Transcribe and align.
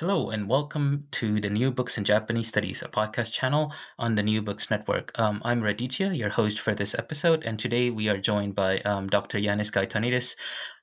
Hello, 0.00 0.30
and 0.30 0.48
welcome 0.48 1.08
to 1.10 1.40
the 1.40 1.50
New 1.50 1.72
Books 1.72 1.98
in 1.98 2.04
Japanese 2.04 2.46
Studies, 2.46 2.82
a 2.82 2.88
podcast 2.88 3.32
channel 3.32 3.74
on 3.98 4.14
the 4.14 4.22
New 4.22 4.42
Books 4.42 4.70
Network. 4.70 5.10
Um, 5.18 5.42
I'm 5.44 5.60
Raditya, 5.60 6.16
your 6.16 6.28
host 6.28 6.60
for 6.60 6.72
this 6.72 6.94
episode, 6.94 7.42
and 7.44 7.58
today 7.58 7.90
we 7.90 8.08
are 8.08 8.16
joined 8.16 8.54
by 8.54 8.78
um, 8.78 9.08
Dr. 9.08 9.38
Yanis 9.38 9.72
Gaitanidis, 9.72 10.36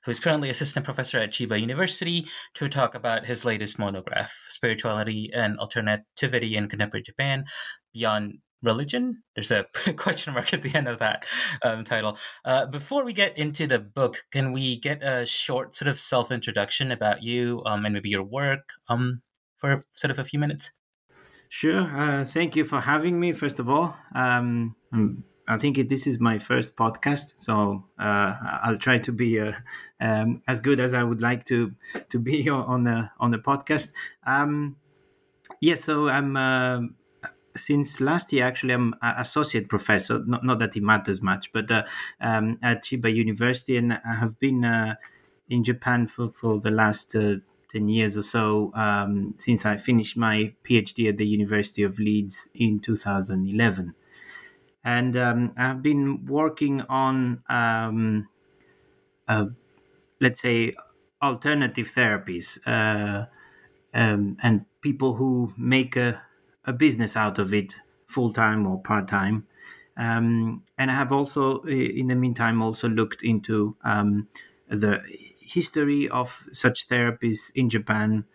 who 0.04 0.10
is 0.10 0.20
currently 0.20 0.50
assistant 0.50 0.84
professor 0.84 1.16
at 1.16 1.30
Chiba 1.30 1.58
University, 1.58 2.26
to 2.56 2.68
talk 2.68 2.94
about 2.94 3.24
his 3.24 3.46
latest 3.46 3.78
monograph, 3.78 4.34
Spirituality 4.50 5.30
and 5.32 5.58
Alternativity 5.58 6.56
in 6.56 6.68
Contemporary 6.68 7.02
Japan 7.02 7.46
Beyond 7.94 8.40
religion. 8.62 9.22
There's 9.34 9.50
a 9.50 9.66
question 9.96 10.34
mark 10.34 10.52
at 10.52 10.62
the 10.62 10.74
end 10.74 10.88
of 10.88 10.98
that 10.98 11.26
um, 11.62 11.84
title. 11.84 12.18
Uh, 12.44 12.66
before 12.66 13.04
we 13.04 13.12
get 13.12 13.38
into 13.38 13.66
the 13.66 13.78
book, 13.78 14.16
can 14.32 14.52
we 14.52 14.78
get 14.78 15.02
a 15.02 15.26
short 15.26 15.74
sort 15.74 15.88
of 15.88 15.98
self 15.98 16.32
introduction 16.32 16.90
about 16.90 17.22
you 17.22 17.62
um, 17.66 17.84
and 17.84 17.94
maybe 17.94 18.10
your 18.10 18.24
work 18.24 18.68
um, 18.88 19.22
for 19.56 19.84
sort 19.92 20.10
of 20.10 20.18
a 20.18 20.24
few 20.24 20.38
minutes? 20.38 20.70
Sure. 21.48 21.82
Uh, 21.82 22.24
thank 22.24 22.56
you 22.56 22.64
for 22.64 22.80
having 22.80 23.20
me, 23.20 23.32
first 23.32 23.58
of 23.58 23.68
all. 23.68 23.96
Um, 24.14 24.74
I 25.48 25.58
think 25.58 25.88
this 25.88 26.06
is 26.06 26.18
my 26.18 26.38
first 26.38 26.74
podcast, 26.74 27.34
so 27.36 27.84
uh, 28.00 28.34
I'll 28.64 28.78
try 28.78 28.98
to 28.98 29.12
be 29.12 29.38
uh, 29.38 29.52
um, 30.00 30.42
as 30.48 30.60
good 30.60 30.80
as 30.80 30.92
I 30.92 31.04
would 31.04 31.20
like 31.20 31.44
to 31.46 31.72
to 32.08 32.18
be 32.18 32.48
on 32.50 32.84
the 32.84 33.10
on 33.20 33.30
the 33.30 33.38
podcast. 33.38 33.92
Um, 34.26 34.76
yes, 35.60 35.78
yeah, 35.78 35.84
so 35.84 36.08
I'm 36.08 36.36
uh, 36.36 36.80
since 37.56 38.00
last 38.00 38.32
year, 38.32 38.44
actually, 38.46 38.74
I'm 38.74 38.94
associate 39.02 39.68
professor. 39.68 40.22
Not, 40.26 40.44
not 40.44 40.58
that 40.60 40.76
it 40.76 40.82
matters 40.82 41.22
much, 41.22 41.52
but 41.52 41.70
uh, 41.70 41.84
um, 42.20 42.58
at 42.62 42.84
Chiba 42.84 43.12
University, 43.14 43.76
and 43.76 43.92
I 43.94 44.14
have 44.18 44.38
been 44.38 44.64
uh, 44.64 44.96
in 45.48 45.64
Japan 45.64 46.06
for, 46.06 46.30
for 46.30 46.60
the 46.60 46.70
last 46.70 47.14
uh, 47.14 47.36
10 47.68 47.88
years 47.88 48.16
or 48.16 48.22
so 48.22 48.72
um, 48.74 49.34
since 49.36 49.64
I 49.64 49.76
finished 49.76 50.16
my 50.16 50.54
PhD 50.64 51.08
at 51.08 51.18
the 51.18 51.26
University 51.26 51.82
of 51.82 51.98
Leeds 51.98 52.48
in 52.54 52.80
2011. 52.80 53.94
And 54.84 55.16
um, 55.16 55.52
I've 55.56 55.82
been 55.82 56.26
working 56.26 56.80
on, 56.82 57.42
um, 57.48 58.28
uh, 59.28 59.46
let's 60.20 60.40
say, 60.40 60.74
alternative 61.22 61.88
therapies 61.94 62.58
uh, 62.66 63.26
um, 63.94 64.36
and 64.42 64.66
people 64.82 65.14
who 65.14 65.52
make 65.56 65.96
a 65.96 66.22
a 66.66 66.72
business 66.72 67.16
out 67.16 67.38
of 67.38 67.54
it 67.54 67.80
full 68.06 68.32
time 68.32 68.66
or 68.66 68.80
part 68.80 69.08
time. 69.08 69.46
Um, 69.96 70.62
and 70.76 70.90
I 70.90 70.94
have 70.94 71.12
also, 71.12 71.62
in 71.62 72.08
the 72.08 72.14
meantime, 72.14 72.60
also 72.60 72.88
looked 72.88 73.22
into 73.22 73.76
um, 73.82 74.28
the 74.68 75.00
history 75.40 76.08
of 76.08 76.46
such 76.52 76.88
therapies 76.88 77.50
in 77.54 77.70
Japan. 77.70 78.26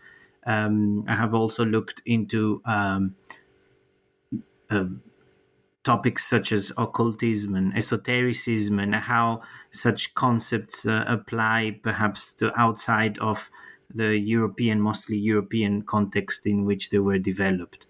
Um, 0.46 1.06
I 1.08 1.16
have 1.16 1.36
also 1.36 1.64
looked 1.64 2.02
into 2.06 2.62
um, 2.66 3.16
uh, 4.70 4.86
topics 5.84 6.28
such 6.28 6.52
as 6.52 6.72
occultism 6.78 7.56
and 7.56 7.76
esotericism 7.76 8.80
and 8.80 8.96
how 8.96 9.42
such 9.72 10.14
concepts 10.14 10.86
uh, 10.86 11.04
apply 11.08 11.80
perhaps 11.84 12.36
to 12.36 12.52
outside 12.60 13.18
of 13.20 13.50
the 13.94 14.18
European, 14.18 14.80
mostly 14.80 15.18
European 15.18 15.82
context 15.82 16.46
in 16.46 16.66
which 16.66 16.90
they 16.92 17.00
were 17.00 17.18
developed. 17.20 17.88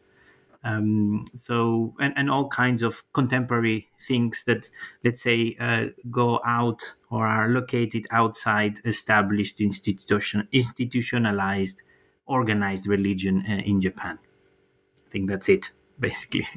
Um, 0.63 1.25
so 1.35 1.95
and, 1.99 2.13
and 2.15 2.29
all 2.29 2.47
kinds 2.47 2.83
of 2.83 3.03
contemporary 3.13 3.89
things 3.99 4.43
that 4.45 4.69
let's 5.03 5.21
say 5.21 5.55
uh, 5.59 5.85
go 6.11 6.39
out 6.45 6.81
or 7.09 7.25
are 7.25 7.49
located 7.49 8.05
outside 8.11 8.79
established 8.85 9.59
institution 9.59 10.47
institutionalized 10.51 11.81
organized 12.27 12.87
religion 12.87 13.43
uh, 13.49 13.61
in 13.65 13.81
Japan. 13.81 14.19
I 15.07 15.09
think 15.09 15.29
that's 15.29 15.49
it 15.49 15.71
basically. 16.01 16.47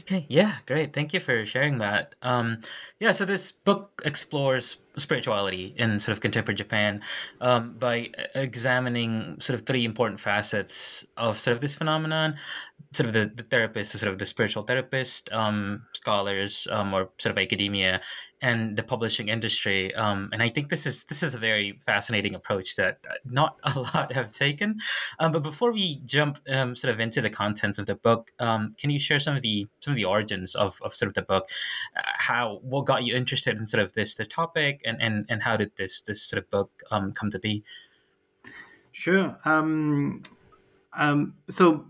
okay, 0.00 0.24
yeah, 0.28 0.54
great. 0.66 0.94
Thank 0.94 1.12
you 1.12 1.20
for 1.20 1.44
sharing 1.44 1.78
that. 1.78 2.14
Um, 2.22 2.62
yeah, 3.00 3.10
so 3.10 3.26
this 3.26 3.52
book 3.52 4.00
explores 4.04 4.78
spirituality 4.98 5.74
in 5.76 6.00
sort 6.00 6.12
of 6.16 6.20
contemporary 6.20 6.56
Japan 6.56 7.02
um, 7.40 7.74
by 7.78 8.10
examining 8.34 9.40
sort 9.40 9.58
of 9.58 9.66
three 9.66 9.84
important 9.84 10.20
facets 10.20 11.06
of 11.16 11.38
sort 11.38 11.54
of 11.54 11.60
this 11.60 11.76
phenomenon 11.76 12.36
sort 12.92 13.06
of 13.06 13.12
the, 13.12 13.30
the 13.34 13.42
therapist, 13.42 13.92
sort 13.92 14.10
of 14.10 14.18
the 14.18 14.26
spiritual 14.26 14.62
therapist, 14.62 15.30
um, 15.32 15.86
scholars, 15.92 16.66
um, 16.70 16.94
or 16.94 17.10
sort 17.18 17.32
of 17.32 17.38
academia, 17.38 18.00
and 18.40 18.76
the 18.76 18.82
publishing 18.82 19.28
industry. 19.28 19.94
Um, 19.94 20.30
and 20.32 20.42
I 20.42 20.48
think 20.48 20.68
this 20.68 20.86
is 20.86 21.04
this 21.04 21.22
is 21.22 21.34
a 21.34 21.38
very 21.38 21.78
fascinating 21.84 22.34
approach 22.34 22.76
that 22.76 22.98
not 23.24 23.56
a 23.62 23.78
lot 23.78 24.12
have 24.12 24.32
taken. 24.32 24.78
Um, 25.18 25.32
but 25.32 25.42
before 25.42 25.72
we 25.72 26.00
jump 26.04 26.38
um, 26.48 26.74
sort 26.74 26.94
of 26.94 27.00
into 27.00 27.20
the 27.20 27.30
contents 27.30 27.78
of 27.78 27.86
the 27.86 27.96
book, 27.96 28.30
can 28.38 28.90
you 28.90 28.98
share 28.98 29.20
some 29.20 29.36
of 29.36 29.42
the 29.42 29.66
some 29.80 29.92
of 29.92 29.96
the 29.96 30.06
origins 30.06 30.54
of, 30.54 30.78
of 30.82 30.94
sort 30.94 31.08
of 31.08 31.14
the 31.14 31.22
book? 31.22 31.46
Uh, 31.96 32.02
how 32.04 32.60
what 32.62 32.86
got 32.86 33.04
you 33.04 33.14
interested 33.14 33.58
in 33.58 33.66
sort 33.66 33.82
of 33.82 33.92
this 33.92 34.14
the 34.14 34.24
topic, 34.24 34.80
and 34.88 35.00
and, 35.00 35.26
and 35.28 35.42
how 35.42 35.56
did 35.56 35.76
this 35.76 36.00
this 36.00 36.22
sort 36.22 36.42
of 36.42 36.50
book 36.50 36.70
come 36.90 37.30
to 37.30 37.38
be? 37.38 37.64
Sure. 38.92 39.38
Um, 39.44 40.22
so 41.50 41.86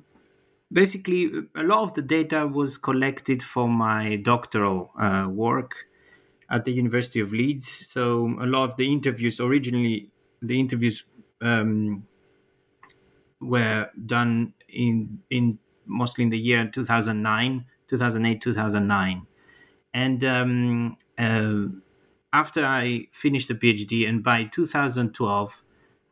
basically 0.70 1.30
a 1.54 1.62
lot 1.62 1.82
of 1.82 1.94
the 1.94 2.02
data 2.02 2.46
was 2.46 2.76
collected 2.76 3.42
for 3.42 3.68
my 3.68 4.16
doctoral 4.16 4.90
uh, 4.98 5.26
work 5.30 5.72
at 6.50 6.64
the 6.64 6.72
University 6.72 7.20
of 7.20 7.32
Leeds. 7.32 7.68
So 7.68 8.36
a 8.40 8.46
lot 8.46 8.70
of 8.70 8.76
the 8.76 8.92
interviews 8.92 9.40
originally 9.40 10.10
the 10.42 10.60
interviews 10.60 11.04
um, 11.40 12.06
were 13.40 13.90
done 14.04 14.54
in 14.68 15.22
in 15.30 15.58
mostly 15.86 16.24
in 16.24 16.30
the 16.30 16.38
year 16.38 16.68
2009 16.68 17.64
2008 17.88 18.40
2009 18.42 19.26
and 19.94 20.24
um, 20.24 20.96
uh, 21.16 21.64
after 22.32 22.64
i 22.64 23.06
finished 23.12 23.48
the 23.48 23.54
phd 23.54 24.08
and 24.08 24.22
by 24.22 24.44
2012 24.44 25.62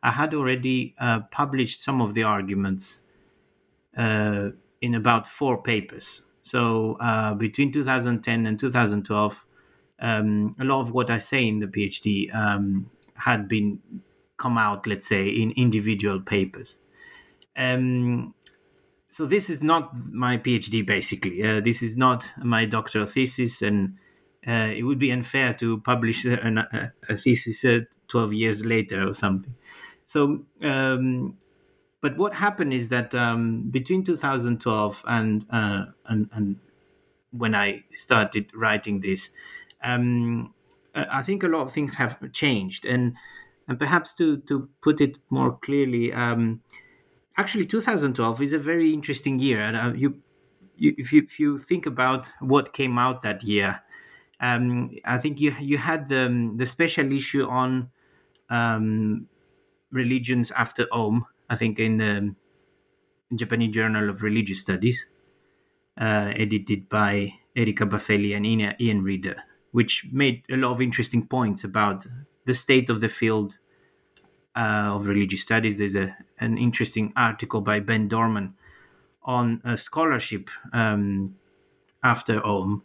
i 0.03 0.11
had 0.11 0.33
already 0.33 0.95
uh, 0.99 1.21
published 1.31 1.81
some 1.81 2.01
of 2.01 2.13
the 2.13 2.23
arguments 2.23 3.03
uh, 3.97 4.49
in 4.81 4.95
about 4.95 5.27
four 5.27 5.61
papers. 5.61 6.21
So 6.41 6.97
uh, 6.99 7.33
between 7.33 7.71
2010 7.71 8.45
and 8.45 8.59
2012, 8.59 9.45
um, 9.99 10.55
a 10.59 10.63
lot 10.63 10.81
of 10.81 10.91
what 10.91 11.09
I 11.09 11.17
say 11.17 11.45
in 11.47 11.59
the 11.59 11.67
PhD 11.67 12.33
um, 12.33 12.89
had 13.15 13.47
been 13.47 13.79
come 14.37 14.57
out, 14.57 14.85
let's 14.85 15.07
say, 15.07 15.27
in 15.27 15.51
individual 15.51 16.21
papers. 16.21 16.77
Um, 17.55 18.35
so 19.09 19.25
this 19.25 19.49
is 19.49 19.63
not 19.63 19.95
my 20.11 20.37
PhD, 20.37 20.85
basically. 20.85 21.41
Uh, 21.43 21.59
this 21.59 21.81
is 21.81 21.97
not 21.97 22.29
my 22.43 22.65
doctoral 22.65 23.07
thesis, 23.07 23.61
and 23.63 23.97
uh, 24.47 24.71
it 24.75 24.83
would 24.83 24.99
be 24.99 25.11
unfair 25.11 25.53
to 25.55 25.79
publish 25.81 26.25
a, 26.25 26.91
a, 27.09 27.17
thesis 27.17 27.65
uh, 27.65 27.79
12 28.07 28.33
years 28.33 28.65
later 28.65 29.07
or 29.07 29.13
something. 29.13 29.53
So 30.05 30.45
um, 30.63 31.37
but 32.01 32.17
what 32.17 32.33
happened 32.35 32.73
is 32.73 32.89
that 32.89 33.15
um, 33.15 33.69
between 33.71 34.03
2012 34.03 35.03
and, 35.07 35.45
uh, 35.49 35.85
and, 36.05 36.29
and 36.31 36.55
when 37.31 37.55
I 37.55 37.83
started 37.91 38.51
writing 38.53 39.01
this, 39.01 39.31
um, 39.83 40.53
I 40.95 41.21
think 41.21 41.43
a 41.43 41.47
lot 41.47 41.61
of 41.61 41.73
things 41.73 41.95
have 41.95 42.17
changed, 42.31 42.85
and 42.85 43.13
and 43.67 43.77
perhaps 43.77 44.13
to 44.15 44.37
to 44.37 44.67
put 44.81 44.99
it 44.99 45.17
more 45.29 45.55
clearly, 45.57 46.11
um, 46.11 46.61
actually 47.37 47.67
2012 47.67 48.41
is 48.41 48.53
a 48.53 48.57
very 48.57 48.93
interesting 48.93 49.37
year. 49.37 49.61
And 49.61 49.77
uh, 49.77 49.93
you, 49.95 50.21
you, 50.75 50.95
if 50.97 51.13
you 51.13 51.21
if 51.21 51.39
you 51.39 51.57
think 51.59 51.85
about 51.85 52.31
what 52.39 52.73
came 52.73 52.97
out 52.97 53.21
that 53.21 53.43
year, 53.43 53.81
um, 54.39 54.91
I 55.05 55.17
think 55.17 55.39
you 55.39 55.55
you 55.59 55.77
had 55.77 56.09
the 56.09 56.53
the 56.55 56.65
special 56.65 57.11
issue 57.11 57.45
on 57.47 57.91
um, 58.49 59.27
religions 59.91 60.51
after 60.51 60.87
Aum 60.91 61.25
I 61.49 61.55
think, 61.55 61.79
in 61.79 61.97
the 61.97 62.35
Japanese 63.35 63.73
Journal 63.73 64.09
of 64.09 64.23
Religious 64.23 64.59
Studies, 64.61 65.05
uh, 65.99 66.31
edited 66.35 66.89
by 66.89 67.33
Erika 67.55 67.85
Baffelli 67.85 68.35
and 68.35 68.45
Ian 68.81 69.03
Reader, 69.03 69.43
which 69.71 70.05
made 70.11 70.43
a 70.49 70.57
lot 70.57 70.71
of 70.71 70.81
interesting 70.81 71.25
points 71.27 71.63
about 71.63 72.05
the 72.45 72.53
state 72.53 72.89
of 72.89 73.01
the 73.01 73.09
field 73.09 73.57
uh, 74.55 74.95
of 74.95 75.07
religious 75.07 75.41
studies. 75.41 75.77
There's 75.77 75.95
a 75.95 76.15
an 76.39 76.57
interesting 76.57 77.13
article 77.15 77.61
by 77.61 77.79
Ben 77.79 78.07
Dorman 78.07 78.55
on 79.23 79.61
uh, 79.65 79.75
scholarship 79.75 80.49
um, 80.73 81.35
after 82.03 82.45
Aum. 82.45 82.83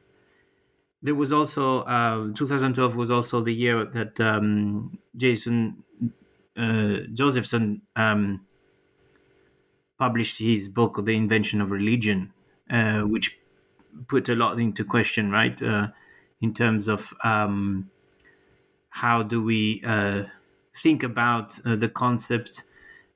There 1.03 1.15
was 1.15 1.33
also 1.33 1.81
uh, 1.83 2.33
2012 2.35 2.97
was 2.97 3.11
also 3.11 3.41
the 3.41 3.53
year 3.53 3.85
that 3.85 4.21
um, 4.21 4.99
Jason 5.17 5.83
uh, 6.57 6.99
Josephson 7.13 7.83
um, 7.97 8.47
published 9.99 10.39
his 10.39 10.69
book, 10.69 11.05
The 11.05 11.13
Invention 11.17 11.61
of 11.61 11.71
Religion, 11.71 12.33
uh, 12.71 13.03
which 13.03 13.39
put 14.09 14.29
a 14.29 14.35
lot 14.35 14.59
into 14.59 14.85
question, 14.85 15.31
right? 15.31 15.61
Uh, 15.63 15.89
in 16.41 16.55
terms 16.55 16.89
of 16.89 17.15
um, 17.25 17.91
how 18.91 19.23
do 19.23 19.43
we 19.43 19.83
uh, 19.85 20.25
think 20.77 21.03
about 21.03 21.59
uh, 21.67 21.77
the 21.77 21.89
concepts 21.89 22.63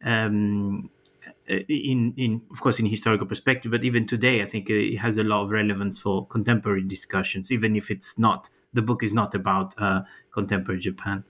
um, 0.02 0.90
in, 1.48 2.14
in, 2.16 2.42
of 2.50 2.60
course, 2.60 2.78
in 2.78 2.86
historical 2.86 3.26
perspective, 3.26 3.70
but 3.70 3.84
even 3.84 4.06
today, 4.06 4.42
I 4.42 4.46
think 4.46 4.68
it 4.70 4.96
has 4.98 5.16
a 5.18 5.22
lot 5.22 5.42
of 5.44 5.50
relevance 5.50 5.98
for 5.98 6.26
contemporary 6.26 6.82
discussions, 6.82 7.52
even 7.52 7.76
if 7.76 7.90
it's 7.90 8.18
not, 8.18 8.48
the 8.72 8.82
book 8.82 9.02
is 9.02 9.12
not 9.12 9.34
about 9.34 9.74
uh, 9.78 10.02
contemporary 10.32 10.80
Japan. 10.80 11.24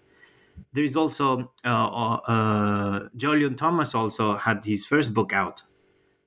There 0.72 0.84
is 0.84 0.96
also, 0.96 1.52
uh, 1.64 1.68
uh, 1.68 3.08
Jolyon 3.16 3.56
Thomas 3.56 3.94
also 3.94 4.36
had 4.36 4.64
his 4.64 4.86
first 4.86 5.14
book 5.14 5.32
out, 5.32 5.62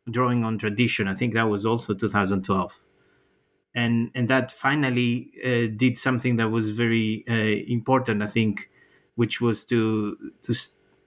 Drawing 0.10 0.44
on 0.44 0.58
Tradition. 0.58 1.08
I 1.08 1.16
think 1.16 1.34
that 1.36 1.44
was 1.50 1.66
also 1.66 1.94
2012 1.94 2.82
and 3.76 4.12
and 4.16 4.28
that 4.30 4.52
finally 4.52 5.32
uh, 5.46 5.68
did 5.76 5.98
something 5.98 6.38
that 6.38 6.50
was 6.50 6.72
very 6.72 7.24
uh, 7.30 7.34
important, 7.72 8.24
I 8.24 8.28
think, 8.28 8.70
which 9.16 9.42
was 9.42 9.66
to 9.66 10.18
to 10.44 10.54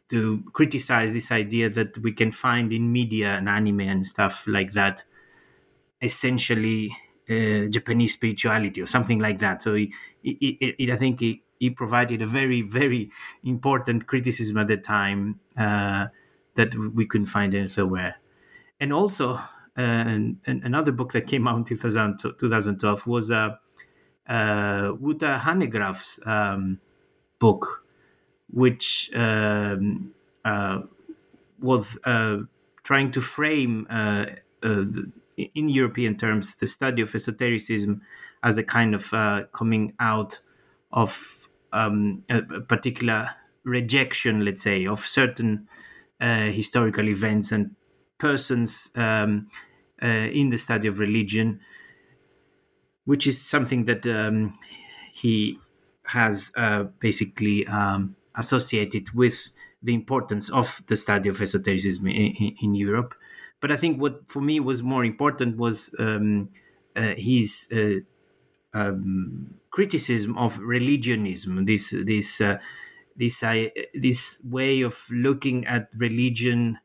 to 0.09 0.43
criticize 0.53 1.13
this 1.13 1.31
idea 1.31 1.71
that 1.71 1.97
we 1.99 2.13
can 2.13 2.31
find 2.33 2.73
in 2.73 2.93
media 2.93 3.35
and 3.35 3.49
anime 3.49 3.81
and 3.81 4.07
stuff 4.07 4.45
like 4.47 4.73
that, 4.73 5.05
essentially 6.01 6.97
uh, 7.31 7.67
Japanese 7.67 8.15
spirituality 8.15 8.81
or 8.81 8.87
something 8.87 9.19
like 9.19 9.39
that. 9.39 9.63
So 9.63 9.75
he, 9.75 9.93
he, 10.23 10.75
he, 10.79 10.93
I 10.93 10.97
think 10.97 11.21
he, 11.21 11.43
he 11.59 11.71
provided 11.71 12.21
a 12.21 12.27
very 12.27 12.63
very 12.63 13.11
important 13.45 14.07
criticism 14.07 14.59
at 14.59 14.67
the 14.67 14.77
time 14.77 15.39
uh, 15.57 16.07
that 16.57 16.75
we 16.95 17.07
couldn't 17.07 17.27
find 17.27 17.55
elsewhere, 17.55 18.17
and 18.81 18.93
also 18.93 19.39
and, 19.77 20.39
another 20.47 20.93
book 20.93 21.13
that 21.13 21.27
came 21.27 21.49
out 21.49 21.57
in 21.57 21.65
2000, 21.65 22.19
2012 22.39 23.07
was 23.07 23.31
uh, 23.31 23.51
uh, 24.29 24.93
Hanegraaff's 24.93 26.21
um, 26.27 26.81
book, 27.39 27.82
which 28.53 29.11
um, 29.15 30.13
uh, 30.45 30.81
was 31.61 31.99
uh, 32.05 32.39
trying 32.85 33.11
to 33.13 33.21
frame, 33.21 33.87
uh, 33.91 34.27
uh, 34.63 34.85
in 35.37 35.69
European 35.69 36.17
terms, 36.17 36.57
the 36.57 36.67
study 36.67 37.03
of 37.03 37.15
esotericism 37.15 38.03
as 38.45 38.59
a 38.59 38.63
kind 38.63 38.95
of 38.95 39.13
uh, 39.15 39.43
coming 39.53 39.93
out 39.99 40.39
of 40.93 41.49
um, 41.73 42.23
a, 42.29 42.39
a, 42.39 42.61
particular 42.61 43.31
rejection, 43.65 44.45
let's 44.45 44.63
say, 44.63 44.87
of 44.87 45.01
certain 45.01 45.67
historical 46.21 47.09
events 47.09 47.51
and 47.51 47.75
persons 48.23 48.91
um, 48.95 49.49
uh, 50.01 50.07
in 50.07 50.51
the 50.51 50.57
study 50.57 50.87
of 50.87 51.01
religion, 51.01 51.61
which 53.05 53.27
is 53.27 53.41
something 53.41 53.85
that 53.87 54.07
um, 54.07 54.57
he 55.13 55.59
has 56.07 56.53
uh, 56.57 56.85
basically 57.01 57.67
um, 57.67 58.15
associated 58.35 59.13
with 59.13 59.51
the 59.83 59.95
importance 59.95 60.49
of 60.51 60.83
the 60.87 60.97
study 60.97 61.29
of 61.29 61.41
esotericism 61.41 62.07
in, 62.07 62.57
in, 62.63 62.75
Europe. 62.75 63.15
But 63.61 63.73
I 63.73 63.77
think 63.77 64.01
what 64.01 64.29
for 64.29 64.41
me 64.41 64.61
was 64.61 64.83
more 64.83 65.05
important 65.05 65.57
was 65.57 65.95
um, 65.99 66.51
uh, 66.97 67.15
his 67.17 67.69
uh, 67.73 68.79
um, 68.79 69.55
criticism 69.71 70.39
of 70.39 70.59
religionism. 70.59 71.65
This 71.65 71.95
this 72.05 72.41
uh, 72.41 72.59
this 73.17 73.43
uh, 73.43 73.69
this 73.95 74.41
way 74.45 74.83
of 74.83 75.07
looking 75.11 75.67
at 75.67 75.89
religion 75.97 76.79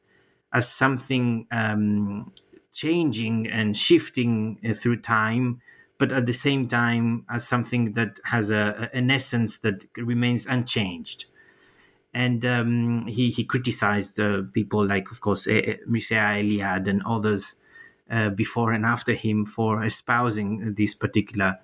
as 0.53 0.71
something 0.71 1.47
um, 1.51 2.31
changing 2.71 3.47
and 3.47 3.75
shifting 3.75 4.59
uh, 4.67 4.73
through 4.73 5.01
time, 5.01 5.61
but 5.97 6.11
at 6.11 6.25
the 6.25 6.33
same 6.33 6.67
time 6.67 7.25
as 7.29 7.47
something 7.47 7.93
that 7.93 8.19
has 8.25 8.49
a, 8.49 8.89
an 8.93 9.11
essence 9.11 9.59
that 9.59 9.85
remains 9.97 10.45
unchanged. 10.45 11.25
And 12.13 12.45
um, 12.45 13.05
he, 13.07 13.29
he 13.29 13.43
criticized 13.43 14.19
uh, 14.19 14.43
people 14.53 14.85
like, 14.85 15.11
of 15.11 15.21
course, 15.21 15.45
Mircea 15.45 16.41
Eliade 16.41 16.87
and 16.87 17.03
others 17.05 17.55
uh, 18.09 18.29
before 18.29 18.71
and 18.71 18.85
after 18.85 19.13
him 19.13 19.45
for 19.45 19.83
espousing 19.83 20.73
this 20.75 20.93
particular 20.93 21.59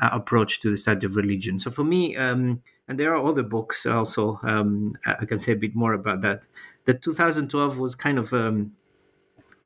uh, 0.00 0.10
approach 0.12 0.60
to 0.60 0.70
the 0.70 0.76
study 0.76 1.04
of 1.04 1.16
religion. 1.16 1.58
So 1.58 1.70
for 1.70 1.84
me, 1.84 2.16
um, 2.16 2.62
and 2.86 2.98
there 2.98 3.14
are 3.14 3.24
other 3.24 3.42
books 3.42 3.84
also, 3.84 4.40
um, 4.42 4.96
I 5.04 5.24
can 5.26 5.40
say 5.40 5.52
a 5.52 5.56
bit 5.56 5.74
more 5.74 5.92
about 5.92 6.22
that 6.22 6.46
that 6.84 7.02
2012 7.02 7.78
was 7.78 7.94
kind 7.94 8.18
of 8.18 8.32
um, 8.32 8.72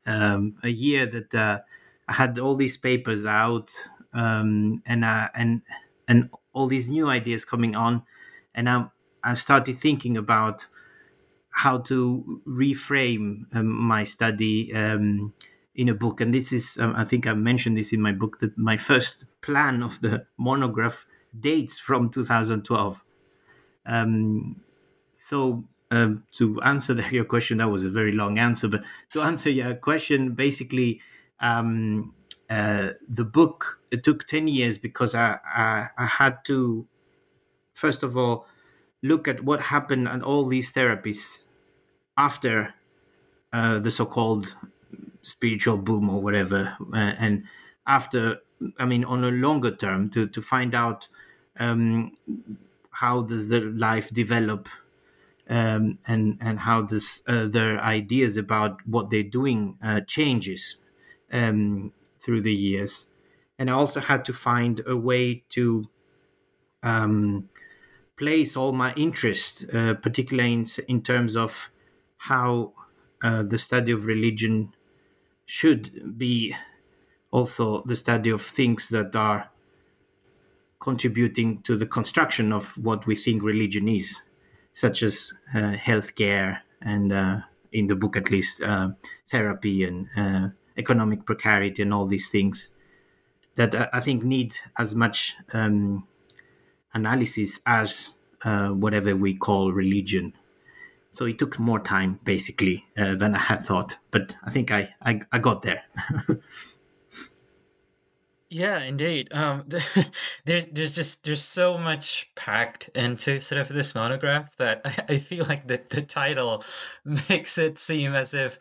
um, 0.06 0.56
a 0.64 0.68
year 0.68 1.06
that 1.06 1.34
uh, 1.34 1.60
I 2.08 2.12
had 2.14 2.38
all 2.38 2.56
these 2.56 2.76
papers 2.76 3.24
out 3.26 3.70
um, 4.12 4.82
and 4.86 5.04
uh, 5.04 5.28
and 5.34 5.62
and 6.08 6.30
all 6.52 6.66
these 6.66 6.88
new 6.88 7.08
ideas 7.08 7.44
coming 7.44 7.76
on, 7.76 8.02
and 8.54 8.68
I 8.68 8.86
I 9.24 9.34
started 9.34 9.80
thinking 9.80 10.16
about 10.16 10.66
how 11.50 11.78
to 11.78 12.40
reframe 12.46 13.44
um, 13.54 13.68
my 13.68 14.04
study 14.04 14.72
um, 14.74 15.32
in 15.74 15.88
a 15.88 15.94
book. 15.94 16.20
And 16.20 16.32
this 16.32 16.52
is 16.52 16.78
um, 16.78 16.94
I 16.96 17.04
think 17.04 17.26
I 17.26 17.34
mentioned 17.34 17.76
this 17.76 17.92
in 17.92 18.00
my 18.00 18.12
book 18.12 18.38
that 18.40 18.56
my 18.56 18.76
first 18.76 19.26
plan 19.42 19.82
of 19.82 20.00
the 20.00 20.26
monograph 20.38 21.06
dates 21.38 21.78
from 21.78 22.10
2012. 22.10 23.04
so 25.16 25.64
um, 25.92 26.24
to 26.32 26.60
answer 26.62 26.94
the, 26.94 27.04
your 27.12 27.24
question, 27.24 27.58
that 27.58 27.68
was 27.68 27.84
a 27.84 27.90
very 27.90 28.12
long 28.12 28.38
answer, 28.38 28.66
but 28.66 28.82
to 29.10 29.20
answer 29.20 29.50
your 29.50 29.74
question, 29.74 30.34
basically, 30.34 31.00
um, 31.40 32.14
uh, 32.50 32.90
the 33.08 33.24
book 33.24 33.80
took 34.02 34.26
10 34.26 34.48
years 34.48 34.78
because 34.78 35.14
I, 35.14 35.38
I, 35.44 35.88
I, 35.96 36.06
had 36.06 36.44
to, 36.46 36.86
first 37.72 38.02
of 38.02 38.16
all, 38.16 38.46
look 39.02 39.28
at 39.28 39.44
what 39.44 39.60
happened 39.62 40.08
and 40.08 40.22
all 40.22 40.46
these 40.46 40.72
therapies 40.72 41.44
after 42.16 42.74
uh, 43.52 43.78
the 43.78 43.90
so 43.90 44.06
called 44.06 44.54
spiritual 45.22 45.78
boom 45.78 46.10
or 46.10 46.20
whatever. 46.22 46.76
Uh, 46.92 46.96
and 47.18 47.44
after, 47.86 48.38
I 48.78 48.84
mean, 48.86 49.04
on 49.04 49.24
a 49.24 49.30
longer 49.30 49.74
term, 49.74 50.10
to, 50.10 50.28
to 50.28 50.42
find 50.42 50.74
out 50.74 51.08
um, 51.58 52.16
how 52.90 53.22
does 53.22 53.48
the 53.48 53.60
life 53.60 54.10
develop 54.10 54.68
um, 55.48 55.98
and 56.06 56.38
and 56.40 56.60
how 56.60 56.82
does 56.82 57.22
uh, 57.26 57.46
their 57.46 57.80
ideas 57.80 58.36
about 58.36 58.86
what 58.86 59.10
they're 59.10 59.22
doing 59.22 59.76
uh, 59.84 60.00
changes 60.06 60.76
um, 61.32 61.92
through 62.18 62.42
the 62.42 62.52
years. 62.54 63.08
And 63.58 63.70
I 63.70 63.74
also 63.74 64.00
had 64.00 64.24
to 64.26 64.32
find 64.32 64.82
a 64.86 64.96
way 64.96 65.44
to 65.50 65.88
um, 66.82 67.48
place 68.16 68.56
all 68.56 68.72
my 68.72 68.94
interest, 68.94 69.64
uh, 69.74 69.94
particularly 69.94 70.52
in, 70.52 70.64
in 70.88 71.02
terms 71.02 71.36
of 71.36 71.70
how 72.16 72.72
uh, 73.22 73.42
the 73.42 73.58
study 73.58 73.92
of 73.92 74.06
religion 74.06 74.74
should 75.46 76.18
be 76.18 76.54
also 77.30 77.82
the 77.84 77.96
study 77.96 78.30
of 78.30 78.42
things 78.42 78.88
that 78.90 79.16
are 79.16 79.50
contributing 80.80 81.62
to 81.62 81.76
the 81.76 81.86
construction 81.86 82.52
of 82.52 82.76
what 82.76 83.06
we 83.06 83.14
think 83.14 83.42
religion 83.42 83.88
is 83.88 84.20
such 84.74 85.02
as 85.02 85.32
uh, 85.54 85.72
healthcare 85.72 86.60
and, 86.80 87.12
uh, 87.12 87.40
in 87.72 87.86
the 87.86 87.94
book 87.94 88.16
at 88.16 88.30
least, 88.30 88.62
uh, 88.62 88.88
therapy 89.28 89.84
and 89.84 90.08
uh, 90.16 90.48
economic 90.76 91.24
precarity 91.24 91.82
and 91.82 91.92
all 91.92 92.06
these 92.06 92.30
things 92.30 92.70
that 93.54 93.74
I 93.94 94.00
think 94.00 94.24
need 94.24 94.56
as 94.78 94.94
much 94.94 95.36
um, 95.52 96.06
analysis 96.94 97.60
as 97.66 98.12
uh, 98.44 98.68
whatever 98.70 99.16
we 99.16 99.34
call 99.36 99.72
religion. 99.72 100.32
So 101.10 101.26
it 101.26 101.38
took 101.38 101.58
more 101.58 101.80
time, 101.80 102.20
basically, 102.24 102.86
uh, 102.96 103.16
than 103.16 103.34
I 103.34 103.38
had 103.38 103.66
thought, 103.66 103.98
but 104.10 104.36
I 104.44 104.50
think 104.50 104.70
I, 104.70 104.94
I, 105.02 105.20
I 105.32 105.38
got 105.38 105.62
there. 105.62 105.84
Yeah, 108.54 108.80
indeed. 108.80 109.28
Um, 109.32 109.64
there, 110.44 110.60
there's 110.70 110.94
just 110.94 111.24
there's 111.24 111.40
so 111.42 111.78
much 111.78 112.30
packed 112.36 112.90
into 112.94 113.40
sort 113.40 113.62
of 113.62 113.68
this 113.68 113.94
monograph 113.94 114.54
that 114.58 114.82
I, 115.08 115.14
I 115.14 115.18
feel 115.18 115.46
like 115.46 115.66
the, 115.66 115.80
the 115.88 116.02
title 116.02 116.62
makes 117.30 117.56
it 117.56 117.78
seem 117.78 118.14
as 118.14 118.34
if 118.34 118.58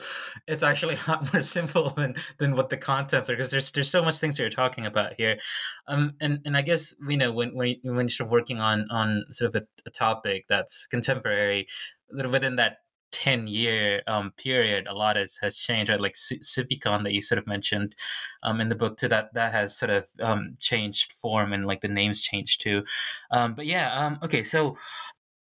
it's 0.47 0.63
actually 0.63 0.95
a 1.07 1.11
lot 1.11 1.33
more 1.33 1.41
simple 1.41 1.89
than, 1.89 2.15
than 2.37 2.55
what 2.55 2.69
the 2.69 2.77
contents 2.77 3.29
are 3.29 3.33
because 3.33 3.51
there's 3.51 3.71
there's 3.71 3.91
so 3.91 4.01
much 4.01 4.19
things 4.19 4.39
you're 4.39 4.49
talking 4.49 4.85
about 4.85 5.13
here, 5.15 5.39
um, 5.87 6.13
and 6.21 6.39
and 6.45 6.55
I 6.55 6.61
guess 6.61 6.95
you 7.09 7.17
know 7.17 7.33
when 7.33 7.53
when 7.53 7.75
when 7.83 8.07
you're 8.17 8.29
working 8.29 8.61
on 8.61 8.87
on 8.91 9.25
sort 9.31 9.53
of 9.55 9.63
a, 9.63 9.67
a 9.87 9.89
topic 9.91 10.45
that's 10.47 10.87
contemporary, 10.87 11.67
sort 12.13 12.25
of 12.27 12.31
within 12.31 12.55
that 12.57 12.77
10 13.11 13.47
year 13.47 13.99
um, 14.07 14.31
period 14.31 14.87
a 14.87 14.93
lot 14.93 15.15
has, 15.15 15.37
has 15.41 15.57
changed 15.57 15.89
right? 15.89 16.01
Like 16.01 16.15
civicon 16.15 17.03
that 17.03 17.13
you 17.13 17.21
sort 17.21 17.39
of 17.39 17.47
mentioned 17.47 17.95
um, 18.43 18.61
in 18.61 18.69
the 18.69 18.75
book 18.75 18.97
too 18.97 19.07
that 19.09 19.33
that 19.33 19.53
has 19.53 19.77
sort 19.77 19.91
of 19.91 20.07
um, 20.21 20.55
changed 20.59 21.13
form 21.13 21.53
and 21.53 21.65
like 21.65 21.81
the 21.81 21.87
names 21.87 22.21
changed 22.21 22.61
too. 22.61 22.83
Um, 23.31 23.53
but 23.53 23.65
yeah 23.65 23.93
um, 23.93 24.19
okay 24.23 24.43
so 24.43 24.77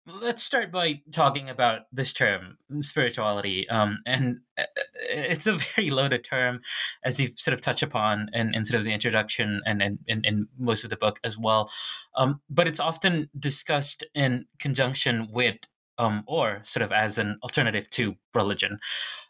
let's 0.07 0.43
start 0.43 0.73
by 0.73 1.00
talking 1.12 1.49
about 1.49 1.83
this 1.93 2.12
term 2.12 2.57
spirituality. 2.81 3.69
Um, 3.69 4.00
and 4.07 4.40
uh, 4.59 4.64
it's 5.09 5.47
a 5.47 5.55
very 5.76 5.90
loaded 5.90 6.25
term 6.25 6.61
as 7.05 7.21
you've 7.21 7.38
sort 7.38 7.55
of 7.55 7.61
touched 7.61 7.83
upon 7.83 8.31
in, 8.33 8.55
in 8.55 8.64
sort 8.64 8.79
of 8.79 8.85
the 8.85 8.93
introduction 8.93 9.61
and 9.67 9.83
in, 9.83 9.99
in, 10.07 10.25
in 10.25 10.49
most 10.59 10.85
of 10.85 10.90
the 10.90 10.97
book 10.97 11.19
as 11.25 11.38
well. 11.38 11.71
Um, 12.17 12.40
but 12.49 12.69
it's 12.69 12.81
often 12.81 13.29
discussed 13.38 14.05
in 14.14 14.47
conjunction 14.59 15.29
with 15.31 15.57
um, 16.00 16.25
or 16.26 16.61
sort 16.64 16.83
of 16.83 16.92
as 16.92 17.19
an 17.19 17.38
alternative 17.42 17.88
to 17.90 18.16
religion. 18.35 18.78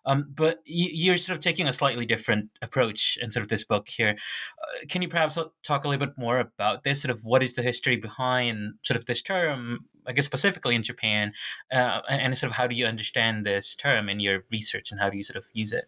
Um, 0.07 0.33
but 0.35 0.61
you, 0.65 1.13
are 1.13 1.17
sort 1.17 1.37
of 1.37 1.43
taking 1.43 1.67
a 1.67 1.73
slightly 1.73 2.07
different 2.07 2.51
approach 2.63 3.19
in 3.21 3.31
sort 3.31 3.43
of 3.43 3.49
this 3.49 3.65
book 3.65 3.87
here. 3.89 4.11
Uh, 4.11 4.87
can 4.89 5.03
you 5.03 5.09
perhaps 5.09 5.37
talk 5.63 5.85
a 5.85 5.89
little 5.89 6.07
bit 6.07 6.17
more 6.17 6.39
about 6.39 6.85
this? 6.85 7.03
Sort 7.03 7.11
of 7.11 7.21
what 7.25 7.43
is 7.43 7.55
the 7.55 7.63
history 7.63 7.97
behind 7.97 8.75
sort 8.83 8.97
of 8.97 9.05
this 9.05 9.21
term, 9.21 9.81
I 10.07 10.13
guess 10.13 10.25
specifically 10.25 10.77
in 10.77 10.85
Japan, 10.85 11.33
uh, 11.73 12.01
and, 12.09 12.23
and 12.23 12.39
sort 12.39 12.51
of 12.51 12.57
how 12.57 12.69
do 12.69 12.77
you 12.77 12.87
understand 12.87 13.45
this 13.45 13.75
term 13.75 14.09
in 14.09 14.21
your 14.21 14.45
research 14.51 14.93
and 14.93 15.01
how 15.01 15.11
do 15.11 15.17
you 15.17 15.25
sort 15.25 15.37
of 15.37 15.45
use 15.53 15.73
it? 15.73 15.85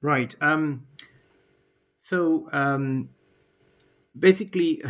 Right. 0.00 0.34
Um, 0.40 0.86
so 1.98 2.48
um, 2.52 3.10
basically 4.18 4.82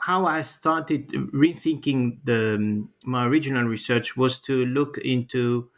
how 0.00 0.26
i 0.26 0.42
started 0.42 1.08
rethinking 1.32 2.18
the 2.24 2.86
my 3.04 3.26
original 3.26 3.64
research 3.64 4.16
was 4.16 4.40
to 4.40 4.64
look 4.66 4.98
into 4.98 5.68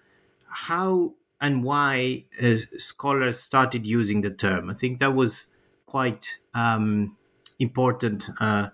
how 0.49 1.14
and 1.40 1.64
why 1.64 2.25
uh, 2.42 2.56
scholars 2.78 3.40
started 3.40 3.87
using 3.87 4.23
the 4.23 4.30
term. 4.30 4.70
I 4.70 4.75
think 4.75 4.99
that 5.00 5.14
was 5.14 5.49
quite 5.87 6.38
um, 6.54 7.16
important 7.59 8.28
uh, 8.40 8.68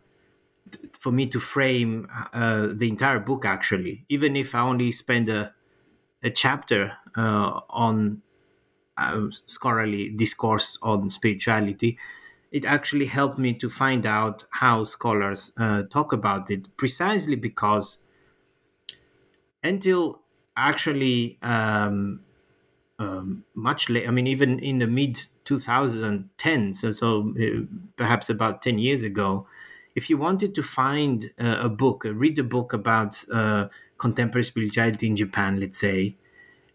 for 0.98 1.12
me 1.12 1.26
to 1.28 1.40
frame 1.40 2.08
uh, 2.32 2.68
the 2.74 2.88
entire 2.88 3.18
book 3.20 3.44
actually. 3.44 4.04
Even 4.08 4.36
if 4.36 4.54
i 4.54 4.60
only 4.60 4.92
spend 4.92 5.28
a, 5.28 5.52
a 6.22 6.30
chapter 6.30 6.92
uh, 7.16 7.60
on 7.70 8.22
uh, 8.98 9.26
scholarly 9.46 10.10
discourse 10.10 10.78
on 10.82 11.10
spirituality 11.10 11.98
it 12.56 12.64
actually 12.64 13.04
helped 13.04 13.38
me 13.38 13.52
to 13.52 13.68
find 13.68 14.06
out 14.06 14.44
how 14.50 14.82
scholars 14.82 15.52
uh, 15.58 15.82
talk 15.90 16.10
about 16.14 16.50
it 16.50 16.74
precisely 16.78 17.36
because 17.36 17.98
until 19.62 20.20
actually 20.56 21.38
um, 21.42 22.20
um, 22.98 23.44
much 23.54 23.90
late, 23.90 24.08
I 24.08 24.10
mean, 24.10 24.26
even 24.26 24.58
in 24.58 24.78
the 24.78 24.86
mid 24.86 25.26
2010s, 25.44 26.76
so, 26.76 26.92
so 26.92 27.34
uh, 27.38 27.64
perhaps 27.96 28.30
about 28.30 28.62
10 28.62 28.78
years 28.78 29.02
ago, 29.02 29.46
if 29.94 30.08
you 30.08 30.16
wanted 30.16 30.54
to 30.54 30.62
find 30.62 31.30
uh, 31.38 31.58
a 31.60 31.68
book, 31.68 32.06
uh, 32.06 32.14
read 32.14 32.38
a 32.38 32.44
book 32.44 32.72
about 32.72 33.22
uh, 33.32 33.68
contemporary 33.98 34.44
spirituality 34.44 35.06
in 35.08 35.16
Japan, 35.16 35.60
let's 35.60 35.78
say, 35.78 36.16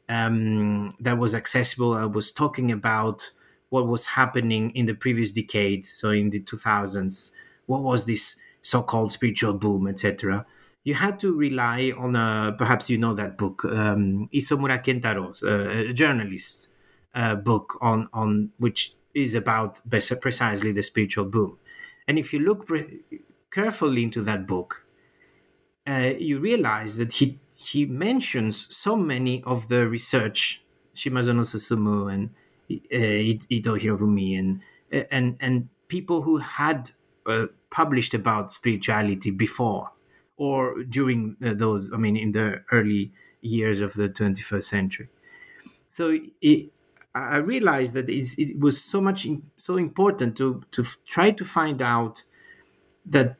um, 0.09 0.95
that 0.99 1.17
was 1.17 1.33
accessible, 1.33 1.93
I 1.93 2.05
was 2.05 2.31
talking 2.31 2.71
about 2.71 3.31
what 3.71 3.87
was 3.87 4.05
happening 4.05 4.69
in 4.71 4.85
the 4.85 4.93
previous 4.93 5.31
decade, 5.31 5.85
so 5.85 6.09
in 6.09 6.29
the 6.29 6.41
2000s, 6.41 7.31
what 7.67 7.81
was 7.81 8.05
this 8.05 8.35
so-called 8.61 9.11
spiritual 9.13 9.53
boom, 9.53 9.87
etc. 9.87 10.45
You 10.83 10.95
had 10.95 11.19
to 11.21 11.33
rely 11.33 11.93
on 11.97 12.17
a 12.17 12.53
perhaps 12.57 12.89
you 12.89 12.97
know 12.97 13.13
that 13.15 13.37
book, 13.37 13.63
um, 13.65 14.29
Isomura 14.33 14.83
Kentaro's, 14.83 15.41
uh, 15.41 15.89
a 15.89 15.93
journalist 15.93 16.67
uh, 17.15 17.35
book 17.35 17.77
on 17.81 18.09
on 18.13 18.51
which 18.57 18.93
is 19.13 19.35
about 19.35 19.79
precisely 20.19 20.73
the 20.73 20.83
spiritual 20.83 21.25
boom. 21.25 21.57
And 22.07 22.19
if 22.19 22.33
you 22.33 22.39
look 22.39 22.65
pre- 22.67 22.99
carefully 23.53 24.03
into 24.03 24.21
that 24.23 24.45
book, 24.45 24.85
uh, 25.87 26.11
you 26.19 26.39
realize 26.39 26.97
that 26.97 27.13
he 27.13 27.39
he 27.55 27.85
mentions 27.85 28.75
so 28.75 28.97
many 28.97 29.41
of 29.43 29.69
the 29.69 29.87
research 29.87 30.61
Shimazono 30.93 31.45
Susumu 31.45 32.11
and 32.13 32.31
Ito 32.91 33.77
Hirofumi 33.77 34.37
and 34.39 34.61
and 35.11 35.37
and 35.39 35.69
people 35.87 36.21
who 36.21 36.37
had 36.37 36.91
uh, 37.25 37.47
published 37.69 38.13
about 38.13 38.51
spirituality 38.51 39.31
before 39.31 39.91
or 40.37 40.83
during 40.83 41.35
uh, 41.45 41.53
those 41.53 41.91
i 41.93 41.97
mean 41.97 42.17
in 42.17 42.31
the 42.31 42.63
early 42.71 43.11
years 43.41 43.81
of 43.81 43.93
the 43.93 44.07
21st 44.07 44.63
century. 44.63 45.09
So 45.87 46.17
it, 46.41 46.71
i 47.13 47.37
realized 47.37 47.93
that 47.93 48.09
it 48.09 48.59
was 48.59 48.81
so 48.81 49.01
much 49.01 49.27
so 49.57 49.77
important 49.77 50.37
to 50.37 50.63
to 50.71 50.83
try 51.07 51.31
to 51.31 51.43
find 51.45 51.81
out 51.81 52.23
that 53.05 53.37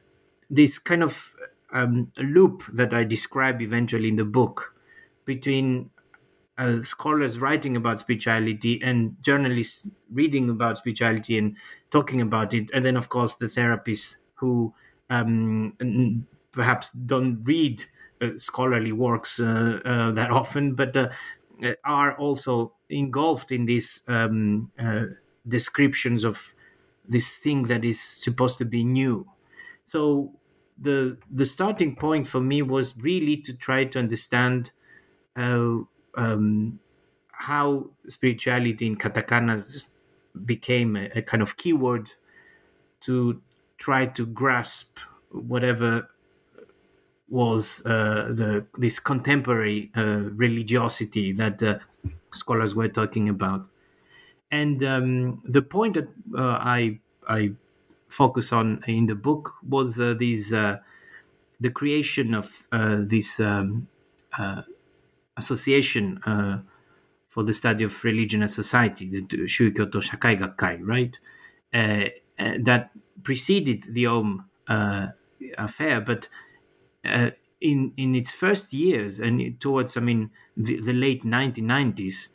this 0.50 0.78
kind 0.78 1.02
of 1.02 1.34
um, 1.72 2.12
loop 2.18 2.64
that 2.72 2.92
i 2.94 3.04
describe 3.04 3.62
eventually 3.62 4.08
in 4.08 4.16
the 4.16 4.24
book 4.24 4.74
between 5.24 5.90
uh, 6.62 6.80
scholars 6.80 7.40
writing 7.40 7.76
about 7.76 7.98
spirituality 7.98 8.80
and 8.82 9.16
journalists 9.22 9.88
reading 10.12 10.48
about 10.48 10.78
spirituality 10.78 11.36
and 11.36 11.56
talking 11.90 12.20
about 12.20 12.54
it, 12.54 12.70
and 12.72 12.84
then 12.84 12.96
of 12.96 13.08
course 13.08 13.34
the 13.34 13.46
therapists 13.46 14.16
who 14.34 14.72
um, 15.10 15.74
perhaps 16.52 16.92
don't 16.92 17.42
read 17.44 17.82
uh, 18.20 18.28
scholarly 18.36 18.92
works 18.92 19.40
uh, 19.40 19.80
uh 19.84 20.12
that 20.12 20.30
often, 20.30 20.74
but 20.74 20.96
uh, 20.96 21.08
are 21.84 22.16
also 22.16 22.72
engulfed 22.90 23.50
in 23.50 23.66
these 23.66 24.02
um, 24.06 24.70
uh, 24.78 25.04
descriptions 25.48 26.24
of 26.24 26.54
this 27.08 27.30
thing 27.30 27.64
that 27.64 27.84
is 27.84 28.00
supposed 28.00 28.58
to 28.58 28.64
be 28.64 28.84
new. 28.84 29.26
So 29.84 30.32
the 30.78 31.18
the 31.30 31.46
starting 31.46 31.96
point 31.96 32.26
for 32.26 32.40
me 32.40 32.62
was 32.62 32.96
really 32.96 33.36
to 33.38 33.52
try 33.52 33.84
to 33.84 33.98
understand 33.98 34.70
um, 36.16 36.78
how 37.32 37.90
spirituality 38.08 38.86
in 38.86 38.96
katakana 38.96 39.86
became 40.44 40.96
a, 40.96 41.10
a, 41.14 41.22
kind 41.22 41.42
of 41.42 41.56
keyword 41.56 42.10
to 43.00 43.40
try 43.78 44.06
to 44.06 44.24
grasp 44.26 44.98
whatever 45.30 46.08
was 47.28 47.82
uh, 47.86 48.28
the 48.30 48.64
this 48.76 49.00
contemporary 49.00 49.90
uh, 49.96 50.30
religiosity 50.36 51.32
that 51.32 51.62
uh, 51.62 51.78
scholars 52.32 52.74
were 52.74 52.88
talking 52.88 53.28
about, 53.28 53.66
and 54.50 54.84
um, 54.84 55.42
the 55.44 55.62
point 55.62 55.94
that 55.94 56.08
uh, 56.36 56.58
I 56.60 56.98
I 57.26 57.52
focus 58.08 58.52
on 58.52 58.84
in 58.86 59.06
the 59.06 59.14
book 59.14 59.54
was 59.66 59.98
uh, 59.98 60.14
these 60.18 60.52
uh, 60.52 60.76
the 61.58 61.70
creation 61.70 62.34
of 62.34 62.68
this 62.70 63.40
um, 63.40 63.88
association 65.36 66.18
uh, 66.26 66.58
for 67.28 67.42
the 67.42 67.54
study 67.54 67.84
of 67.84 68.04
religion 68.04 68.42
and 68.42 68.50
society, 68.50 69.08
the 69.08 69.22
Shukyo 69.46 69.90
to 69.90 69.98
Shakai 69.98 70.38
Gakkai, 70.38 70.80
right? 70.82 71.18
Uh, 71.72 72.06
uh, 72.38 72.52
that 72.62 72.90
preceded 73.22 73.84
the 73.88 74.06
Aum 74.06 74.46
uh, 74.68 75.08
affair, 75.58 76.00
but 76.00 76.28
uh, 77.04 77.30
in 77.60 77.92
in 77.96 78.14
its 78.14 78.32
first 78.32 78.72
years 78.72 79.20
and 79.20 79.58
towards, 79.60 79.96
I 79.96 80.00
mean, 80.00 80.30
the, 80.56 80.80
the 80.80 80.92
late 80.92 81.24
1990s, 81.24 82.30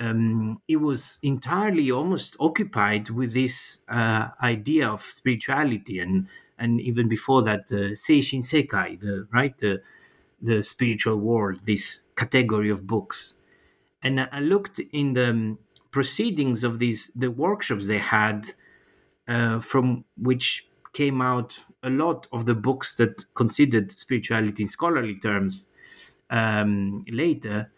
um, 0.00 0.60
it 0.68 0.76
was 0.76 1.18
entirely 1.22 1.90
almost 1.90 2.36
occupied 2.40 3.10
with 3.10 3.32
this 3.32 3.78
idea 3.88 4.88
of 4.88 5.02
spirituality 5.02 5.98
and 6.00 6.28
and 6.58 6.80
even 6.80 7.08
before 7.08 7.42
that 7.42 7.68
the 7.68 7.92
Seishin 7.96 8.40
Sekai, 8.42 8.98
the 9.00 9.26
right 9.32 9.56
the 9.58 9.82
the 10.40 10.62
spiritual 10.62 11.16
world, 11.16 11.62
this 11.64 12.02
category 12.16 12.70
of 12.70 12.86
books. 12.86 13.34
And 14.02 14.20
I 14.20 14.40
looked 14.40 14.78
in 14.92 15.14
the 15.14 15.56
proceedings 15.90 16.62
of 16.64 16.78
these 16.78 17.10
the 17.14 17.30
workshops 17.30 17.86
they 17.86 17.98
had, 17.98 18.50
uh, 19.28 19.60
from 19.60 20.04
which 20.16 20.68
came 20.92 21.20
out 21.20 21.58
a 21.82 21.90
lot 21.90 22.26
of 22.32 22.46
the 22.46 22.54
books 22.54 22.96
that 22.96 23.24
considered 23.34 23.90
spirituality 23.90 24.62
in 24.62 24.68
scholarly 24.68 25.18
terms 25.18 25.66
um, 26.30 27.04
later, 27.08 27.70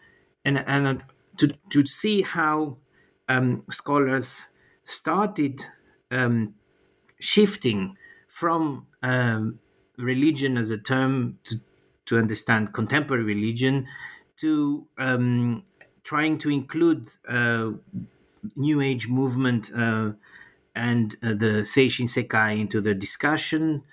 and 0.45 0.59
and 0.67 1.03
to 1.37 1.53
to 1.69 1.85
see 1.85 2.21
how 2.21 2.77
um, 3.27 3.63
scholars 3.71 4.47
started 4.83 5.65
um, 6.11 6.55
shifting 7.19 7.97
from 8.27 8.87
um, 9.01 9.59
religion 9.97 10.57
as 10.57 10.69
a 10.69 10.77
term 10.77 11.39
to 11.43 11.59
to 12.09 12.17
understand 12.19 12.73
contemporary 12.73 13.23
religion 13.23 13.87
to 14.37 14.87
um, 14.97 15.63
trying 16.03 16.37
to 16.39 16.49
include 16.49 17.09
uh, 17.27 17.71
New 18.55 18.81
Age 18.81 19.07
movement 19.07 19.71
uh, 19.73 20.13
and 20.75 21.15
uh, 21.21 21.29
the 21.29 21.63
Seishin 21.65 22.05
Sekai 22.07 22.59
into 22.59 22.79
the 22.79 22.93
discussion, 22.93 23.83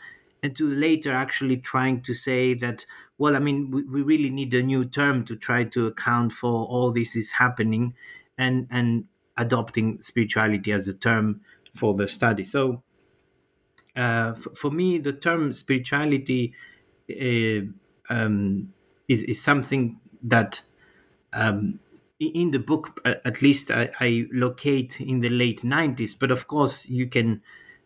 and 0.43 0.55
to 0.57 0.69
later 0.69 1.13
actually 1.13 1.57
trying 1.57 2.03
to 2.03 2.15
say 2.15 2.55
that 2.55 2.87
well, 3.19 3.35
I 3.35 3.39
mean, 3.39 3.71
we, 3.71 3.83
we 3.85 4.03
really 4.03 4.29
need 4.29 4.53
a 4.53 4.63
new 4.63 4.85
term 4.85 5.25
to 5.25 5.37
try 5.37 5.65
to 5.65 5.87
account 5.87 6.33
for 6.33 6.67
all 6.67 6.93
this 6.93 7.17
is 7.17 7.33
happening 7.33 7.95
and, 8.37 8.69
and 8.71 9.09
adopting 9.39 9.99
spirituality 10.03 10.71
as 10.71 10.87
a 10.87 10.93
term 10.93 11.41
for 11.75 11.95
the 11.95 12.09
study. 12.09 12.45
So, 12.45 12.83
uh, 13.97 14.35
f- 14.37 14.57
for 14.57 14.71
me, 14.71 14.99
the 14.99 15.13
term 15.13 15.53
spirituality 15.53 16.55
uh, 17.11 17.67
um, 18.09 18.73
is, 19.09 19.23
is 19.23 19.43
something 19.43 20.01
that 20.23 20.63
um, 21.33 21.81
in 22.19 22.51
the 22.51 22.59
book, 22.59 22.99
at 23.05 23.43
least, 23.43 23.71
I, 23.71 23.91
I, 24.01 24.27
locate 24.33 25.01
in 25.01 25.21
the 25.21 25.29
late 25.29 25.61
90s. 25.63 26.19
But 26.19 26.31
of 26.31 26.49
course, 26.49 26.89
you 26.89 27.07
can 27.07 27.43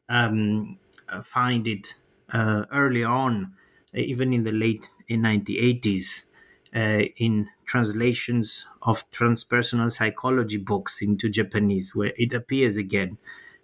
um, 0.09 0.79
find 1.25 1.67
it 1.67 1.95
uh, 2.33 2.65
early 2.73 3.03
on, 3.03 3.55
even 3.93 4.33
in 4.33 4.45
the 4.45 4.53
late 4.53 4.89
1980s, 5.11 6.27
uh, 6.75 7.03
in 7.17 7.49
translations 7.67 8.67
of 8.83 9.11
transpersonal 9.11 9.91
psychology 9.91 10.59
books 10.59 11.03
into 11.03 11.29
Japanese, 11.29 11.95
where 11.95 12.13
it 12.17 12.33
appears 12.33 12.77
again. 12.77 13.19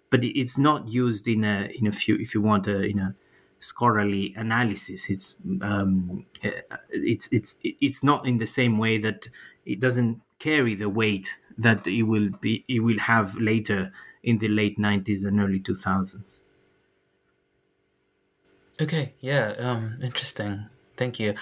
But 0.09 0.23
it's 0.23 0.57
not 0.57 0.87
used 0.89 1.27
in 1.27 1.43
a 1.43 1.69
in 1.77 1.85
a 1.85 1.91
few, 1.91 2.15
if 2.15 2.33
you 2.33 2.41
want, 2.41 2.67
a, 2.67 2.81
in 2.81 2.99
a 2.99 3.15
scholarly 3.59 4.33
analysis. 4.35 5.09
It's 5.09 5.35
um, 5.61 6.25
uh, 6.43 6.77
it's 6.89 7.27
it's 7.31 7.57
it's 7.63 8.03
not 8.03 8.27
in 8.27 8.37
the 8.37 8.47
same 8.47 8.77
way 8.77 8.97
that 8.99 9.27
it 9.65 9.79
doesn't 9.79 10.21
carry 10.39 10.75
the 10.75 10.89
weight 10.89 11.37
that 11.57 11.87
it 11.87 12.03
will 12.03 12.29
be 12.41 12.63
it 12.67 12.81
will 12.81 12.99
have 12.99 13.35
later 13.35 13.91
in 14.23 14.37
the 14.39 14.47
late 14.47 14.77
90s 14.77 15.25
and 15.25 15.39
early 15.39 15.59
2000s. 15.59 16.41
Okay, 18.79 19.15
yeah, 19.19 19.53
um, 19.57 19.99
interesting. 20.03 20.65
Thank 20.95 21.19
you. 21.19 21.33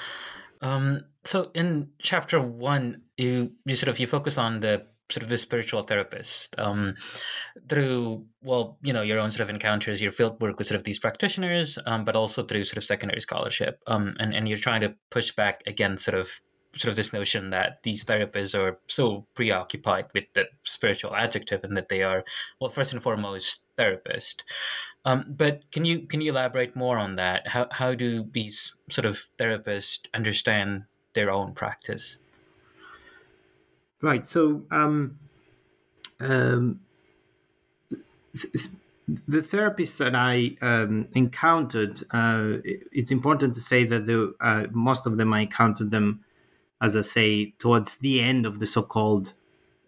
Um, 0.62 1.01
so 1.24 1.51
in 1.53 1.91
chapter 2.00 2.41
one, 2.41 3.03
you 3.17 3.53
you 3.65 3.75
sort 3.75 3.89
of 3.89 4.00
you 4.00 4.07
focus 4.07 4.38
on 4.38 4.62
the 4.62 4.88
sort 5.09 5.24
of 5.24 5.29
the 5.29 5.38
spiritual 5.38 5.83
therapist. 5.83 6.55
Um, 6.57 6.95
through 7.67 8.25
well 8.41 8.77
you 8.81 8.93
know 8.93 9.01
your 9.01 9.19
own 9.19 9.31
sort 9.31 9.41
of 9.41 9.50
encounters 9.50 10.01
your 10.01 10.12
field 10.12 10.41
work 10.41 10.57
with 10.57 10.67
sort 10.67 10.77
of 10.77 10.83
these 10.83 11.00
practitioners 11.00 11.77
um, 11.85 12.03
but 12.03 12.15
also 12.15 12.43
through 12.43 12.63
sort 12.63 12.77
of 12.77 12.83
secondary 12.83 13.21
scholarship. 13.21 13.81
Um, 13.88 14.15
and, 14.19 14.33
and 14.33 14.47
you're 14.47 14.57
trying 14.57 14.81
to 14.81 14.95
push 15.09 15.31
back 15.31 15.63
against 15.67 16.05
sort 16.05 16.17
of 16.17 16.29
sort 16.75 16.89
of 16.89 16.95
this 16.95 17.13
notion 17.13 17.51
that 17.51 17.81
these 17.83 18.03
therapists 18.03 18.59
are 18.59 18.79
so 18.88 19.25
preoccupied 19.33 20.07
with 20.13 20.25
the 20.33 20.47
spiritual 20.63 21.15
adjective 21.15 21.63
and 21.63 21.77
that 21.77 21.88
they 21.88 22.03
are 22.03 22.25
well 22.59 22.69
first 22.69 22.93
and 22.93 23.01
foremost 23.01 23.62
therapist. 23.77 24.43
Um, 25.05 25.24
but 25.29 25.71
can 25.71 25.85
you 25.85 26.07
can 26.07 26.21
you 26.21 26.31
elaborate 26.31 26.75
more 26.75 26.97
on 26.97 27.17
that? 27.17 27.47
How, 27.47 27.67
how 27.71 27.93
do 27.93 28.24
these 28.24 28.75
sort 28.89 29.05
of 29.05 29.24
therapists 29.38 30.07
understand 30.13 30.85
their 31.13 31.31
own 31.31 31.53
practice 31.53 32.19
Right. 34.02 34.28
So 34.28 34.64
um, 34.72 35.20
um, 36.20 36.82
the 38.34 39.40
therapists 39.40 39.98
that 39.98 40.16
I 40.16 40.58
um, 40.62 41.08
encountered, 41.14 42.02
uh, 42.12 42.58
it's 42.92 43.12
important 43.12 43.54
to 43.56 43.62
say 43.62 43.86
that 43.86 44.06
the, 44.06 44.34
uh, 44.40 44.66
most 44.72 45.06
of 45.06 45.18
them 45.18 45.34
I 45.34 45.42
encountered 45.42 45.92
them, 45.92 46.24
as 46.82 46.96
I 46.96 47.02
say, 47.02 47.54
towards 47.60 47.98
the 47.98 48.22
end 48.22 48.46
of 48.46 48.60
the 48.60 48.68
so-called 48.68 49.34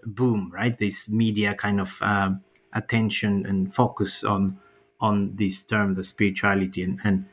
boom, 0.06 0.52
right? 0.54 0.78
This 0.78 1.10
media 1.10 1.56
kind 1.56 1.82
of 1.82 2.00
uh, 2.02 2.32
attention 2.74 3.46
and 3.46 3.74
focus 3.74 4.24
on 4.24 4.60
on 5.00 5.36
this 5.36 5.64
term, 5.64 5.94
the 5.96 6.04
spirituality, 6.04 6.82
and, 6.82 7.00
and 7.04 7.26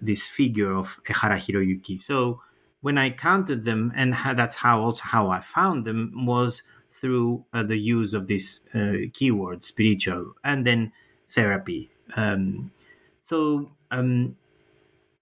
this 0.00 0.28
figure 0.28 0.74
of 0.74 1.00
Ehara 1.04 1.38
Hiroyuki. 1.38 2.00
So 2.00 2.42
when 2.80 2.98
I 2.98 3.10
counted 3.10 3.64
them, 3.64 3.92
and 3.96 4.14
that's 4.14 4.56
how 4.56 4.80
also 4.80 5.02
how 5.02 5.30
I 5.30 5.40
found 5.40 5.84
them 5.84 6.26
was 6.26 6.62
through 6.90 7.44
uh, 7.52 7.62
the 7.62 7.76
use 7.76 8.14
of 8.14 8.26
this 8.26 8.60
uh, 8.74 9.08
keyword 9.12 9.62
spiritual 9.62 10.34
and 10.42 10.66
then 10.66 10.92
therapy. 11.28 11.90
Um, 12.16 12.72
so 13.20 13.70
um, 13.90 14.36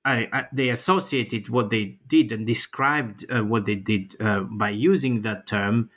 I, 0.04 0.28
I, 0.32 0.44
they 0.52 0.68
associated 0.68 1.48
what 1.48 1.70
they 1.70 1.98
did 2.06 2.30
and 2.30 2.46
described 2.46 3.24
uh, 3.30 3.42
what 3.42 3.64
they 3.64 3.74
did 3.74 4.14
uh, 4.20 4.40
by 4.40 4.70
using 4.70 5.22
that 5.22 5.46
term 5.46 5.90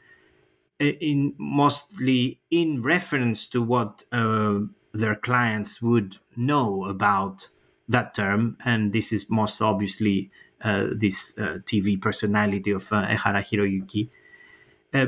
uh, 0.82 0.86
in 0.86 1.36
mostly 1.38 2.40
in 2.50 2.82
reference 2.82 3.48
to 3.50 3.62
what 3.62 4.04
uh, 4.12 4.60
their 4.94 5.16
clients 5.16 5.82
would 5.82 6.18
know 6.36 6.86
about 6.86 7.50
that 7.88 8.14
term, 8.14 8.58
and 8.64 8.94
this 8.94 9.12
is 9.12 9.30
most 9.30 9.62
obviously 9.62 10.32
this 10.64 11.38
uh, 11.38 11.60
TV 11.66 12.02
personality 12.02 12.72
of 12.72 12.92
uh, 12.92 13.08
Ehara 13.08 13.44
Hiroyuki. 13.44 14.10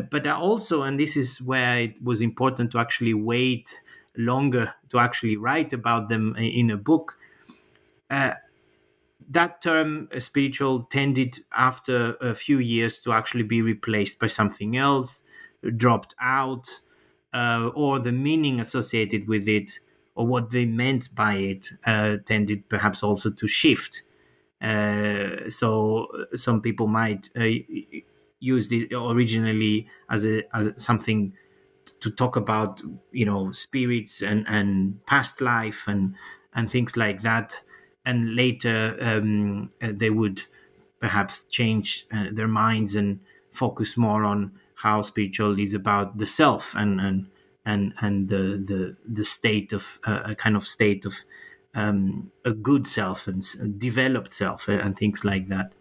but 0.09 0.27
also, 0.27 0.83
and 0.83 0.99
this 0.99 1.17
is 1.17 1.41
where 1.41 1.79
it 1.79 2.01
was 2.03 2.21
important 2.21 2.71
to 2.71 2.79
actually 2.79 3.13
wait 3.13 3.81
longer 4.17 4.73
to 4.89 4.99
actually 4.99 5.37
write 5.37 5.73
about 5.73 6.09
them 6.09 6.35
in 6.37 6.69
a 6.71 6.77
book. 6.77 7.17
that 9.29 9.61
term 9.61 10.09
spiritual 10.19 10.81
tended 10.83 11.39
after 11.55 12.15
a 12.15 12.35
few 12.35 12.57
years 12.59 12.99
to 12.99 13.13
actually 13.13 13.43
be 13.43 13.61
replaced 13.61 14.19
by 14.19 14.27
something 14.27 14.75
else, 14.75 15.23
dropped 15.77 16.15
out, 16.19 16.67
uh, 17.33 17.69
or 17.73 17.99
the 17.99 18.11
meaning 18.11 18.59
associated 18.59 19.27
with 19.27 19.47
it 19.47 19.79
or 20.15 20.27
what 20.27 20.49
they 20.49 20.65
meant 20.65 21.13
by 21.15 21.35
it 21.35 21.69
uh, 21.85 22.17
tended 22.25 22.67
perhaps 22.67 23.03
also 23.03 23.31
to 23.31 23.47
shift. 23.47 24.01
Uh, 24.61 25.49
so 25.49 26.07
some 26.35 26.61
people 26.61 26.87
might 26.87 27.29
uh, 27.35 27.45
use 28.39 28.71
it 28.71 28.91
originally 28.93 29.87
as 30.09 30.25
a 30.25 30.43
as 30.55 30.73
something 30.77 31.33
to 31.99 32.11
talk 32.11 32.35
about, 32.35 32.81
you 33.11 33.25
know, 33.25 33.51
spirits 33.51 34.21
and 34.21 34.45
and 34.47 35.05
past 35.05 35.41
life 35.41 35.87
and 35.87 36.15
and 36.55 36.69
things 36.71 36.97
like 36.97 37.21
that. 37.21 37.61
And 38.05 38.35
later 38.35 38.97
um, 39.01 39.71
uh, 39.81 39.89
they 39.93 40.09
would 40.09 40.43
perhaps 40.99 41.45
change 41.45 42.07
uh, 42.13 42.25
their 42.31 42.47
minds 42.47 42.95
and 42.95 43.19
focus 43.51 43.97
more 43.97 44.23
on 44.23 44.51
how 44.75 45.01
spiritual 45.01 45.59
is 45.59 45.73
about 45.73 46.17
the 46.17 46.25
self 46.27 46.75
and 46.75 46.99
and 46.99 47.27
and 47.65 47.93
and 47.99 48.29
the 48.29 48.63
the 48.65 48.97
the 49.07 49.23
state 49.25 49.73
of 49.73 49.99
uh, 50.07 50.21
a 50.25 50.35
kind 50.35 50.55
of 50.55 50.65
state 50.65 51.05
of 51.05 51.15
um, 51.73 52.31
a 52.45 52.51
good 52.51 52.85
self 52.85 53.27
and 53.27 53.43
developed 53.79 54.33
self 54.33 54.67
uh, 54.67 54.73
and 54.73 54.97
things 54.97 55.23
like 55.23 55.47
that. 55.47 55.73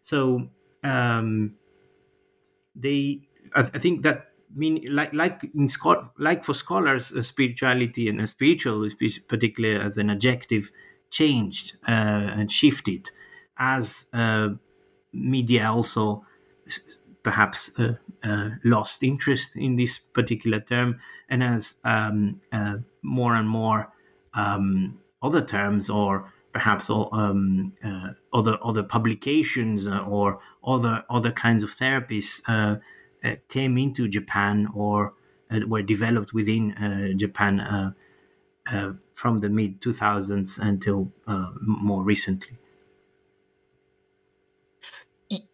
So 0.00 0.48
um, 0.82 1.54
they, 2.74 3.22
I, 3.54 3.60
I, 3.60 3.78
think 3.78 4.02
that 4.02 4.28
mean 4.54 4.82
like 4.88 5.12
like 5.12 5.42
in 5.54 5.68
like 6.18 6.44
for 6.44 6.54
scholars, 6.54 7.12
uh, 7.12 7.22
spirituality 7.22 8.08
and 8.08 8.20
uh, 8.20 8.26
spiritual, 8.26 8.88
particularly 9.28 9.84
as 9.84 9.98
an 9.98 10.10
adjective, 10.10 10.70
changed 11.10 11.76
uh, 11.86 11.90
and 11.90 12.50
shifted 12.50 13.10
as 13.58 14.06
uh, 14.12 14.48
media 15.12 15.70
also 15.70 16.24
perhaps 17.22 17.72
uh, 17.78 17.94
uh, 18.22 18.50
lost 18.64 19.02
interest 19.02 19.56
in 19.56 19.76
this 19.76 19.98
particular 19.98 20.60
term 20.60 20.98
and 21.28 21.42
as 21.42 21.76
um, 21.84 22.40
more 23.02 23.34
and 23.34 23.48
more 23.48 23.92
um, 24.34 24.98
other 25.22 25.42
terms 25.42 25.90
or 25.90 26.32
perhaps 26.52 26.90
um, 26.90 27.72
uh, 27.84 28.08
other 28.32 28.58
other 28.62 28.82
publications 28.82 29.86
uh, 29.86 29.98
or 30.00 30.40
other 30.66 31.04
other 31.10 31.32
kinds 31.32 31.62
of 31.62 31.74
therapies 31.74 32.42
uh, 32.48 32.76
uh 33.24 33.36
came 33.48 33.76
into 33.78 34.08
Japan 34.08 34.68
or 34.74 35.14
were 35.66 35.82
developed 35.82 36.32
within 36.34 37.14
Japan 37.16 37.94
from 39.14 39.38
the 39.38 39.48
mid 39.48 39.80
2000s 39.80 40.58
until 40.58 41.10
more 41.62 42.02
recently. 42.02 42.57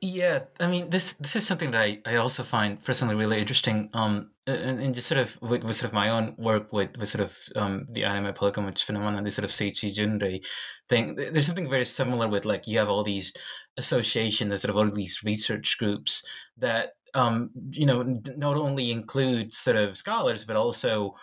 Yeah, 0.00 0.44
I 0.60 0.68
mean 0.68 0.88
this 0.88 1.14
this 1.14 1.34
is 1.34 1.44
something 1.46 1.72
that 1.72 1.80
I, 1.80 1.98
I 2.06 2.16
also 2.16 2.44
find 2.44 2.82
personally 2.84 3.16
really 3.16 3.40
interesting. 3.40 3.90
Um, 3.92 4.30
and, 4.46 4.78
and 4.78 4.94
just 4.94 5.08
sort 5.08 5.20
of 5.20 5.37
with, 5.42 5.64
with 5.64 5.74
sort 5.74 5.90
of 5.90 5.94
my 5.94 6.10
own 6.10 6.37
work 6.38 6.72
with, 6.72 6.96
with 6.96 7.08
sort 7.08 7.24
of 7.24 7.37
um 7.56 7.87
the 7.90 8.04
anime 8.04 8.32
pilgrimage 8.34 8.84
phenomenon, 8.84 9.24
this 9.24 9.34
sort 9.34 9.44
of 9.44 9.50
Seichi 9.50 9.92
Junrei 9.92 10.44
thing. 10.88 11.16
There's 11.16 11.46
something 11.46 11.68
very 11.68 11.84
similar 11.87 12.28
with 12.28 12.44
like 12.44 12.68
you 12.68 12.78
have 12.78 12.88
all 12.88 13.02
these 13.02 13.34
associations, 13.76 14.62
sort 14.62 14.70
of 14.70 14.76
all 14.76 14.90
these 14.94 15.24
research 15.24 15.76
groups 15.78 16.22
that 16.58 16.92
um 17.14 17.50
you 17.70 17.87
know 17.87 18.02
not 18.37 18.56
only 18.56 18.92
include 18.92 19.54
sort 19.54 19.76
of 19.76 19.96
scholars 19.96 20.44
but 20.44 20.56
also 20.56 21.14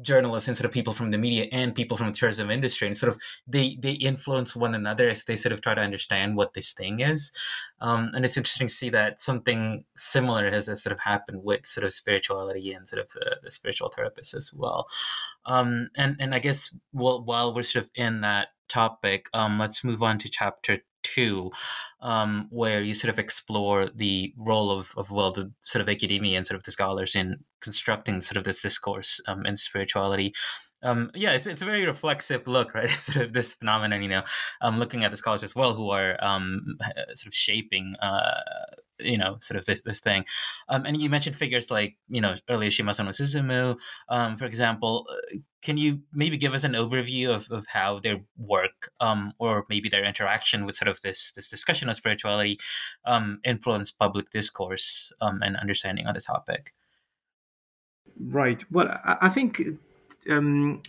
journalists 0.00 0.48
and 0.48 0.56
sort 0.56 0.66
of 0.66 0.72
people 0.72 0.92
from 0.92 1.10
the 1.10 1.18
media 1.18 1.46
and 1.52 1.74
people 1.74 1.96
from 1.96 2.08
the 2.08 2.12
tourism 2.12 2.50
industry 2.50 2.88
and 2.88 2.96
sort 2.96 3.12
of 3.12 3.20
they 3.46 3.76
they 3.80 3.92
influence 3.92 4.54
one 4.54 4.74
another 4.74 5.08
as 5.08 5.24
they 5.24 5.36
sort 5.36 5.52
of 5.52 5.60
try 5.60 5.74
to 5.74 5.80
understand 5.80 6.36
what 6.36 6.54
this 6.54 6.72
thing 6.72 7.00
is. 7.00 7.32
Um, 7.80 8.12
and 8.14 8.24
it's 8.24 8.36
interesting 8.36 8.68
to 8.68 8.72
see 8.72 8.90
that 8.90 9.20
something 9.20 9.84
similar 9.96 10.50
has, 10.50 10.66
has, 10.66 10.82
sort 10.82 10.92
of 10.92 11.00
happened 11.00 11.42
with 11.42 11.66
sort 11.66 11.84
of 11.84 11.92
spirituality 11.92 12.72
and 12.72 12.88
sort 12.88 13.02
of 13.02 13.10
the, 13.42 13.50
spiritual 13.50 13.90
therapists 13.90 14.34
as 14.34 14.52
well. 14.54 14.86
Um, 15.44 15.88
and 15.96 16.16
and 16.20 16.34
i 16.34 16.38
guess 16.38 16.74
well, 16.92 17.22
while 17.24 17.54
we're 17.54 17.64
sort 17.64 17.84
of 17.84 17.90
in 17.94 18.20
that 18.20 18.48
topic 18.68 19.28
um, 19.34 19.58
let's 19.58 19.84
move 19.84 20.02
on 20.02 20.18
to 20.18 20.30
chapter 20.30 20.78
two, 21.02 21.50
um, 22.00 22.48
where 22.50 22.82
you 22.82 22.94
sort 22.94 23.10
of 23.12 23.18
explore 23.18 23.86
the 23.94 24.34
role 24.36 24.70
of, 24.70 24.92
of 24.96 25.10
well, 25.10 25.32
the 25.32 25.52
sort 25.60 25.82
of 25.82 25.88
academia 25.88 26.36
and 26.36 26.46
sort 26.46 26.56
of 26.56 26.62
the 26.64 26.70
scholars 26.70 27.14
in 27.14 27.36
constructing 27.60 28.20
sort 28.20 28.36
of 28.36 28.44
this 28.44 28.62
discourse 28.62 29.20
um, 29.26 29.46
in 29.46 29.56
spirituality. 29.56 30.34
Um, 30.82 31.12
yeah, 31.14 31.32
it's, 31.32 31.46
it's 31.46 31.62
a 31.62 31.66
very 31.66 31.86
reflexive 31.86 32.48
look, 32.48 32.74
right? 32.74 32.90
sort 32.90 33.26
of 33.26 33.32
this 33.32 33.54
phenomenon, 33.54 34.02
you 34.02 34.08
know, 34.08 34.22
um, 34.60 34.78
looking 34.78 35.04
at 35.04 35.10
the 35.10 35.16
scholars 35.16 35.44
as 35.44 35.54
well 35.54 35.74
who 35.74 35.90
are 35.90 36.16
um, 36.20 36.76
sort 37.14 37.26
of 37.26 37.34
shaping 37.34 37.94
uh, 38.00 38.40
you 39.02 39.18
know 39.18 39.36
sort 39.40 39.58
of 39.58 39.64
this, 39.66 39.82
this 39.82 40.00
thing. 40.00 40.24
Um, 40.68 40.84
and 40.86 41.00
you 41.00 41.10
mentioned 41.10 41.36
figures 41.36 41.70
like 41.70 41.96
you 42.08 42.20
know 42.20 42.34
earlier 42.48 42.70
Shimazono 42.70 43.10
Susumu. 43.10 43.78
Um, 44.08 44.36
for 44.36 44.46
example 44.46 45.06
uh, 45.10 45.38
can 45.62 45.76
you 45.76 46.02
maybe 46.12 46.36
give 46.36 46.54
us 46.54 46.64
an 46.64 46.72
overview 46.72 47.34
of, 47.34 47.48
of 47.50 47.64
how 47.66 48.00
their 48.00 48.18
work 48.36 48.90
um, 49.00 49.32
or 49.38 49.64
maybe 49.68 49.88
their 49.88 50.04
interaction 50.04 50.66
with 50.66 50.76
sort 50.76 50.88
of 50.88 51.00
this 51.00 51.32
this 51.32 51.48
discussion 51.48 51.88
of 51.88 51.96
spirituality 51.96 52.58
um, 53.04 53.40
influenced 53.44 53.98
public 53.98 54.30
discourse 54.30 55.12
um, 55.20 55.40
and 55.42 55.56
understanding 55.56 56.06
on 56.06 56.14
the 56.14 56.20
topic? 56.20 56.72
Right. 58.18 58.62
Well 58.70 58.88
i, 58.88 59.16
I 59.22 59.28
think 59.28 59.60
um, 60.28 60.82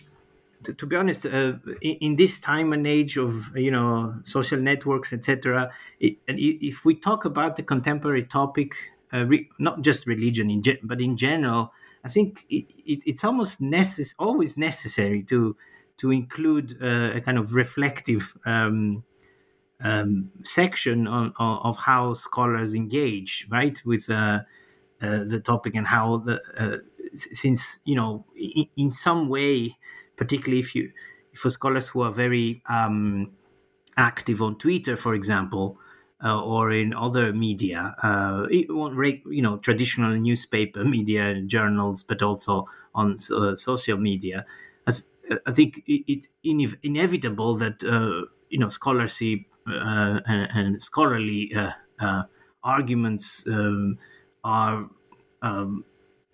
to, 0.64 0.74
to 0.74 0.86
be 0.86 0.96
honest, 0.96 1.26
uh, 1.26 1.52
in, 1.80 1.96
in, 2.00 2.16
this 2.16 2.40
time 2.40 2.72
and 2.72 2.86
age 2.86 3.16
of 3.16 3.56
you 3.56 3.70
know 3.70 4.14
social 4.24 4.58
networks, 4.58 5.12
etc., 5.12 5.70
and 6.00 6.38
if 6.38 6.84
we 6.84 6.94
talk 6.94 7.24
about 7.24 7.56
the 7.56 7.62
contemporary 7.62 8.24
topic, 8.24 8.74
uh, 9.12 9.24
re, 9.24 9.48
not 9.58 9.82
just 9.82 10.06
religion, 10.06 10.50
in 10.50 10.62
but 10.82 11.00
in 11.00 11.16
general, 11.16 11.72
I 12.04 12.08
think 12.08 12.44
it, 12.50 12.64
it, 12.84 13.00
it's 13.06 13.24
almost 13.24 13.60
necess- 13.60 14.14
always 14.18 14.56
necessary 14.56 15.22
to 15.24 15.56
to 15.98 16.10
include 16.10 16.76
uh, 16.82 17.16
a 17.16 17.20
kind 17.20 17.38
of 17.38 17.54
reflective 17.54 18.36
um, 18.44 19.04
um, 19.80 20.30
section 20.42 21.06
on, 21.06 21.32
on, 21.36 21.60
of 21.62 21.76
how 21.76 22.14
scholars 22.14 22.74
engage, 22.74 23.46
right, 23.50 23.80
with 23.84 24.10
uh, 24.10 24.40
uh, 25.00 25.24
the 25.24 25.40
topic 25.40 25.74
and 25.74 25.86
how 25.86 26.18
the 26.18 26.40
uh, 26.58 26.78
since 27.14 27.78
you 27.84 27.94
know 27.94 28.24
in, 28.36 28.66
in 28.76 28.90
some 28.90 29.28
way 29.28 29.76
particularly 30.16 30.60
if 30.60 30.74
you 30.74 30.92
for 31.36 31.50
scholars 31.50 31.88
who 31.88 32.02
are 32.02 32.12
very 32.12 32.62
um, 32.68 33.32
active 33.96 34.40
on 34.42 34.56
Twitter, 34.58 34.96
for 34.96 35.14
example, 35.14 35.78
uh, 36.24 36.40
or 36.42 36.72
in 36.72 36.94
other 36.94 37.32
media, 37.32 37.94
uh, 38.02 38.46
you 38.50 39.42
know, 39.42 39.58
traditional 39.58 40.16
newspaper 40.16 40.84
media, 40.96 41.40
journals, 41.42 42.02
but 42.02 42.22
also 42.22 42.66
on 42.94 43.16
uh, 43.32 43.54
social 43.56 43.98
media. 43.98 44.46
I, 44.86 44.92
th- 44.92 45.40
I 45.46 45.52
think 45.52 45.82
it's 45.86 46.28
it 46.42 46.78
inevitable 46.82 47.56
that 47.56 47.82
uh, 47.82 48.26
you 48.48 48.58
know 48.58 48.68
scholarship 48.68 49.40
uh, 49.68 50.20
and, 50.26 50.48
and, 50.54 50.82
scholarly 50.82 51.52
uh, 51.54 52.22
arguments 52.62 53.46
um, 53.46 53.98
are 54.44 54.88
um, 55.42 55.84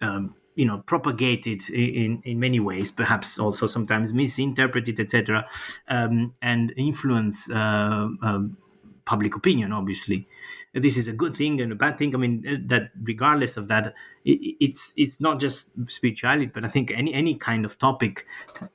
um, 0.01 0.35
you 0.55 0.65
know 0.65 0.79
propagated 0.87 1.69
in 1.71 2.23
in 2.25 2.41
many 2.41 2.61
ways 2.61 2.91
perhaps 2.91 3.39
also 3.39 3.67
sometimes 3.67 4.13
misinterpreted 4.13 4.99
etc 4.99 5.47
um, 5.89 6.35
and 6.43 6.73
influence 6.77 7.51
uh, 7.51 8.09
um, 8.23 8.57
public 9.05 9.35
opinion 9.35 9.73
obviously. 9.73 10.27
This 10.73 10.97
is 10.97 11.09
a 11.09 11.13
good 11.13 11.35
thing 11.35 11.61
and 11.61 11.73
a 11.73 11.75
bad 11.75 11.99
thing. 11.99 12.15
I 12.15 12.19
mean 12.19 12.45
uh, 12.47 12.57
that 12.67 12.93
regardless 13.03 13.57
of 13.57 13.67
that 13.69 13.93
it, 14.25 14.57
it's 14.61 14.93
it's 14.97 15.21
not 15.21 15.41
just 15.41 15.73
spirituality 15.89 16.47
but 16.47 16.65
i 16.65 16.69
think 16.69 16.93
any 16.93 17.13
any 17.13 17.35
kind 17.35 17.65
of 17.65 17.77
topic 17.79 18.27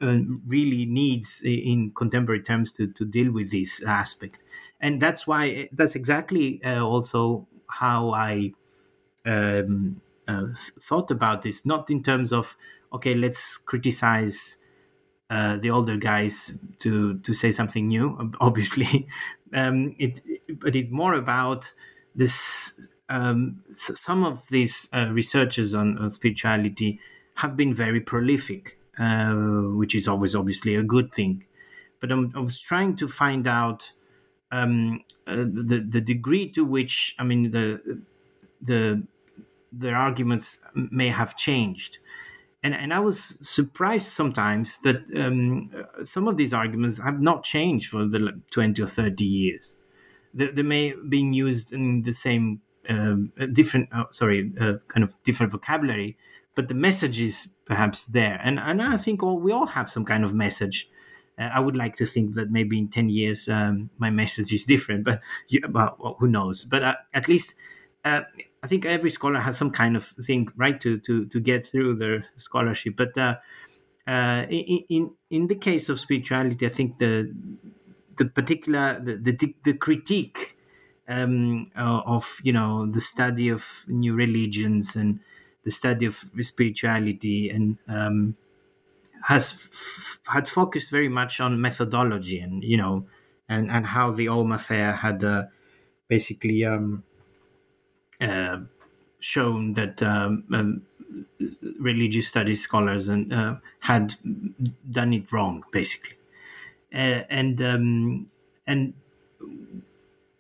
uh, 0.02 0.18
really 0.46 0.86
needs 0.86 1.42
in 1.46 1.92
contemporary 1.96 2.42
terms 2.42 2.74
to 2.74 2.88
to 2.88 3.06
deal 3.06 3.32
with 3.32 3.52
this 3.52 3.82
aspect. 3.84 4.40
And 4.82 5.02
that's 5.02 5.26
why 5.26 5.70
that's 5.72 5.96
exactly 5.96 6.62
uh, 6.64 6.84
also 6.84 7.48
how 7.68 8.12
i 8.12 8.52
um, 9.26 10.02
uh, 10.28 10.48
thought 10.80 11.12
about 11.12 11.42
this, 11.42 11.66
not 11.66 11.90
in 11.90 12.04
terms 12.04 12.32
of 12.34 12.58
okay, 12.94 13.16
let's 13.16 13.58
criticize 13.58 14.58
uh, 15.30 15.58
the 15.58 15.70
older 15.70 15.98
guys 15.98 16.58
to 16.80 17.20
to 17.20 17.34
say 17.34 17.52
something 17.52 17.88
new. 17.88 18.32
Obviously, 18.40 19.08
um, 19.54 19.96
it, 20.00 20.22
but 20.60 20.76
it's 20.76 20.90
more 20.90 21.14
about 21.14 21.74
this. 22.14 22.88
Um, 23.08 23.64
some 23.72 24.24
of 24.24 24.48
these 24.50 24.90
uh, 24.92 25.10
researchers 25.12 25.76
on, 25.76 26.00
on, 26.00 26.10
spirituality 26.10 27.00
have 27.36 27.56
been 27.56 27.72
very 27.72 28.02
prolific, 28.02 28.80
uh, 28.98 29.32
which 29.78 29.94
is 29.94 30.08
always 30.08 30.36
obviously 30.36 30.74
a 30.74 30.82
good 30.82 31.14
thing. 31.14 31.46
But 32.02 32.12
I'm, 32.12 32.34
I 32.36 32.40
was 32.40 32.60
trying 32.60 32.96
to 32.96 33.08
find 33.08 33.46
out 33.48 33.92
um, 34.52 35.04
uh, 35.28 35.36
the 35.36 35.86
the 35.88 36.02
degree 36.02 36.50
to 36.52 36.66
which 36.66 37.16
I 37.20 37.24
mean 37.24 37.52
the 37.52 38.02
the 38.62 39.04
their 39.78 39.96
arguments 39.96 40.60
may 40.74 41.10
have 41.10 41.36
changed. 41.36 42.00
And, 42.64 42.74
and 42.74 42.94
I 42.94 43.00
was 43.00 43.38
surprised 43.42 44.08
sometimes 44.08 44.80
that 44.80 45.04
um, 45.16 45.70
some 46.04 46.28
of 46.28 46.38
these 46.38 46.54
arguments 46.54 46.98
have 46.98 47.22
not 47.22 47.44
changed 47.44 47.90
for 47.90 48.08
the 48.08 48.42
20 48.50 48.82
or 48.82 48.88
30 48.88 49.24
years. 49.24 49.76
They, 50.34 50.48
they 50.48 50.64
may 50.64 50.94
been 51.08 51.34
used 51.34 51.74
in 51.74 52.02
the 52.02 52.12
same, 52.12 52.62
um, 52.90 53.32
different, 53.52 53.90
uh, 53.94 54.06
sorry, 54.12 54.52
uh, 54.60 54.74
kind 54.88 55.04
of 55.04 55.16
different 55.24 55.52
vocabulary, 55.52 56.18
but 56.56 56.68
the 56.68 56.74
message 56.74 57.22
is 57.22 57.54
perhaps 57.66 58.08
there. 58.08 58.42
And, 58.44 58.60
and 58.60 58.82
I 58.82 58.98
think 58.98 59.22
all, 59.22 59.40
we 59.40 59.52
all 59.52 59.68
have 59.68 59.88
some 59.88 60.04
kind 60.04 60.24
of 60.24 60.34
message. 60.34 60.90
Uh, 61.38 61.50
I 61.54 61.60
would 61.60 61.76
like 61.76 61.96
to 61.98 62.06
think 62.08 62.34
that 62.34 62.50
maybe 62.50 62.80
in 62.80 62.88
10 62.88 63.10
years 63.10 63.48
um, 63.48 63.92
my 64.00 64.10
message 64.10 64.52
is 64.52 64.66
different, 64.66 65.04
but 65.04 65.22
you, 65.50 65.62
well, 65.70 66.16
who 66.20 66.28
knows? 66.28 66.64
But 66.64 66.82
uh, 66.82 66.96
at 67.14 67.28
least 67.28 67.54
uh, 68.06 68.22
I 68.66 68.68
think 68.68 68.86
every 68.86 69.12
scholar 69.12 69.40
has 69.42 69.58
some 69.58 69.72
kind 69.72 69.96
of 69.96 70.06
thing, 70.28 70.50
right, 70.56 70.80
to 70.82 71.00
to 71.08 71.26
to 71.28 71.40
get 71.40 71.68
through 71.68 71.96
their 71.96 72.26
scholarship. 72.38 72.96
But 72.98 73.18
uh, 73.18 73.36
uh, 74.08 74.46
in, 74.50 75.12
in 75.30 75.48
the 75.48 75.56
case 75.56 75.90
of 75.90 76.00
spirituality, 76.00 76.66
I 76.66 76.70
think 76.70 76.98
the 76.98 77.34
the 78.18 78.26
particular 78.26 79.00
the 79.00 79.18
the, 79.18 79.56
the 79.64 79.74
critique 79.74 80.58
um, 81.08 81.66
uh, 81.78 82.02
of 82.06 82.40
you 82.44 82.54
know 82.54 82.86
the 82.88 83.02
study 83.02 83.50
of 83.50 83.86
new 83.88 84.14
religions 84.16 84.96
and 84.96 85.20
the 85.64 85.72
study 85.72 86.06
of 86.06 86.16
spirituality 86.42 87.50
and 87.50 87.78
um, 87.88 88.36
has 89.28 89.54
f- 89.72 90.20
had 90.28 90.48
focused 90.48 90.92
very 90.92 91.10
much 91.10 91.40
on 91.40 91.60
methodology 91.62 92.40
and 92.40 92.64
you 92.64 92.78
know 92.78 93.06
and 93.50 93.72
and 93.72 93.88
how 93.88 94.12
the 94.12 94.28
Aum 94.30 94.52
affair 94.52 94.94
had 94.94 95.24
uh, 95.24 95.44
basically 96.08 96.66
um, 96.66 97.04
uh, 98.22 98.62
shown 99.20 99.74
that 99.74 100.02
um, 100.04 100.46
um, 100.54 100.86
religious 101.80 102.28
studies 102.28 102.62
scholars 102.62 103.08
and 103.08 103.34
uh, 103.34 103.56
had 103.82 104.16
done 104.90 105.14
it 105.14 105.32
wrong, 105.32 105.64
basically, 105.72 106.16
uh, 106.94 107.24
and 107.30 107.62
um, 107.62 108.28
and 108.68 108.94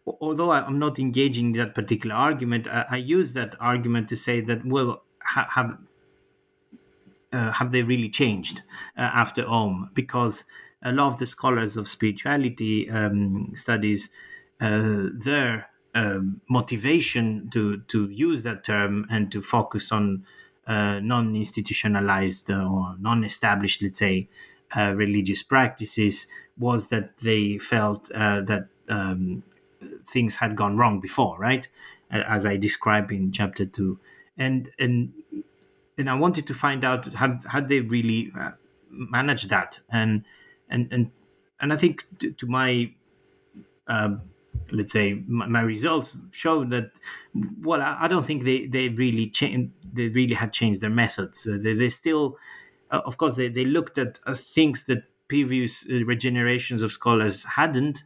although 0.08 0.52
I'm 0.52 0.80
not 0.80 1.00
engaging 1.00 1.54
that 1.54 1.74
particular 1.76 2.16
argument, 2.16 2.68
I, 2.68 2.86
I 2.92 2.98
use 2.98 3.34
that 3.34 3.56
argument 3.60 4.10
to 4.10 4.16
say 4.16 4.42
that 4.42 4.66
well, 4.66 5.04
ha- 5.22 5.50
have 5.52 5.78
uh, 7.32 7.52
have 7.52 7.72
they 7.72 7.84
really 7.84 8.10
changed 8.10 8.62
uh, 8.98 9.02
after 9.02 9.46
Aum? 9.48 9.92
Because 9.94 10.46
a 10.84 10.92
lot 10.92 11.08
of 11.08 11.20
the 11.20 11.26
scholars 11.26 11.78
of 11.78 11.90
spirituality 11.90 12.90
um, 12.90 13.52
studies 13.54 14.10
uh, 14.62 15.08
there 15.14 15.70
um, 15.96 16.42
motivation 16.50 17.50
to 17.52 17.78
to 17.88 18.10
use 18.10 18.44
that 18.44 18.64
term 18.64 19.08
and 19.10 19.32
to 19.32 19.42
focus 19.42 19.92
on 19.92 20.26
uh, 20.68 21.00
non-institutionalized 21.00 22.52
or 22.52 22.96
non-established, 23.00 23.82
let's 23.82 24.00
say, 24.00 24.28
uh, 24.76 24.92
religious 24.94 25.42
practices 25.42 26.28
was 26.58 26.90
that 26.90 27.18
they 27.20 27.58
felt 27.58 28.12
uh, 28.12 28.42
that 28.42 28.68
um, 28.90 29.44
things 30.06 30.36
had 30.38 30.56
gone 30.56 30.78
wrong 30.78 31.00
before, 31.00 31.38
right? 31.40 31.68
As 32.12 32.46
I 32.46 32.58
described 32.58 33.12
in 33.12 33.32
chapter 33.32 33.66
two, 33.66 34.00
and 34.38 34.70
and 34.78 35.14
and 35.98 36.10
I 36.10 36.16
wanted 36.16 36.46
to 36.48 36.54
find 36.54 36.84
out 36.84 37.06
had 37.14 37.42
had 37.50 37.68
they 37.68 37.80
really 37.80 38.32
uh, 38.38 38.52
managed 38.90 39.50
that, 39.50 39.80
and 39.90 40.24
and 40.70 40.88
and 40.92 41.12
and 41.60 41.74
I 41.74 41.76
think 41.76 42.06
to, 42.20 42.32
to 42.32 42.48
my 42.48 42.94
um, 43.88 44.22
let's 44.72 44.92
say 44.92 45.24
my, 45.28 45.48
my, 45.48 45.62
results 45.62 46.18
show 46.32 46.64
that 46.66 46.92
well 47.62 47.82
I, 47.82 47.98
I, 48.02 48.08
don't 48.08 48.26
think 48.26 48.44
they 48.44 48.68
they 48.68 48.90
really 48.90 49.30
changed 49.30 49.72
they 49.94 50.08
really 50.10 50.36
had 50.36 50.54
changed 50.54 50.82
their 50.82 50.90
methods. 50.90 51.48
Uh, 51.48 51.58
they, 51.62 51.74
they 51.74 51.90
still 51.90 52.38
uh, 52.92 53.02
of 53.06 53.18
course 53.18 53.36
they, 53.36 53.48
they 53.48 53.66
looked 53.66 53.98
at 53.98 54.20
uh, 54.26 54.36
things 54.36 54.86
that 54.86 55.04
previous 55.28 55.86
uh, 55.86 56.04
regenerations 56.06 56.82
of 56.82 56.92
scholars 56.92 57.44
hadn't 57.44 58.04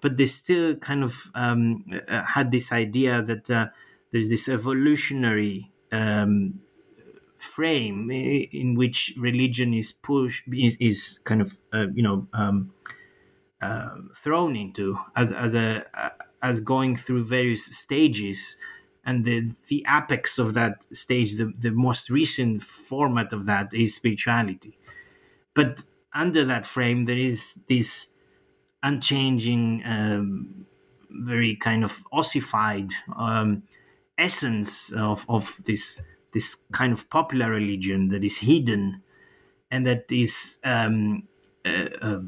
but 0.00 0.16
they 0.16 0.26
still 0.26 0.74
kind 0.76 1.04
of 1.04 1.30
um, 1.34 1.84
uh, 2.08 2.22
had 2.22 2.50
this 2.50 2.72
idea 2.72 3.22
that 3.22 3.50
uh, 3.50 3.66
there's 4.12 4.30
this 4.30 4.48
evolutionary 4.48 5.70
um, 5.92 6.60
frame 7.36 8.10
in 8.10 8.74
which 8.74 9.14
religion 9.18 9.74
is 9.74 9.92
pushed 9.92 10.44
is, 10.52 10.76
is 10.80 11.20
kind 11.24 11.40
of 11.40 11.58
you 11.94 12.02
know 12.02 12.26
um, 12.32 12.72
uh, 13.60 13.96
thrown 14.16 14.56
into 14.56 14.98
as 15.16 15.32
as 15.32 15.54
a 15.54 15.84
as 16.42 16.60
going 16.60 16.96
through 16.96 17.24
various 17.24 17.64
stages. 17.66 18.56
And 19.04 19.24
the 19.24 19.50
the 19.68 19.84
apex 19.88 20.38
of 20.38 20.54
that 20.54 20.86
stage 20.94 21.36
the, 21.36 21.52
the 21.58 21.70
most 21.70 22.10
recent 22.10 22.62
format 22.62 23.32
of 23.32 23.46
that 23.46 23.72
is 23.74 23.94
spirituality. 23.94 24.76
But 25.54 25.84
under 26.12 26.44
that 26.44 26.66
frame 26.66 27.04
there 27.04 27.18
is 27.18 27.54
this 27.68 28.08
unchanging 28.82 29.82
um, 29.84 30.66
very 31.10 31.56
kind 31.56 31.84
of 31.84 32.04
ossified 32.12 32.90
um, 33.16 33.62
essence 34.18 34.92
of, 34.92 35.24
of 35.28 35.60
this 35.64 36.02
this 36.32 36.56
kind 36.72 36.92
of 36.92 37.08
popular 37.10 37.50
religion 37.50 38.08
that 38.08 38.22
is 38.22 38.38
hidden 38.38 39.02
and 39.70 39.86
that 39.86 40.10
is 40.10 40.58
um, 40.64 41.26
uh, 41.66 41.86
uh, 42.00 42.20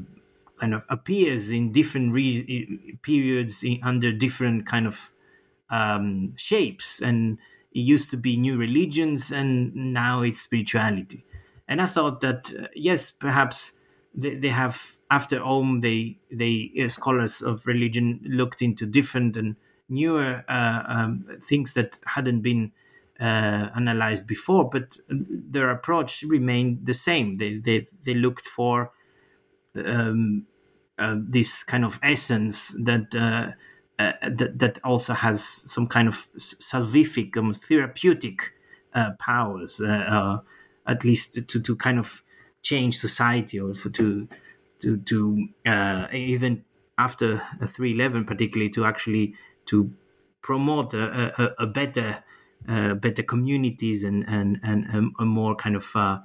kind 0.63 0.73
of 0.73 0.83
appears 0.89 1.51
in 1.51 1.71
different 1.71 2.13
re- 2.13 2.97
periods 3.01 3.63
in, 3.63 3.79
under 3.83 4.11
different 4.13 4.65
kind 4.65 4.87
of 4.87 5.11
um, 5.69 6.33
shapes 6.37 7.01
and 7.01 7.37
it 7.73 7.79
used 7.79 8.09
to 8.11 8.17
be 8.17 8.37
new 8.37 8.55
religions 8.57 9.31
and 9.31 9.75
now 9.75 10.21
it's 10.21 10.39
spirituality 10.39 11.25
and 11.67 11.81
i 11.81 11.85
thought 11.85 12.21
that 12.21 12.53
uh, 12.57 12.67
yes 12.75 13.11
perhaps 13.11 13.73
they, 14.15 14.35
they 14.35 14.49
have 14.49 14.95
after 15.11 15.37
Aum, 15.43 15.81
they 15.81 16.17
they 16.31 16.71
uh, 16.83 16.87
scholars 16.87 17.41
of 17.41 17.67
religion 17.67 18.19
looked 18.23 18.61
into 18.61 18.85
different 18.85 19.37
and 19.37 19.55
newer 19.89 20.43
uh, 20.49 20.83
um, 20.87 21.27
things 21.41 21.73
that 21.73 21.99
hadn't 22.05 22.41
been 22.41 22.71
uh, 23.19 23.69
analyzed 23.75 24.25
before, 24.25 24.67
but 24.69 24.97
their 25.09 25.69
approach 25.69 26.23
remained 26.23 26.85
the 26.85 26.93
same. 26.93 27.35
They 27.35 27.57
they 27.57 27.85
they 28.05 28.15
looked 28.15 28.47
for 28.47 28.91
um, 29.75 30.47
this 31.19 31.63
kind 31.63 31.85
of 31.85 31.99
essence 32.03 32.75
that. 32.79 33.15
Uh, 33.15 33.51
uh, 33.99 34.11
that, 34.27 34.57
that 34.57 34.79
also 34.83 35.13
has 35.13 35.43
some 35.43 35.85
kind 35.85 36.07
of 36.07 36.27
salvific, 36.35 37.37
um, 37.37 37.53
therapeutic 37.53 38.51
powers, 39.19 39.79
at 40.87 41.03
least 41.03 41.35
to, 41.47 41.61
to 41.61 41.75
kind 41.75 41.99
of 41.99 42.23
change 42.63 42.97
society 42.97 43.59
or 43.59 43.73
for, 43.73 43.89
to 43.91 44.27
to 44.79 44.97
to 44.97 45.47
uh, 45.65 46.07
even 46.11 46.63
after 46.97 47.37
311 47.59 48.25
particularly 48.25 48.69
to 48.69 48.85
actually 48.85 49.35
to 49.65 49.93
promote 50.41 50.93
a, 50.93 51.41
a, 51.41 51.63
a 51.63 51.67
better 51.67 52.23
uh, 52.67 52.93
better 52.95 53.23
communities 53.23 54.03
and 54.03 54.25
and 54.27 54.59
and 54.63 54.85
a, 55.19 55.23
a 55.23 55.25
more 55.25 55.55
kind 55.55 55.75
of 55.75 55.95
uh, 55.95 56.19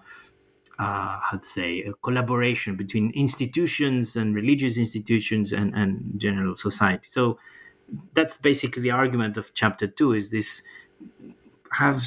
uh, 0.79 1.19
how 1.21 1.38
to 1.43 1.49
say 1.49 1.83
a 1.83 1.93
collaboration 2.05 2.77
between 2.77 3.11
institutions 3.14 4.17
and 4.17 4.35
religious 4.35 4.77
institutions 4.77 5.53
and 5.53 5.75
and 5.75 6.21
general 6.21 6.55
society 6.55 7.07
so 7.09 7.38
that's 8.14 8.37
basically 8.37 8.83
the 8.83 8.91
argument 8.91 9.37
of 9.37 9.53
chapter 9.55 9.87
two 9.87 10.12
is 10.12 10.31
this 10.31 10.62
have 11.73 12.03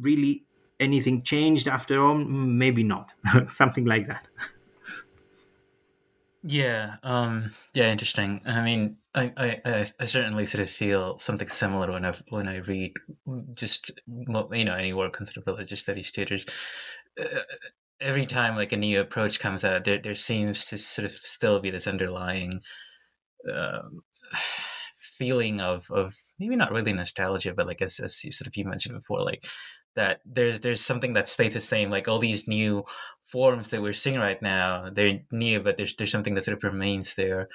really 0.00 0.44
anything 0.80 1.22
changed 1.22 1.68
after 1.68 2.04
all 2.04 2.14
maybe 2.14 2.82
not 2.82 3.12
something 3.48 3.84
like 3.84 4.06
that 4.06 4.28
Yeah, 6.48 6.96
um, 7.02 7.50
yeah, 7.74 7.90
interesting. 7.90 8.40
I 8.46 8.62
mean, 8.62 8.98
I, 9.12 9.32
I, 9.64 9.84
I 9.98 10.04
certainly 10.04 10.46
sort 10.46 10.62
of 10.62 10.70
feel 10.70 11.18
something 11.18 11.48
similar 11.48 11.90
when 11.90 12.04
I 12.04 12.14
when 12.28 12.46
I 12.46 12.58
read 12.58 12.92
just 13.54 13.90
you 14.06 14.64
know 14.64 14.74
any 14.74 14.92
work 14.92 15.20
on 15.20 15.26
sort 15.26 15.38
of 15.38 15.46
religious 15.48 15.80
studies 15.80 16.12
tutors. 16.12 16.46
Uh, 17.20 17.40
every 18.00 18.26
time 18.26 18.56
like 18.56 18.72
a 18.72 18.76
new 18.76 19.00
approach 19.00 19.40
comes 19.40 19.64
out, 19.64 19.84
there 19.84 19.98
there 19.98 20.14
seems 20.14 20.66
to 20.66 20.78
sort 20.78 21.06
of 21.06 21.12
still 21.12 21.60
be 21.60 21.70
this 21.70 21.86
underlying 21.86 22.60
um, 23.52 24.02
feeling 24.96 25.60
of 25.60 25.90
of 25.90 26.14
maybe 26.38 26.56
not 26.56 26.72
really 26.72 26.92
nostalgia, 26.92 27.54
but 27.54 27.66
like 27.66 27.82
as 27.82 28.00
as 28.00 28.22
you 28.24 28.32
sort 28.32 28.48
of 28.48 28.56
you 28.56 28.64
mentioned 28.64 28.94
before, 28.96 29.20
like 29.20 29.44
that 29.94 30.20
there's 30.24 30.60
there's 30.60 30.80
something 30.80 31.14
that 31.14 31.28
Faith 31.28 31.56
is 31.56 31.66
saying, 31.66 31.90
like 31.90 32.08
all 32.08 32.18
these 32.18 32.46
new 32.46 32.84
forms 33.32 33.70
that 33.70 33.82
we're 33.82 33.92
seeing 33.92 34.18
right 34.18 34.40
now, 34.40 34.90
they're 34.90 35.20
new, 35.32 35.60
but 35.60 35.76
there's 35.76 35.94
there's 35.96 36.12
something 36.12 36.34
that 36.34 36.44
sort 36.44 36.56
of 36.56 36.64
remains 36.64 37.14
there. 37.14 37.48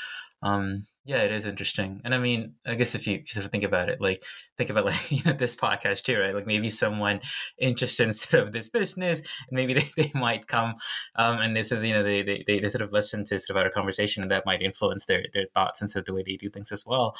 Um, 0.43 0.83
yeah, 1.03 1.23
it 1.23 1.31
is 1.31 1.47
interesting, 1.47 2.01
and 2.05 2.13
I 2.13 2.19
mean, 2.19 2.53
I 2.63 2.75
guess 2.75 2.93
if 2.93 3.07
you, 3.07 3.23
sort 3.25 3.45
of 3.45 3.51
think 3.51 3.63
about 3.63 3.89
it, 3.89 3.99
like 3.99 4.21
think 4.55 4.69
about 4.69 4.85
like 4.85 5.11
you 5.11 5.23
know 5.23 5.33
this 5.33 5.55
podcast 5.55 6.03
too, 6.03 6.19
right? 6.19 6.35
Like 6.35 6.45
maybe 6.45 6.69
someone 6.69 7.21
interested 7.57 8.07
in 8.07 8.13
sort 8.13 8.43
of 8.43 8.51
this 8.51 8.69
business, 8.69 9.21
maybe 9.49 9.73
they, 9.95 10.03
they 10.03 10.11
might 10.13 10.45
come, 10.45 10.75
um, 11.15 11.39
and 11.39 11.55
this 11.55 11.71
is 11.71 11.83
you 11.83 11.93
know 11.93 12.03
they, 12.03 12.21
they 12.21 12.43
they 12.45 12.69
sort 12.69 12.83
of 12.83 12.93
listen 12.93 13.25
to 13.25 13.39
sort 13.39 13.57
of 13.57 13.65
our 13.65 13.71
conversation, 13.71 14.21
and 14.21 14.31
that 14.31 14.45
might 14.45 14.61
influence 14.61 15.05
their 15.05 15.25
their 15.33 15.47
thoughts 15.53 15.81
and 15.81 15.89
sort 15.89 16.01
of 16.01 16.05
the 16.05 16.13
way 16.13 16.23
they 16.23 16.37
do 16.37 16.49
things 16.49 16.71
as 16.71 16.85
well. 16.85 17.15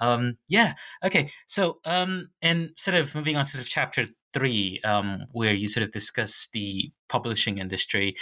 Um, 0.00 0.38
yeah, 0.48 0.72
okay, 1.04 1.30
so 1.46 1.80
um, 1.84 2.30
and 2.40 2.70
sort 2.76 2.96
of 2.96 3.14
moving 3.14 3.36
on 3.36 3.44
to 3.44 3.50
sort 3.50 3.64
of 3.64 3.68
chapter 3.68 4.06
three, 4.36 4.80
um, 4.84 5.24
where 5.32 5.54
you 5.54 5.66
sort 5.66 5.82
of 5.84 5.90
discuss 5.92 6.48
the 6.52 6.92
publishing 7.08 7.56
industry 7.56 8.16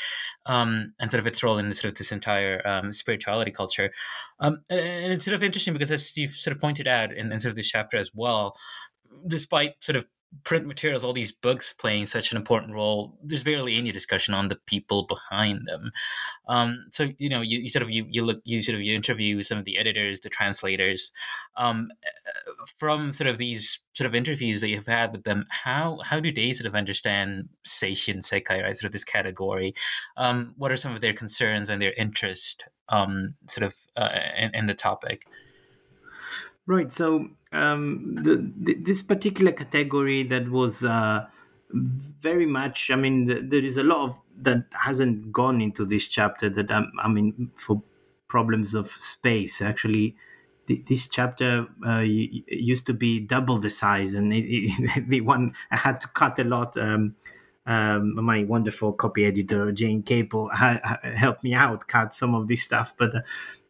um, 0.46 0.94
and 1.00 1.10
sort 1.10 1.18
of 1.18 1.26
its 1.26 1.42
role 1.42 1.58
in 1.58 1.74
sort 1.74 1.90
of 1.90 1.98
this 1.98 2.12
entire 2.12 2.62
um, 2.64 2.92
spirituality 2.92 3.50
culture. 3.50 3.90
Um, 4.38 4.60
and, 4.70 5.12
it's 5.12 5.24
sort 5.24 5.34
of 5.34 5.42
interesting 5.42 5.72
because, 5.72 5.90
as 5.90 6.16
you've 6.16 6.30
sort 6.30 6.54
of 6.54 6.60
pointed 6.60 6.86
out 6.86 7.12
in, 7.12 7.32
in 7.32 7.40
sort 7.40 7.50
of 7.50 7.56
this 7.56 7.68
chapter 7.68 7.96
as 7.96 8.12
well, 8.14 8.54
despite 9.26 9.72
sort 9.80 9.96
of 9.96 10.06
print 10.42 10.66
materials, 10.66 11.04
all 11.04 11.12
these 11.12 11.32
books 11.32 11.72
playing 11.72 12.06
such 12.06 12.32
an 12.32 12.36
important 12.36 12.72
role, 12.72 13.18
there's 13.22 13.44
barely 13.44 13.76
any 13.76 13.92
discussion 13.92 14.34
on 14.34 14.48
the 14.48 14.56
people 14.66 15.06
behind 15.06 15.66
them. 15.66 15.92
Um, 16.48 16.86
so 16.90 17.08
you 17.18 17.28
know, 17.28 17.40
you, 17.40 17.60
you, 17.60 17.68
sort 17.68 17.82
of 17.82 17.90
you 17.90 18.06
you 18.08 18.24
look 18.24 18.40
you 18.44 18.62
sort 18.62 18.74
of 18.74 18.82
you 18.82 18.94
interview 18.94 19.42
some 19.42 19.58
of 19.58 19.64
the 19.64 19.78
editors, 19.78 20.20
the 20.20 20.28
translators. 20.28 21.12
Um, 21.56 21.90
from 22.78 23.12
sort 23.12 23.28
of 23.28 23.38
these 23.38 23.80
sort 23.92 24.06
of 24.06 24.14
interviews 24.14 24.60
that 24.60 24.68
you've 24.68 24.86
had 24.86 25.12
with 25.12 25.24
them, 25.24 25.46
how 25.48 25.98
how 26.04 26.20
do 26.20 26.32
they 26.32 26.52
sort 26.52 26.66
of 26.66 26.74
understand 26.74 27.48
Seishin 27.66 28.18
Sekai, 28.18 28.62
right? 28.62 28.76
Sort 28.76 28.86
of 28.86 28.92
this 28.92 29.04
category. 29.04 29.74
Um, 30.16 30.54
what 30.56 30.72
are 30.72 30.76
some 30.76 30.92
of 30.92 31.00
their 31.00 31.14
concerns 31.14 31.70
and 31.70 31.80
their 31.80 31.92
interest, 31.92 32.68
um, 32.88 33.34
sort 33.48 33.66
of 33.66 33.74
uh, 33.96 34.18
in, 34.36 34.54
in 34.54 34.66
the 34.66 34.74
topic? 34.74 35.26
Right. 36.66 36.92
So 36.92 37.28
um, 37.52 38.16
the, 38.22 38.52
the, 38.56 38.74
this 38.82 39.02
particular 39.02 39.52
category 39.52 40.22
that 40.24 40.50
was 40.50 40.82
uh, 40.82 41.26
very 41.70 42.46
much. 42.46 42.90
I 42.90 42.96
mean, 42.96 43.26
the, 43.26 43.40
there 43.42 43.64
is 43.64 43.76
a 43.76 43.82
lot 43.82 44.08
of 44.08 44.16
that 44.42 44.64
hasn't 44.72 45.30
gone 45.30 45.60
into 45.60 45.84
this 45.84 46.08
chapter. 46.08 46.48
That 46.48 46.70
um, 46.70 46.92
I 47.02 47.08
mean, 47.08 47.50
for 47.54 47.82
problems 48.28 48.74
of 48.74 48.90
space, 48.92 49.60
actually, 49.60 50.16
this 50.66 51.08
chapter 51.08 51.66
uh, 51.86 52.00
used 52.00 52.86
to 52.86 52.94
be 52.94 53.20
double 53.20 53.58
the 53.58 53.70
size, 53.70 54.14
and 54.14 54.32
it, 54.32 54.44
it, 54.46 55.04
the 55.08 55.20
one 55.20 55.54
I 55.70 55.76
had 55.76 56.00
to 56.00 56.08
cut 56.08 56.38
a 56.38 56.44
lot. 56.44 56.76
Um, 56.76 57.16
um, 57.66 58.22
my 58.22 58.44
wonderful 58.44 58.92
copy 58.92 59.24
editor 59.24 59.72
Jane 59.72 60.02
Capel 60.02 60.50
ha- 60.50 60.98
helped 61.02 61.42
me 61.42 61.54
out 61.54 61.88
cut 61.88 62.12
some 62.12 62.34
of 62.34 62.46
this 62.46 62.62
stuff, 62.62 62.94
but 62.98 63.14
uh, 63.14 63.20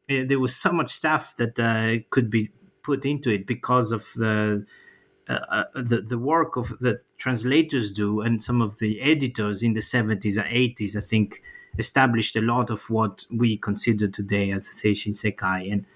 there 0.08 0.40
was 0.40 0.54
so 0.56 0.72
much 0.72 0.92
stuff 0.92 1.36
that 1.36 1.58
uh, 1.60 2.04
could 2.10 2.28
be 2.28 2.50
put 2.84 3.04
into 3.04 3.30
it 3.30 3.46
because 3.46 3.90
of 3.90 4.12
the 4.14 4.64
uh, 5.28 5.32
uh, 5.32 5.64
the 5.74 6.02
the 6.02 6.18
work 6.18 6.56
of 6.56 6.78
the 6.80 7.00
translators 7.16 7.90
do 7.90 8.20
and 8.20 8.42
some 8.42 8.60
of 8.60 8.78
the 8.78 9.00
editors 9.00 9.62
in 9.62 9.72
the 9.72 9.80
70s 9.80 10.36
and 10.36 10.76
80s 10.76 10.96
i 10.96 11.00
think 11.00 11.42
established 11.78 12.36
a 12.36 12.42
lot 12.42 12.68
of 12.70 12.90
what 12.90 13.24
we 13.30 13.56
consider 13.56 14.06
today 14.06 14.52
as 14.52 14.68
seishin 14.68 15.14
sekai. 15.14 15.72
And 15.72 15.86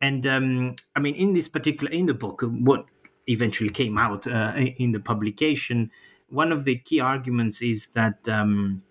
and 0.00 0.26
um, 0.26 0.76
i 0.96 1.00
mean 1.00 1.14
in 1.14 1.34
this 1.34 1.46
particular 1.46 1.92
in 1.92 2.06
the 2.06 2.14
book 2.14 2.42
what 2.42 2.86
eventually 3.28 3.70
came 3.70 3.98
out 3.98 4.26
uh, 4.26 4.54
in 4.56 4.92
the 4.92 5.00
publication 5.00 5.90
one 6.30 6.50
of 6.50 6.64
the 6.64 6.76
key 6.76 7.00
arguments 7.00 7.60
is 7.60 7.88
that 7.88 8.26
um, 8.28 8.82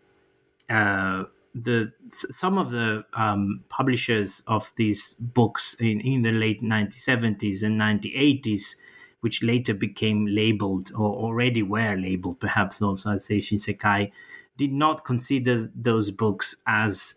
uh, 0.69 1.23
the 1.53 1.91
some 2.09 2.57
of 2.57 2.71
the 2.71 3.05
um, 3.13 3.63
publishers 3.69 4.43
of 4.47 4.73
these 4.77 5.15
books 5.15 5.73
in, 5.75 6.01
in 6.01 6.21
the 6.21 6.31
late 6.31 6.61
1970s 6.61 7.63
and 7.63 7.79
1980s, 7.79 8.75
which 9.21 9.43
later 9.43 9.73
became 9.73 10.25
labeled 10.27 10.91
or 10.93 11.13
already 11.15 11.63
were 11.63 11.95
labeled, 11.95 12.39
perhaps 12.39 12.81
also 12.81 13.11
as 13.11 13.27
Seishin 13.27 13.59
Sekai, 13.59 14.11
did 14.57 14.71
not 14.71 15.05
consider 15.05 15.71
those 15.75 16.11
books 16.11 16.55
as 16.67 17.15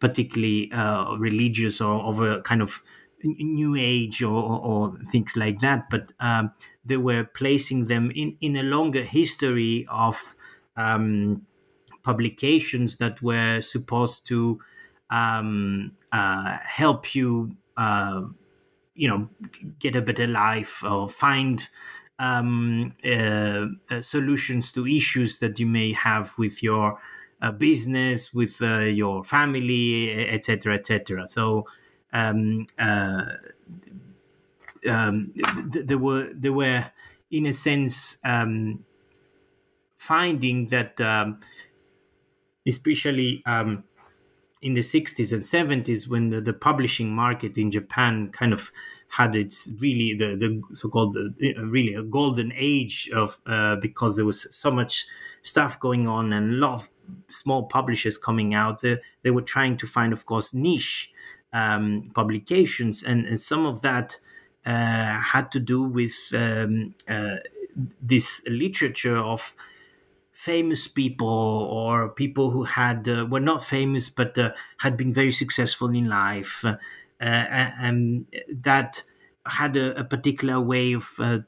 particularly 0.00 0.70
uh, 0.72 1.14
religious 1.16 1.80
or 1.80 2.02
of 2.02 2.20
a 2.20 2.42
kind 2.42 2.62
of 2.62 2.82
new 3.22 3.74
age 3.74 4.22
or, 4.22 4.42
or 4.60 4.98
things 5.10 5.36
like 5.36 5.60
that, 5.60 5.88
but 5.90 6.12
um, 6.20 6.52
they 6.84 6.96
were 6.96 7.24
placing 7.24 7.84
them 7.86 8.10
in, 8.10 8.36
in 8.40 8.56
a 8.56 8.62
longer 8.62 9.02
history 9.02 9.86
of 9.90 10.34
um, 10.76 11.46
publications 12.04 12.98
that 12.98 13.20
were 13.22 13.60
supposed 13.60 14.26
to 14.26 14.60
um, 15.10 15.92
uh, 16.12 16.58
help 16.64 17.14
you, 17.14 17.56
uh, 17.76 18.22
you 18.94 19.08
know, 19.08 19.28
get 19.78 19.96
a 19.96 20.02
better 20.02 20.26
life 20.26 20.84
or 20.84 21.08
find 21.08 21.68
um, 22.20 22.92
uh, 23.04 23.66
uh 23.90 24.00
solutions 24.00 24.70
to 24.70 24.86
issues 24.86 25.38
that 25.38 25.58
you 25.58 25.66
may 25.66 25.92
have 25.92 26.32
with 26.38 26.62
your 26.62 27.00
uh, 27.42 27.50
business, 27.50 28.32
with 28.32 28.62
uh, 28.62 28.80
your 28.80 29.24
family, 29.24 30.28
etc., 30.28 30.76
etc. 30.76 31.26
So 31.26 31.66
um, 32.12 32.66
um, 34.88 35.32
th- 35.72 35.86
there 35.86 35.98
were 35.98 36.28
there 36.32 36.52
were 36.52 36.86
in 37.30 37.46
a 37.46 37.52
sense 37.52 38.18
um, 38.24 38.84
finding 39.96 40.68
that 40.68 41.00
um, 41.00 41.40
especially 42.66 43.42
um, 43.46 43.84
in 44.62 44.74
the 44.74 44.80
60s 44.80 45.32
and 45.32 45.42
70s 45.42 46.08
when 46.08 46.30
the, 46.30 46.40
the, 46.40 46.52
publishing 46.52 47.14
market 47.14 47.58
in 47.58 47.70
Japan 47.70 48.30
kind 48.32 48.52
of 48.52 48.72
had 49.08 49.36
its 49.36 49.70
really 49.78 50.14
the, 50.14 50.34
the 50.36 50.74
so-called 50.74 51.14
the, 51.14 51.54
really 51.58 51.94
a 51.94 52.02
golden 52.02 52.52
age 52.56 53.10
of 53.14 53.40
uh, 53.46 53.76
because 53.76 54.16
there 54.16 54.24
was 54.24 54.46
so 54.54 54.70
much 54.70 55.06
stuff 55.42 55.78
going 55.78 56.08
on 56.08 56.32
and 56.32 56.54
a 56.54 56.56
lot 56.56 56.74
of 56.74 56.90
small 57.28 57.64
publishers 57.64 58.16
coming 58.16 58.54
out 58.54 58.80
they, 58.80 58.96
they 59.22 59.30
were 59.30 59.42
trying 59.42 59.76
to 59.76 59.86
find 59.86 60.12
of 60.12 60.24
course 60.24 60.54
niche 60.54 61.12
um, 61.54 62.10
publications. 62.14 63.02
And, 63.02 63.26
and, 63.26 63.40
some 63.40 63.64
of 63.64 63.80
that 63.82 64.18
uh, 64.66 65.20
had 65.20 65.50
to 65.52 65.60
do 65.60 65.82
with 65.82 66.14
um, 66.34 66.94
uh, 67.08 67.36
this 68.02 68.42
literature 68.46 69.16
of 69.16 69.54
famous 70.44 70.86
people 70.86 71.26
or 71.78 72.10
people 72.10 72.50
who 72.50 72.64
had 72.64 73.08
uh, 73.08 73.24
were 73.30 73.40
not 73.40 73.64
famous 73.64 74.10
but 74.10 74.36
uh, 74.38 74.50
had 74.78 74.94
been 74.94 75.12
very 75.12 75.32
successful 75.32 75.88
in 75.88 76.06
life 76.06 76.64
uh, 76.64 76.76
and 77.20 78.26
that 78.52 79.02
had 79.46 79.76
a, 79.76 79.98
a 79.98 80.04
particular 80.04 80.60
way 80.60 80.92
of 80.92 81.08
uh, 81.18 81.38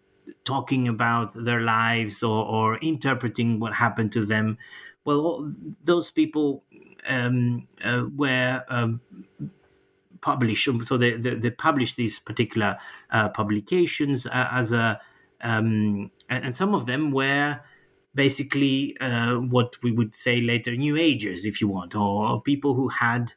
talking 0.45 0.89
about 0.89 1.35
their 1.35 1.61
lives 1.61 2.23
or, 2.23 2.45
or, 2.47 2.79
interpreting 2.79 3.61
what 3.61 3.73
happened 3.75 4.13
to 4.13 4.25
them. 4.25 4.57
Well 5.05 5.53
those 5.85 6.11
people 6.11 6.65
um, 7.07 7.69
uh, 7.85 8.05
were 8.17 8.65
um, 8.69 9.01
published 10.23 10.69
so 10.85 10.97
they, 10.97 11.13
they, 11.17 11.35
they, 11.35 11.51
published 11.51 11.97
these 11.97 12.19
particular 12.19 12.79
uh, 13.11 13.29
publications 13.29 14.27
as 14.33 14.73
a 14.73 15.01
um, 15.43 16.11
and, 16.31 16.45
and 16.47 16.57
some 16.57 16.75
of 16.75 16.87
them 16.87 17.11
were 17.13 17.61
basically 18.17 18.97
uh, 19.01 19.37
what 19.37 19.77
we 19.85 19.93
would 19.93 20.15
say 20.17 20.41
later 20.43 20.77
new 20.77 20.97
agers 20.97 21.47
if 21.47 21.61
you 21.61 21.69
want 21.69 21.95
or, 21.95 22.43
people 22.43 22.75
who 22.75 22.89
had 22.89 23.35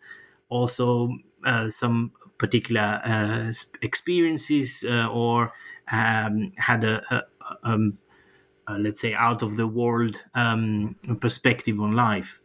also 0.49 1.09
uh, 1.45 1.69
some 1.69 2.11
particular 2.39 3.01
uh, 3.05 3.53
experiences 3.83 4.85
uh, 4.87 5.07
or 5.09 5.53
um, 5.91 6.53
had 6.57 6.83
a, 6.85 7.03
a, 7.13 7.23
um, 7.63 7.99
a, 8.67 8.77
let's 8.79 9.01
say 9.01 9.13
out 9.13 9.41
of 9.41 9.57
the 9.57 9.67
world 9.67 10.23
um, 10.35 10.95
perspective 11.21 11.79
on 11.79 11.93
life. 11.95 12.39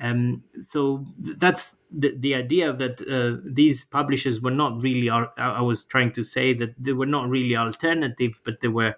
Um, 0.00 0.44
so 0.60 1.06
that's 1.18 1.76
the, 1.90 2.14
the 2.18 2.34
idea 2.34 2.72
that 2.72 3.00
uh, 3.08 3.40
these 3.44 3.84
publishers 3.86 4.42
were 4.42 4.50
not 4.50 4.82
really 4.82 5.08
i 5.08 5.60
was 5.62 5.84
trying 5.84 6.12
to 6.12 6.22
say 6.22 6.52
that 6.52 6.74
they 6.78 6.92
were 6.92 7.06
not 7.06 7.30
really 7.30 7.56
alternative 7.56 8.38
but 8.44 8.60
they 8.60 8.68
were 8.68 8.94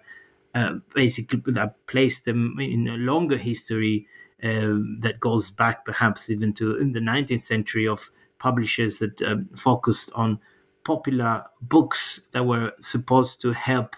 uh, 0.59 0.73
basically 0.93 1.41
that 1.53 1.75
placed 1.87 2.25
them 2.25 2.55
in 2.59 2.87
a 2.87 2.97
longer 2.97 3.37
history 3.37 4.07
uh, 4.43 4.75
that 4.99 5.19
goes 5.19 5.51
back 5.51 5.85
perhaps 5.85 6.29
even 6.29 6.53
to 6.53 6.77
in 6.77 6.91
the 6.93 6.99
19th 6.99 7.41
century 7.41 7.87
of 7.87 8.11
publishers 8.39 8.99
that 8.99 9.21
um, 9.21 9.49
focused 9.55 10.11
on 10.15 10.39
popular 10.85 11.43
books 11.61 12.21
that 12.31 12.45
were 12.45 12.71
supposed 12.79 13.41
to 13.41 13.51
help 13.51 13.95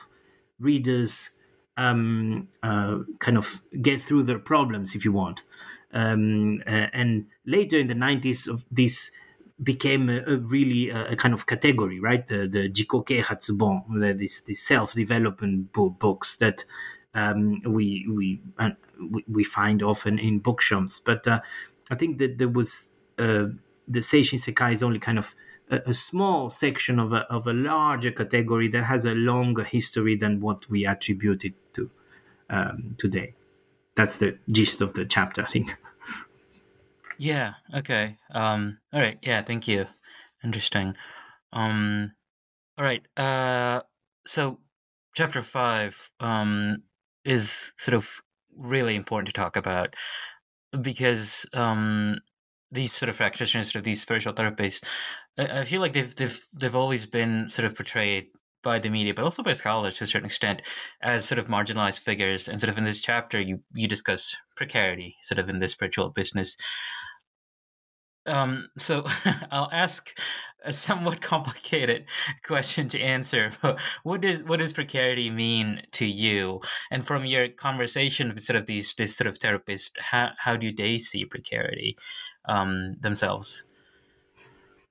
readers 0.60 1.32
um, 1.78 2.48
uh, 2.64 3.00
kind 3.20 3.38
of 3.38 3.62
get 3.82 4.02
through 4.02 4.24
their 4.24 4.40
problems, 4.40 4.96
if 4.96 5.06
you 5.06 5.12
want. 5.12 5.42
Um, 5.94 6.62
uh, 6.68 6.88
and 6.94 7.28
later 7.46 7.80
in 7.80 7.88
the 7.88 7.94
90s, 7.96 8.48
of 8.48 8.66
this 8.72 9.12
became 9.64 10.10
a, 10.10 10.22
a 10.26 10.38
really 10.38 10.90
a, 10.90 11.12
a, 11.12 11.16
kind 11.16 11.34
of 11.34 11.46
category, 11.46 12.00
right? 12.00 12.28
The 12.28 12.48
the 12.48 12.70
jiko 12.70 13.06
keihatsubon, 13.06 14.00
the, 14.00 14.14
this 14.14 14.42
this 14.42 14.62
self 14.62 14.94
development 14.94 15.74
bo- 15.74 15.90
books 15.90 16.38
that 16.38 16.66
um, 17.14 17.62
we 17.66 18.08
we, 18.10 18.42
uh, 18.58 18.72
we, 19.10 19.24
we 19.28 19.44
find 19.44 19.84
often 19.84 20.20
in 20.20 20.40
bookshops. 20.40 21.00
But 21.00 21.28
uh, 21.28 21.42
I 21.90 21.96
think 21.96 22.18
that 22.20 22.38
there 22.38 22.50
was 22.50 22.90
uh, 23.20 23.48
the 23.88 24.00
Seishin 24.00 24.40
Sekai 24.40 24.74
is 24.74 24.84
only 24.84 25.00
kind 25.00 25.20
of 25.20 25.36
a, 25.70 25.80
a, 25.88 25.94
small 25.94 26.50
section 26.50 27.00
of 27.00 27.14
a 27.14 27.20
of 27.30 27.48
a 27.48 27.54
larger 27.54 28.12
category 28.12 28.68
that 28.70 28.84
has 28.84 29.06
a 29.06 29.14
longer 29.14 29.64
history 29.64 30.16
than 30.16 30.40
what 30.40 30.70
we 30.70 30.86
attribute 30.86 31.46
it 31.46 31.54
to 31.74 31.90
um, 32.50 32.96
today. 32.98 33.36
That's 33.96 34.18
the 34.20 34.38
gist 34.50 34.82
of 34.82 34.94
the 34.94 35.06
chapter, 35.06 35.44
I 35.44 35.48
think. 35.48 35.76
Yeah. 37.22 37.54
Okay. 37.72 38.18
Um. 38.32 38.80
All 38.92 39.00
right. 39.00 39.20
Yeah. 39.22 39.44
Thank 39.44 39.68
you. 39.68 39.86
Interesting. 40.44 40.96
Um. 41.54 42.12
All 42.80 42.84
right. 42.84 43.04
Uh. 43.16 43.82
So, 44.26 44.60
chapter 45.16 45.44
five. 45.44 45.96
Um. 46.20 46.84
Is 47.24 47.72
sort 47.78 47.94
of 47.94 48.10
really 48.58 48.96
important 48.96 49.28
to 49.28 49.34
talk 49.40 49.56
about 49.56 49.96
because 50.82 51.46
um 51.54 52.18
these 52.72 52.92
sort 52.92 53.10
of 53.10 53.18
practitioners, 53.18 53.68
sort 53.68 53.76
of 53.76 53.84
these 53.84 54.02
spiritual 54.02 54.34
therapists, 54.34 54.84
I, 55.38 55.60
I 55.60 55.64
feel 55.66 55.82
like 55.82 55.94
they've 55.94 56.16
they've 56.16 56.44
they've 56.60 56.76
always 56.76 57.06
been 57.06 57.48
sort 57.48 57.68
of 57.68 57.76
portrayed 57.76 58.30
by 58.64 58.80
the 58.80 58.90
media, 58.90 59.14
but 59.14 59.24
also 59.24 59.44
by 59.44 59.54
scholars 59.54 59.98
to 59.98 60.06
a 60.06 60.08
certain 60.08 60.26
extent, 60.26 60.64
as 61.04 61.26
sort 61.26 61.38
of 61.38 61.46
marginalized 61.46 62.00
figures. 62.00 62.48
And 62.48 62.60
sort 62.60 62.70
of 62.72 62.80
in 62.80 62.84
this 62.84 63.00
chapter, 63.00 63.40
you 63.40 63.62
you 63.76 63.88
discuss 63.88 64.36
precarity, 64.56 65.18
sort 65.22 65.38
of 65.38 65.50
in 65.50 65.60
the 65.60 65.68
spiritual 65.68 66.10
business. 66.10 66.58
Um, 68.26 68.70
so 68.78 69.04
I'll 69.52 69.70
ask 69.72 70.18
a 70.64 70.72
somewhat 70.72 71.22
complicated 71.34 72.06
question 72.44 72.90
to 72.90 73.00
answer. 73.00 73.52
But 73.62 73.80
what 74.04 74.22
does 74.22 74.44
what 74.44 74.60
does 74.60 74.74
precarity 74.74 75.30
mean 75.30 75.84
to 75.94 76.06
you? 76.06 76.62
And 76.92 77.06
from 77.06 77.26
your 77.26 77.50
conversation 77.50 78.34
with 78.34 78.44
sort 78.44 78.58
of 78.58 78.66
these 78.66 78.94
this 78.96 79.16
sort 79.16 79.28
of 79.28 79.40
therapists, 79.40 79.92
how 80.00 80.32
how 80.38 80.56
do 80.58 80.72
they 80.72 80.98
see 80.98 81.26
precarity 81.26 81.98
um, 82.46 82.96
themselves? 83.00 83.66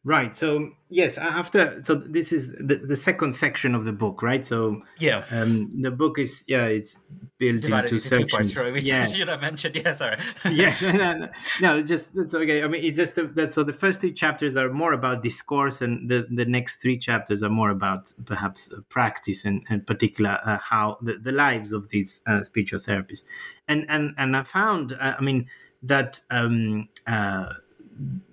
Right. 0.03 0.35
So 0.35 0.71
yes, 0.89 1.19
after 1.19 1.83
so 1.83 1.95
this 1.95 2.33
is 2.33 2.53
the, 2.53 2.77
the 2.77 2.97
second 2.97 3.35
section 3.35 3.75
of 3.75 3.85
the 3.85 3.93
book, 3.93 4.23
right? 4.23 4.47
So 4.47 4.81
yeah, 4.99 5.25
um, 5.31 5.69
the 5.79 5.91
book 5.91 6.19
is 6.19 6.43
yeah, 6.49 6.65
it's 6.65 6.97
built 7.37 7.61
Divided 7.61 7.93
into, 7.93 8.09
sections. 8.09 8.31
Parts, 8.31 8.57
right? 8.57 8.73
Which 8.73 8.89
yes. 8.89 9.15
should 9.15 9.29
have 9.29 9.43
mentioned. 9.43 9.77
Yeah, 9.77 9.93
sorry. 9.93 10.17
yeah, 10.51 10.75
no, 10.83 11.15
no, 11.17 11.29
no, 11.61 11.83
just 11.83 12.17
it's 12.17 12.35
okay. 12.35 12.63
I 12.63 12.69
mean, 12.69 12.83
it's 12.83 12.97
just 12.97 13.17
that. 13.17 13.53
So 13.53 13.63
the 13.63 13.75
first 13.75 14.01
three 14.01 14.15
chapters 14.15 14.57
are 14.57 14.73
more 14.73 14.95
about 14.95 15.23
discourse, 15.23 15.83
and 15.83 16.09
the 16.09 16.27
the 16.31 16.47
next 16.47 16.81
three 16.81 16.99
chapters 16.99 17.43
are 17.43 17.51
more 17.51 17.69
about 17.69 18.11
perhaps 18.25 18.73
practice 18.89 19.45
and, 19.45 19.67
and 19.69 19.87
particular 19.87 20.39
uh, 20.47 20.57
how 20.57 20.97
the, 21.03 21.19
the 21.21 21.33
lives 21.33 21.75
of 21.75 21.91
these 21.91 22.23
uh, 22.27 22.43
spiritual 22.43 22.81
therapists. 22.81 23.25
And 23.69 23.85
and 23.91 24.15
and 24.17 24.35
I 24.35 24.45
found, 24.45 24.95
uh, 24.95 25.17
I 25.19 25.21
mean, 25.21 25.51
that 25.83 26.23
um, 26.31 26.89
uh, 27.07 27.53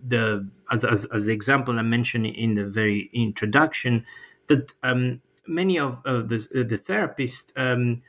the 0.07 0.47
as, 0.71 0.85
as, 0.85 1.05
as 1.05 1.25
the 1.25 1.33
example 1.33 1.77
I 1.79 1.81
mentioned 1.81 2.25
in 2.25 2.55
the 2.55 2.65
very 2.65 3.09
introduction 3.13 4.05
that 4.47 4.73
um, 4.83 5.21
many 5.47 5.77
of, 5.79 6.01
of 6.05 6.29
the, 6.29 6.37
the 6.51 6.77
therapists 6.77 7.51
um, 7.57 8.01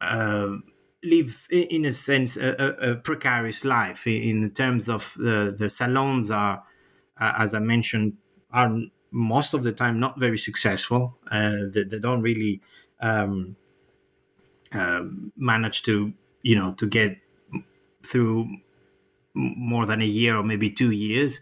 uh, 0.00 0.56
live 1.02 1.46
in 1.50 1.84
a 1.84 1.92
sense 1.92 2.36
a, 2.36 2.50
a, 2.80 2.94
precarious 2.96 3.64
life 3.64 4.06
in 4.06 4.50
terms 4.50 4.88
of 4.88 5.14
the, 5.16 5.54
the 5.56 5.70
salons 5.70 6.30
are 6.30 6.64
uh, 7.20 7.32
as 7.38 7.54
I 7.54 7.60
mentioned 7.60 8.14
are 8.52 8.70
most 9.10 9.54
of 9.54 9.62
the 9.62 9.72
time 9.72 9.98
not 10.00 10.18
very 10.18 10.38
successful. 10.38 11.16
Uh, 11.30 11.68
they, 11.70 11.84
they, 11.84 11.98
don't 11.98 12.22
really 12.22 12.60
um, 13.00 13.56
uh, 14.72 15.02
manage 15.36 15.82
to 15.84 16.12
you 16.42 16.56
know 16.56 16.74
to 16.74 16.86
get 16.86 17.18
through 18.02 18.48
more 19.36 19.86
than 19.86 20.00
a 20.02 20.06
year 20.06 20.36
or 20.36 20.42
maybe 20.42 20.70
two 20.70 20.90
years. 20.90 21.40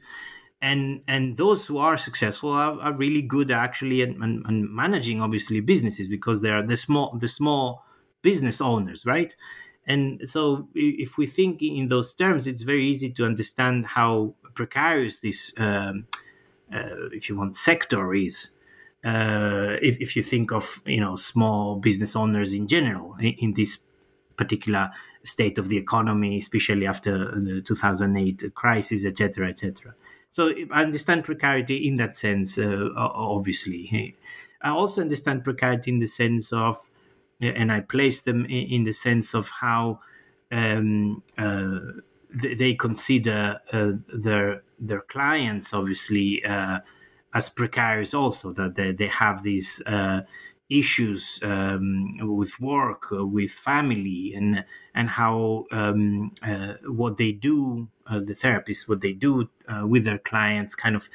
And 0.61 1.03
and 1.07 1.37
those 1.37 1.67
who 1.67 1.79
are 1.79 1.97
successful 1.97 2.51
are, 2.51 2.81
are 2.81 2.93
really 2.93 3.23
good 3.23 3.51
actually 3.51 4.03
and 4.03 4.19
managing 4.75 5.21
obviously 5.21 5.61
businesses 5.61 6.09
because 6.09 6.41
they 6.43 6.51
are 6.51 6.67
the 6.67 6.77
small 6.77 7.17
the 7.19 7.29
small 7.29 7.85
business 8.23 8.61
owners 8.61 9.05
right? 9.05 9.35
And 9.87 10.23
so 10.27 10.69
if 10.75 11.19
we 11.19 11.27
think 11.27 11.61
in 11.61 11.89
those 11.89 12.15
terms 12.15 12.47
it's 12.47 12.63
very 12.63 12.87
easy 12.87 13.11
to 13.11 13.27
understand 13.27 13.85
how 13.85 14.35
precarious 14.55 15.21
this 15.21 15.53
um, 15.59 16.07
uh, 16.75 17.09
if 17.13 17.29
you 17.29 17.37
want 17.37 17.57
sector 17.57 18.15
is 18.15 18.51
uh, 19.05 19.77
if, 19.83 19.99
if 20.01 20.17
you 20.17 20.23
think 20.23 20.51
of 20.51 20.81
you 20.87 21.01
know 21.01 21.17
small 21.17 21.77
business 21.77 22.17
owners 22.17 22.55
in 22.55 22.67
general 22.67 23.17
in, 23.21 23.35
in 23.39 23.55
this 23.55 23.81
particular 24.37 24.91
state 25.25 25.59
of 25.59 25.69
the 25.69 25.77
economy, 25.77 26.37
especially 26.39 26.87
after 26.87 27.41
the 27.41 27.63
2008 27.63 28.55
crisis, 28.55 29.05
etc., 29.05 29.49
etc. 29.49 29.95
So 30.31 30.53
I 30.73 30.83
understand 30.83 31.25
precarity 31.25 31.87
in 31.87 31.97
that 31.97 32.17
sense, 32.17 32.59
uh, 32.59 32.89
obviously. 32.97 34.17
I 34.63 34.71
also 34.71 35.03
understand 35.03 35.45
precarity 35.45 35.91
in 35.93 36.01
the 36.01 36.07
sense 36.07 36.53
of, 36.53 36.91
and 37.41 37.71
I 37.71 37.81
place 37.81 38.21
them 38.23 38.45
in 38.47 38.85
the 38.85 38.93
sense 38.93 39.35
of 39.35 39.49
how 39.49 40.01
um, 40.51 41.23
uh, 41.39 41.79
they 42.31 42.75
consider 42.75 43.61
uh, 43.73 43.93
their 44.13 44.63
their 44.79 45.03
clients, 45.03 45.73
obviously, 45.73 46.45
uh, 46.45 46.81
as 47.33 47.49
precarious 47.49 48.15
also 48.15 48.53
that 48.53 48.75
they, 48.75 48.93
they 48.93 49.07
have 49.07 49.43
these 49.43 49.81
uh, 49.87 50.23
issues 50.71 51.41
um, 51.43 52.17
with 52.37 52.59
work, 52.61 53.13
uh, 53.13 53.25
with 53.25 53.51
family, 53.51 54.33
and 54.35 54.65
and 54.95 55.11
how 55.11 55.67
um, 55.71 56.33
uh, 56.43 56.75
what 56.87 57.17
they 57.17 57.33
do, 57.33 57.89
uh, 58.07 58.21
the 58.21 58.35
therapists, 58.35 58.89
what 58.89 59.01
they 59.01 59.13
do 59.13 59.49
uh, 59.69 59.87
with 59.87 60.05
their 60.05 60.19
clients, 60.19 60.75
kind 60.75 60.97
of 60.97 61.09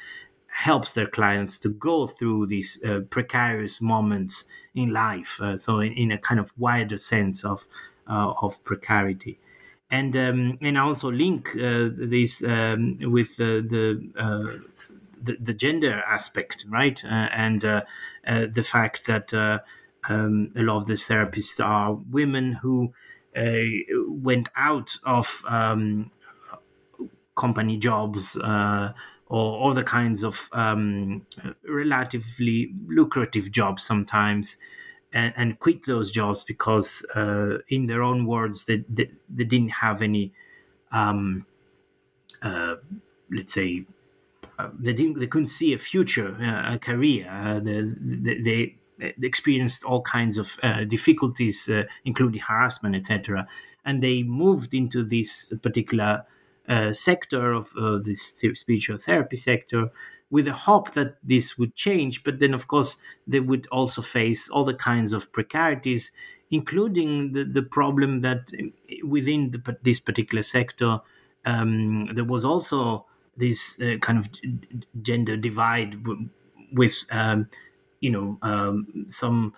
helps 0.46 0.94
their 0.94 1.06
clients 1.06 1.58
to 1.58 1.68
go 1.68 2.06
through 2.06 2.46
these 2.46 2.82
uh, 2.84 3.00
precarious 3.10 3.80
moments 3.80 4.44
in 4.74 4.92
life. 4.92 5.40
so 5.56 5.80
in, 5.80 5.92
in, 5.92 6.12
a 6.12 6.18
kind 6.18 6.40
of 6.40 6.52
wider 6.56 6.98
sense 6.98 7.44
of 7.44 7.66
of 8.06 8.62
precarity. 8.64 9.38
And 9.92 10.16
um, 10.16 10.58
and 10.60 10.78
also 10.78 11.10
link 11.10 11.50
this 11.54 12.44
um, 12.44 12.98
with 13.00 13.36
the, 13.36 13.60
the 13.60 14.60
the, 15.22 15.54
gender 15.54 16.02
aspect, 16.06 16.64
right? 16.68 17.02
Uh, 17.04 17.28
and 17.32 17.64
uh, 17.64 17.68
uh, 17.68 17.82
the 18.24 18.62
fact 18.62 19.06
that 19.06 19.32
um, 20.08 20.52
a 20.56 20.62
lot 20.62 20.78
of 20.78 20.86
these 20.86 21.06
therapists 21.06 21.64
are 21.64 21.94
women 21.94 22.54
who 22.54 22.92
went 24.08 24.48
out 24.56 24.96
of 25.04 25.44
um, 25.48 26.10
company 27.36 27.76
jobs 27.76 28.36
or 29.30 29.70
other 29.70 29.84
kinds 29.84 30.24
of 30.24 30.48
um, 30.52 31.24
relatively 31.66 32.74
lucrative 32.88 33.50
jobs 33.50 33.82
sometimes 33.84 34.56
and, 35.12 35.32
and, 35.36 35.58
quit 35.60 35.86
those 35.86 36.10
jobs 36.10 36.44
because 36.44 37.04
uh, 37.14 37.58
in 37.68 37.86
their 37.86 38.02
own 38.02 38.26
words 38.26 38.64
they, 38.64 38.84
they, 38.88 39.10
they 39.28 39.44
didn't 39.44 39.70
have 39.70 40.02
any 40.02 40.32
um, 40.92 41.46
uh, 42.42 42.74
let's 43.30 43.52
say 43.52 43.84
uh, 43.88 43.99
they 44.78 44.92
didn't 44.92 45.18
they 45.18 45.26
couldn't 45.26 45.48
see 45.48 45.72
a 45.72 45.78
future 45.78 46.36
uh, 46.40 46.74
a 46.74 46.78
career. 46.78 47.28
Uh, 47.30 47.60
they, 47.62 48.40
they, 48.40 48.76
experienced 49.22 49.82
all 49.82 50.02
kinds 50.02 50.36
of 50.36 50.58
uh, 50.62 50.84
difficulties 50.84 51.70
uh, 51.70 51.84
including 52.04 52.38
harassment 52.38 52.94
etc 52.94 53.48
and 53.86 54.02
they 54.02 54.22
moved 54.22 54.74
into 54.74 55.02
this 55.02 55.54
particular 55.62 56.22
uh, 56.68 56.92
sector 56.92 57.54
of 57.54 57.72
this 58.04 58.34
spiritual 58.54 58.98
therapy 58.98 59.36
sector 59.36 59.90
with 60.30 60.44
the 60.44 60.52
hope 60.52 60.92
that 60.92 61.16
this 61.24 61.56
would 61.56 61.74
change. 61.74 62.22
But 62.22 62.40
then 62.40 62.52
of 62.52 62.68
course 62.68 62.98
they 63.26 63.40
would 63.40 63.66
also 63.72 64.02
face 64.02 64.50
all 64.50 64.66
the 64.66 64.74
kinds 64.74 65.14
of 65.14 65.32
precarities 65.32 66.12
including 66.50 67.32
the, 67.32 67.44
the 67.44 67.62
problem 67.62 68.20
that 68.20 68.50
within 69.04 69.52
the, 69.52 69.76
this 69.82 70.00
particular 70.00 70.42
sector 70.42 70.98
um, 71.46 72.08
there 72.14 72.24
was 72.24 72.44
also 72.44 73.06
this 73.36 73.80
uh, 73.80 73.96
kind 74.00 74.18
of 74.18 74.28
gender 75.02 75.36
divide 75.36 75.96
with 76.72 77.04
um, 77.10 77.48
you 78.00 78.10
know 78.10 78.38
um, 78.42 79.06
some 79.08 79.54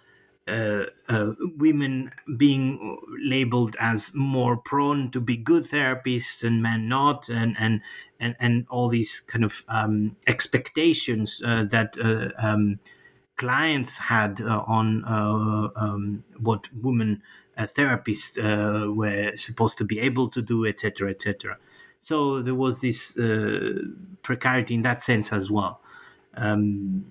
uh, 0.48 0.86
uh, 1.08 1.32
women 1.56 2.10
being 2.36 2.98
labeled 3.20 3.76
as 3.78 4.12
more 4.12 4.56
prone 4.56 5.08
to 5.12 5.20
be 5.20 5.36
good 5.36 5.64
therapists 5.66 6.42
and 6.42 6.60
men 6.60 6.88
not, 6.88 7.28
and 7.28 7.54
and 7.60 7.80
and, 8.18 8.34
and 8.40 8.66
all 8.68 8.88
these 8.88 9.20
kind 9.20 9.44
of 9.44 9.64
um, 9.68 10.16
expectations 10.26 11.40
uh, 11.44 11.64
that 11.70 11.96
uh, 11.98 12.30
um, 12.44 12.80
clients 13.36 13.96
had 13.98 14.40
uh, 14.40 14.64
on 14.66 15.04
um, 15.06 16.24
what 16.38 16.68
women 16.74 17.22
therapists 17.56 18.36
were 18.96 19.36
supposed 19.36 19.78
to 19.78 19.84
be 19.84 20.00
able 20.00 20.28
to 20.28 20.42
do, 20.42 20.66
etc., 20.66 21.10
etc. 21.10 21.56
So 22.02 22.42
there 22.42 22.56
was 22.56 22.80
this 22.80 23.16
uh, 23.16 23.78
precarity 24.22 24.74
in 24.74 24.82
that 24.82 25.02
sense 25.02 25.32
as 25.32 25.52
well. 25.52 25.80
Um, 26.34 27.06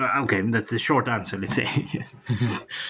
okay, 0.00 0.40
that's 0.42 0.70
the 0.70 0.80
short 0.80 1.06
answer. 1.06 1.38
Let's 1.38 1.54
say. 1.54 1.68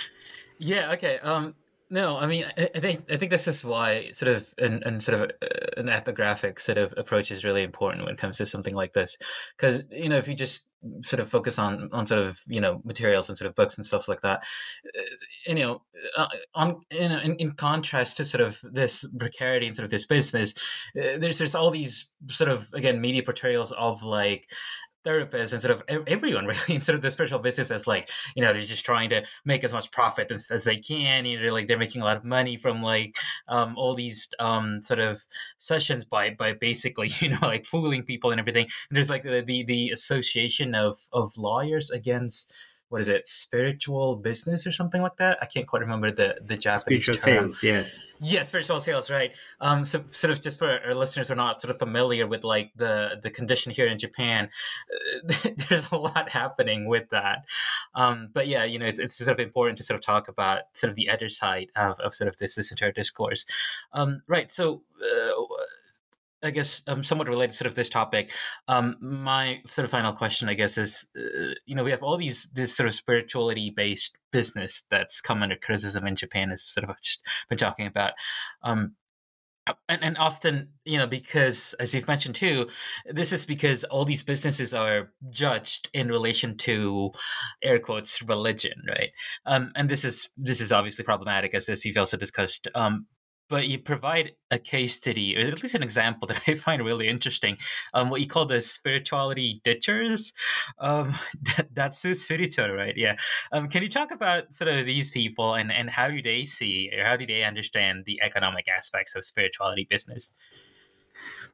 yeah. 0.58 0.92
Okay. 0.92 1.18
Um, 1.18 1.54
no, 1.90 2.16
I 2.16 2.26
mean, 2.26 2.46
I, 2.56 2.70
I, 2.74 2.80
think 2.80 3.04
I 3.10 3.18
think 3.18 3.30
this 3.30 3.46
is 3.46 3.62
why 3.62 4.10
sort 4.12 4.34
of 4.34 4.54
an, 4.56 4.82
an 4.84 5.00
sort 5.02 5.20
of 5.20 5.30
uh, 5.42 5.80
an 5.80 5.90
ethnographic 5.90 6.58
sort 6.58 6.78
of 6.78 6.94
approach 6.96 7.30
is 7.30 7.44
really 7.44 7.62
important 7.62 8.04
when 8.04 8.14
it 8.14 8.18
comes 8.18 8.38
to 8.38 8.46
something 8.46 8.74
like 8.74 8.94
this, 8.94 9.18
because 9.56 9.84
you 9.90 10.08
know 10.08 10.16
if 10.16 10.26
you 10.26 10.34
just 10.34 10.67
sort 11.02 11.20
of 11.20 11.28
focus 11.28 11.58
on 11.58 11.90
on 11.92 12.06
sort 12.06 12.20
of 12.20 12.38
you 12.46 12.60
know 12.60 12.80
materials 12.84 13.28
and 13.28 13.36
sort 13.36 13.48
of 13.48 13.54
books 13.54 13.76
and 13.76 13.86
stuff 13.86 14.08
like 14.08 14.20
that, 14.20 14.44
uh, 14.86 15.02
you 15.46 15.54
know, 15.54 15.82
uh, 16.16 16.26
on 16.54 16.80
you 16.90 17.08
know 17.08 17.18
in, 17.18 17.36
in 17.36 17.52
contrast 17.52 18.18
to 18.18 18.24
sort 18.24 18.42
of 18.42 18.60
this 18.62 19.06
precarity 19.18 19.66
and 19.66 19.76
sort 19.76 19.84
of 19.84 19.90
this 19.90 20.06
business, 20.06 20.54
uh, 20.96 21.18
there's 21.18 21.38
there's 21.38 21.54
all 21.54 21.70
these 21.70 22.10
sort 22.28 22.50
of 22.50 22.68
again 22.72 23.00
media 23.00 23.22
portrayals 23.22 23.72
of 23.72 24.02
like 24.02 24.48
therapists 25.04 25.52
and 25.52 25.62
sort 25.62 25.74
of 25.74 26.04
everyone 26.06 26.46
really 26.46 26.74
in 26.74 26.80
sort 26.80 26.96
of 26.96 27.02
the 27.02 27.10
spiritual 27.10 27.38
business 27.38 27.70
as 27.70 27.86
like 27.86 28.08
you 28.34 28.42
know 28.42 28.52
they're 28.52 28.60
just 28.60 28.84
trying 28.84 29.10
to 29.10 29.24
make 29.44 29.64
as 29.64 29.72
much 29.72 29.90
profit 29.90 30.30
as, 30.30 30.50
as 30.50 30.64
they 30.64 30.76
can 30.76 31.24
you 31.24 31.40
know 31.40 31.52
like 31.52 31.66
they're 31.66 31.78
making 31.78 32.02
a 32.02 32.04
lot 32.04 32.16
of 32.16 32.24
money 32.24 32.56
from 32.56 32.82
like 32.82 33.16
um, 33.48 33.74
all 33.76 33.94
these 33.94 34.28
um, 34.38 34.80
sort 34.80 35.00
of 35.00 35.20
sessions 35.58 36.04
by 36.04 36.30
by 36.30 36.52
basically 36.52 37.10
you 37.20 37.30
know 37.30 37.38
like 37.42 37.66
fooling 37.66 38.02
people 38.02 38.30
and 38.30 38.40
everything. 38.40 38.64
And 38.64 38.96
there's 38.96 39.10
like 39.10 39.22
the 39.22 39.42
the, 39.42 39.64
the 39.64 39.90
association 39.90 40.74
of 40.74 40.98
of 41.12 41.32
lawyers 41.36 41.90
against 41.90 42.52
what 42.88 43.00
is 43.00 43.08
it 43.08 43.28
spiritual 43.28 44.16
business 44.16 44.66
or 44.66 44.72
something 44.72 45.02
like 45.02 45.16
that? 45.16 45.38
I 45.42 45.46
can't 45.46 45.66
quite 45.66 45.80
remember 45.82 46.10
the 46.10 46.38
the 46.42 46.56
japanese 46.56 47.04
spiritual 47.04 47.14
term. 47.14 47.52
sales 47.52 47.62
yes. 47.62 47.98
Yeah 48.20 48.42
spiritual 48.42 48.80
sales 48.80 49.10
right. 49.10 49.32
Um 49.60 49.84
so 49.84 50.02
sort 50.06 50.32
of 50.32 50.40
just 50.40 50.58
for 50.58 50.80
our 50.84 50.94
listeners 50.94 51.28
who 51.28 51.34
are 51.34 51.36
not 51.36 51.60
sort 51.60 51.70
of 51.70 51.78
familiar 51.78 52.26
with 52.26 52.44
like 52.44 52.72
the 52.76 53.18
the 53.22 53.30
condition 53.30 53.72
here 53.72 53.86
in 53.86 53.98
japan 53.98 54.48
uh, 54.92 55.50
there's 55.68 55.90
a 55.92 55.96
lot 55.96 56.28
happening 56.30 56.88
with 56.88 57.10
that. 57.10 57.44
Um 57.94 58.30
but 58.32 58.46
yeah 58.46 58.64
you 58.64 58.78
know 58.78 58.86
it's, 58.86 58.98
it's 58.98 59.14
sort 59.14 59.30
of 59.30 59.38
important 59.38 59.78
to 59.78 59.84
sort 59.84 59.98
of 59.98 60.04
talk 60.04 60.28
about 60.28 60.62
sort 60.72 60.90
of 60.90 60.96
the 60.96 61.10
other 61.10 61.28
side 61.28 61.68
of, 61.76 62.00
of 62.00 62.14
sort 62.14 62.28
of 62.28 62.36
this 62.38 62.54
this 62.54 62.70
entire 62.70 62.92
discourse. 62.92 63.44
Um 63.92 64.22
right 64.26 64.50
so 64.50 64.82
uh, 65.02 65.42
I 66.42 66.50
guess 66.50 66.82
um, 66.86 67.02
somewhat 67.02 67.28
related 67.28 67.54
sort 67.54 67.66
of 67.66 67.74
this 67.74 67.88
topic. 67.88 68.30
Um, 68.68 68.96
my 69.00 69.60
sort 69.66 69.84
of 69.84 69.90
final 69.90 70.12
question, 70.12 70.48
I 70.48 70.54
guess, 70.54 70.78
is 70.78 71.06
uh, 71.16 71.54
you 71.66 71.74
know 71.74 71.84
we 71.84 71.90
have 71.90 72.02
all 72.02 72.16
these 72.16 72.48
this 72.54 72.76
sort 72.76 72.88
of 72.88 72.94
spirituality 72.94 73.70
based 73.70 74.16
business 74.30 74.84
that's 74.90 75.20
come 75.20 75.42
under 75.42 75.56
criticism 75.56 76.06
in 76.06 76.16
Japan, 76.16 76.50
as 76.50 76.62
sort 76.62 76.88
of 76.88 76.96
been 77.48 77.58
talking 77.58 77.86
about. 77.86 78.12
Um, 78.62 78.94
and, 79.88 80.02
and 80.02 80.18
often, 80.18 80.70
you 80.84 80.98
know, 80.98 81.06
because 81.06 81.74
as 81.74 81.94
you've 81.94 82.08
mentioned 82.08 82.34
too, 82.34 82.68
this 83.06 83.32
is 83.32 83.46
because 83.46 83.84
all 83.84 84.04
these 84.04 84.22
businesses 84.22 84.74
are 84.74 85.12
judged 85.30 85.90
in 85.92 86.08
relation 86.08 86.56
to 86.58 87.12
air 87.62 87.78
quotes 87.78 88.22
religion, 88.22 88.82
right? 88.88 89.10
Um, 89.44 89.72
and 89.74 89.88
this 89.88 90.04
is 90.04 90.30
this 90.36 90.60
is 90.60 90.72
obviously 90.72 91.04
problematic, 91.04 91.54
as, 91.54 91.68
as 91.68 91.84
you've 91.84 91.96
also 91.96 92.16
discussed. 92.16 92.68
Um, 92.74 93.06
but 93.48 93.66
you 93.66 93.78
provide 93.78 94.32
a 94.50 94.58
case 94.58 94.94
study 94.94 95.36
or 95.36 95.40
at 95.40 95.62
least 95.62 95.74
an 95.74 95.82
example 95.82 96.28
that 96.28 96.42
I 96.46 96.54
find 96.54 96.84
really 96.84 97.08
interesting. 97.08 97.56
Um, 97.94 98.10
what 98.10 98.20
you 98.20 98.26
call 98.26 98.46
the 98.46 98.60
spirituality 98.60 99.60
ditchers. 99.64 100.32
Um, 100.78 101.14
so 101.92 102.12
spiritual, 102.12 102.70
right? 102.70 102.96
Yeah. 102.96 103.16
Um, 103.52 103.68
can 103.68 103.82
you 103.82 103.88
talk 103.88 104.10
about 104.10 104.52
sort 104.52 104.68
of 104.68 104.86
these 104.86 105.10
people 105.10 105.54
and, 105.54 105.72
and 105.72 105.90
how 105.90 106.08
do 106.08 106.22
they 106.22 106.44
see 106.44 106.90
or 106.96 107.04
how 107.04 107.16
do 107.16 107.26
they 107.26 107.44
understand 107.44 108.04
the 108.04 108.20
economic 108.22 108.68
aspects 108.68 109.16
of 109.16 109.24
spirituality 109.24 109.86
business? 109.88 110.32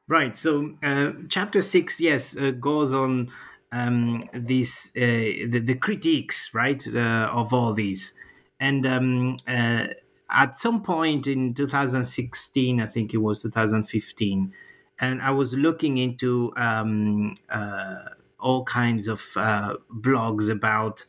Right. 0.07 0.37
So, 0.37 0.75
uh, 0.83 1.13
chapter 1.29 1.63
six, 1.63 1.99
yes, 1.99 2.37
uh, 2.37 2.51
goes 2.51 2.93
on 2.93 3.31
um, 3.71 4.29
these 4.33 4.91
uh, 4.95 5.49
the, 5.49 5.61
the 5.65 5.75
critiques, 5.75 6.53
right, 6.53 6.85
uh, 6.87 7.29
of 7.33 7.53
all 7.53 7.73
these, 7.73 8.13
and 8.59 8.85
um, 8.85 9.37
uh, 9.47 9.87
at 10.29 10.57
some 10.57 10.81
point 10.81 11.27
in 11.27 11.53
2016, 11.53 12.81
I 12.81 12.87
think 12.87 13.13
it 13.13 13.17
was 13.17 13.41
2015, 13.41 14.53
and 14.99 15.21
I 15.21 15.31
was 15.31 15.53
looking 15.53 15.97
into 15.97 16.53
um, 16.55 17.33
uh, 17.49 18.09
all 18.39 18.63
kinds 18.63 19.07
of 19.07 19.21
uh, 19.35 19.75
blogs 19.91 20.49
about 20.49 21.05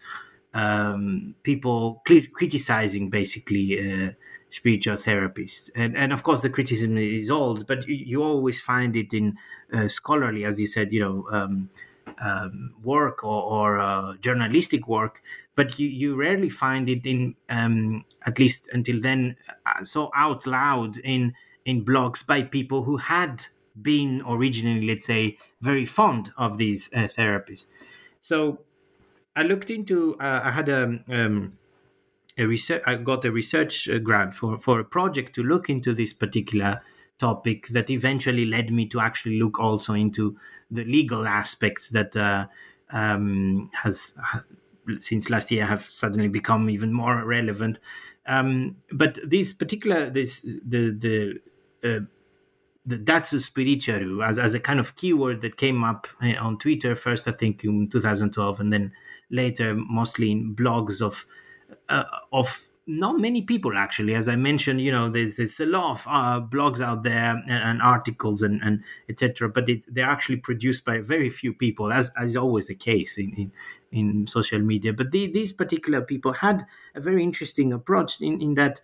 um, 0.54 1.34
people 1.42 2.02
criticizing 2.04 3.10
basically 3.10 3.78
uh, 3.78 4.10
spiritual 4.50 4.96
therapists. 4.96 5.70
And, 5.74 5.96
and 5.96 6.12
of 6.12 6.22
course, 6.22 6.42
the 6.42 6.50
criticism 6.50 6.96
is 6.96 7.30
old, 7.30 7.66
but 7.66 7.86
you, 7.86 7.94
you 7.94 8.22
always 8.22 8.60
find 8.60 8.96
it 8.96 9.12
in 9.12 9.36
uh, 9.72 9.88
scholarly, 9.88 10.44
as 10.44 10.58
you 10.60 10.66
said, 10.66 10.92
you 10.92 11.00
know. 11.00 11.28
Um, 11.30 11.70
um, 12.18 12.72
work 12.82 13.24
or, 13.24 13.42
or 13.42 13.78
uh, 13.78 14.16
journalistic 14.20 14.88
work, 14.88 15.22
but 15.57 15.78
you, 15.78 15.88
you 15.88 16.14
rarely 16.14 16.48
find 16.48 16.88
it 16.88 17.04
in, 17.07 17.34
um, 17.48 18.04
at 18.26 18.38
least 18.38 18.68
until 18.72 19.00
then, 19.00 19.36
uh, 19.66 19.82
so 19.82 20.11
out 20.14 20.46
loud 20.46 20.98
in 20.98 21.34
in 21.64 21.84
blogs 21.84 22.24
by 22.24 22.42
people 22.42 22.84
who 22.84 22.96
had 22.96 23.44
been 23.82 24.22
originally, 24.26 24.86
let's 24.86 25.04
say, 25.04 25.36
very 25.61 25.84
fond 25.84 26.32
of 26.38 26.59
these 26.59 26.88
uh, 26.92 27.09
therapies. 27.09 27.66
So 28.20 28.61
I 29.34 29.42
looked 29.42 29.70
into. 29.70 30.18
Uh, 30.20 30.42
I 30.44 30.50
had 30.50 30.68
a. 30.68 31.00
Um, 31.09 31.59
a 32.38 32.44
research, 32.44 32.82
I 32.86 32.96
got 32.96 33.24
a 33.24 33.32
research 33.32 33.88
uh, 33.88 33.98
grant 33.98 34.34
for, 34.34 34.59
for 34.59 34.78
a 34.78 34.84
project 34.84 35.34
to 35.36 35.42
look 35.42 35.70
into 35.70 35.94
this 35.94 36.12
particular 36.12 36.82
topic 37.18 37.68
that 37.68 37.88
eventually 37.88 38.44
led 38.44 38.70
me 38.70 38.86
to 38.88 39.00
actually 39.00 39.38
look 39.38 39.59
also 39.59 39.94
into 39.94 40.38
the 40.70 40.84
legal 40.84 41.26
aspects 41.26 41.90
that 41.90 42.14
uh, 42.14 42.46
um, 42.90 43.70
has 43.82 44.14
since 44.99 45.30
last 45.30 45.51
year 45.51 45.66
have 45.66 45.82
suddenly 45.82 46.28
become 46.28 46.70
even 46.70 46.93
more 46.93 47.24
relevant. 47.24 47.78
Um, 48.26 48.76
but 48.93 49.18
this 49.24 49.53
particular 49.53 50.11
this 50.11 50.43
the 50.43 50.91
the 50.91 51.41
uh, 51.84 52.01
the 52.87 54.22
as, 54.24 54.39
as 54.39 54.55
a 54.55 54.61
kind 54.61 54.78
of 54.78 54.95
keyword 54.97 55.43
that 55.43 55.57
came 55.57 55.82
up 55.82 56.07
uh, 56.22 56.34
on 56.41 56.57
Twitter 56.59 56.95
first, 56.95 57.26
I 57.26 57.32
think 57.32 57.64
in 57.64 57.89
2012, 57.89 58.61
and 58.61 58.72
then 58.72 58.93
later 59.30 59.74
mostly 59.74 60.30
in 60.30 60.55
blogs 60.55 61.03
of 61.03 61.26
uh, 61.89 62.05
of 62.32 62.68
not 62.87 63.18
many 63.18 63.43
people 63.43 63.76
actually 63.76 64.14
as 64.14 64.28
i 64.28 64.37
mentioned 64.37 64.80
you 64.80 64.93
know 64.93 65.11
there's 65.11 65.37
there's 65.37 65.59
a 65.59 65.66
lot 65.66 65.91
of 65.91 66.07
uh, 66.07 66.41
blogs 66.41 66.80
out 66.80 67.03
there 67.03 67.32
and, 67.32 67.51
and 67.51 67.82
articles 67.82 68.43
and, 68.43 68.62
and 68.62 68.80
etc 69.09 69.49
but 69.49 69.68
they're 69.89 70.09
actually 70.09 70.37
produced 70.37 70.84
by 70.84 71.01
very 71.01 71.28
few 71.28 71.53
people 71.53 71.93
as 71.93 72.12
as 72.16 72.37
always 72.37 72.68
the 72.68 72.74
case 72.76 73.18
in 73.18 73.32
in, 73.34 73.53
in 73.93 74.26
social 74.26 74.59
media 74.59 74.93
but 74.93 75.11
the, 75.11 75.30
these 75.30 75.53
particular 75.53 76.01
people 76.01 76.32
had 76.32 76.66
a 76.95 77.01
very 77.01 77.22
interesting 77.22 77.72
approach 77.72 78.20
in 78.20 78.41
in 78.41 78.55
that 78.55 78.80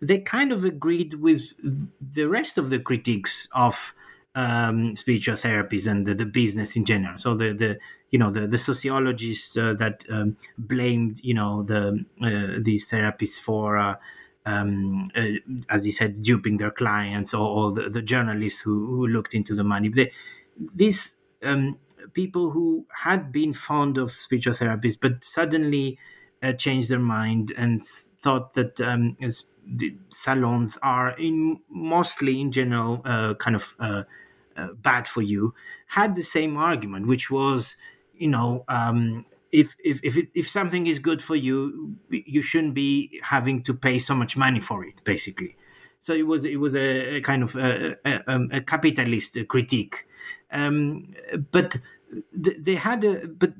they 0.00 0.18
kind 0.18 0.52
of 0.52 0.64
agreed 0.64 1.14
with 1.14 1.54
the 2.00 2.24
rest 2.24 2.58
of 2.58 2.70
the 2.70 2.78
critiques 2.78 3.48
of 3.52 3.94
um, 4.34 4.94
spiritual 4.94 5.34
therapies 5.34 5.90
and 5.90 6.06
the, 6.06 6.14
the, 6.14 6.26
business 6.26 6.76
in 6.76 6.84
general. 6.84 7.16
So 7.16 7.34
the 7.34 7.54
the 7.54 7.78
you 8.10 8.18
know 8.18 8.30
the 8.30 8.46
the 8.46 8.58
sociologists 8.58 9.56
uh, 9.56 9.72
that 9.78 10.04
um, 10.10 10.36
blamed 10.58 11.20
you 11.24 11.32
know 11.34 11.62
the 11.62 12.04
uh, 12.22 12.60
these 12.62 12.88
therapists 12.88 13.40
for. 13.40 13.78
Uh, 13.78 13.96
um, 14.44 15.10
uh, 15.16 15.40
as 15.68 15.82
he 15.82 15.90
said, 15.90 16.22
duping 16.22 16.58
their 16.58 16.70
clients, 16.70 17.34
or, 17.34 17.48
or 17.48 17.72
the, 17.72 17.90
the, 17.90 18.00
journalists 18.00 18.60
who, 18.60 18.86
who 18.86 19.08
looked 19.08 19.34
into 19.34 19.56
the 19.56 19.64
money. 19.64 19.88
They, 19.88 20.12
these 20.56 21.16
um, 21.42 21.78
people 22.12 22.50
who 22.50 22.86
had 22.94 23.32
been 23.32 23.52
fond 23.52 23.98
of 23.98 24.12
speech 24.12 24.46
therapies, 24.46 24.98
but 25.00 25.24
suddenly 25.24 25.98
uh, 26.42 26.52
changed 26.52 26.88
their 26.88 26.98
mind 26.98 27.52
and 27.56 27.84
thought 27.84 28.54
that 28.54 28.80
um, 28.80 29.16
the 29.66 29.96
salons 30.10 30.78
are 30.82 31.10
in 31.18 31.60
mostly 31.68 32.40
in 32.40 32.52
general 32.52 33.02
uh, 33.04 33.34
kind 33.34 33.56
of 33.56 33.74
uh, 33.80 34.02
uh, 34.56 34.68
bad 34.74 35.06
for 35.08 35.22
you 35.22 35.54
had 35.86 36.14
the 36.14 36.22
same 36.22 36.56
argument 36.56 37.06
which 37.06 37.30
was 37.30 37.76
you 38.14 38.28
know 38.28 38.64
um, 38.68 39.24
if 39.52 39.74
if 39.84 40.00
if, 40.02 40.16
if 40.34 40.48
something 40.48 40.86
is 40.86 40.98
good 40.98 41.22
for 41.22 41.36
you 41.36 41.96
you 42.10 42.42
shouldn't 42.42 42.74
be 42.74 43.20
having 43.22 43.62
to 43.62 43.74
pay 43.74 43.98
so 43.98 44.14
much 44.14 44.36
money 44.36 44.60
for 44.60 44.84
it 44.84 45.02
basically. 45.04 45.56
So 46.00 46.14
it 46.14 46.26
was 46.26 46.44
it 46.44 46.56
was 46.56 46.76
a, 46.76 47.16
a 47.16 47.20
kind 47.20 47.42
of 47.42 47.56
a, 47.56 47.96
a, 48.04 48.32
um, 48.32 48.48
a 48.52 48.60
capitalist 48.60 49.38
critique. 49.48 50.06
Um, 50.52 51.14
but 51.50 51.78
they 52.32 52.76
had 52.76 53.04
a 53.04 53.26
but 53.26 53.52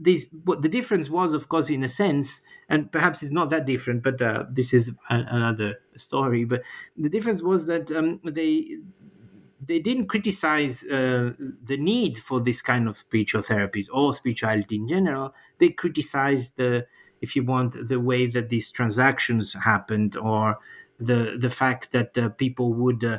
what 0.44 0.62
the 0.62 0.68
difference 0.68 1.10
was 1.10 1.34
of 1.34 1.48
course 1.48 1.68
in 1.68 1.82
a 1.82 1.88
sense 1.88 2.40
and 2.68 2.90
perhaps 2.92 3.22
it's 3.22 3.32
not 3.32 3.50
that 3.50 3.66
different 3.66 4.02
but 4.02 4.20
uh, 4.22 4.44
this 4.50 4.72
is 4.72 4.92
another 5.10 5.74
story 5.96 6.44
but 6.44 6.62
the 6.96 7.08
difference 7.08 7.42
was 7.42 7.66
that 7.66 7.90
um, 7.90 8.20
they 8.24 8.78
they 9.66 9.78
didn't 9.78 10.06
criticize 10.06 10.84
uh, 10.84 11.32
the 11.62 11.76
need 11.76 12.18
for 12.18 12.40
this 12.40 12.62
kind 12.62 12.88
of 12.88 12.96
spiritual 12.98 13.42
therapies 13.42 13.88
or 13.92 14.12
spirituality 14.12 14.76
in 14.76 14.86
general. 14.86 15.34
They 15.58 15.70
criticized 15.70 16.56
the, 16.56 16.86
if 17.20 17.34
you 17.34 17.42
want, 17.42 17.76
the 17.88 17.98
way 17.98 18.26
that 18.26 18.48
these 18.48 18.70
transactions 18.70 19.54
happened 19.54 20.16
or 20.16 20.58
the 20.98 21.36
the 21.38 21.50
fact 21.50 21.92
that 21.92 22.16
uh, 22.16 22.28
people 22.30 22.72
would 22.72 23.04
uh, 23.04 23.18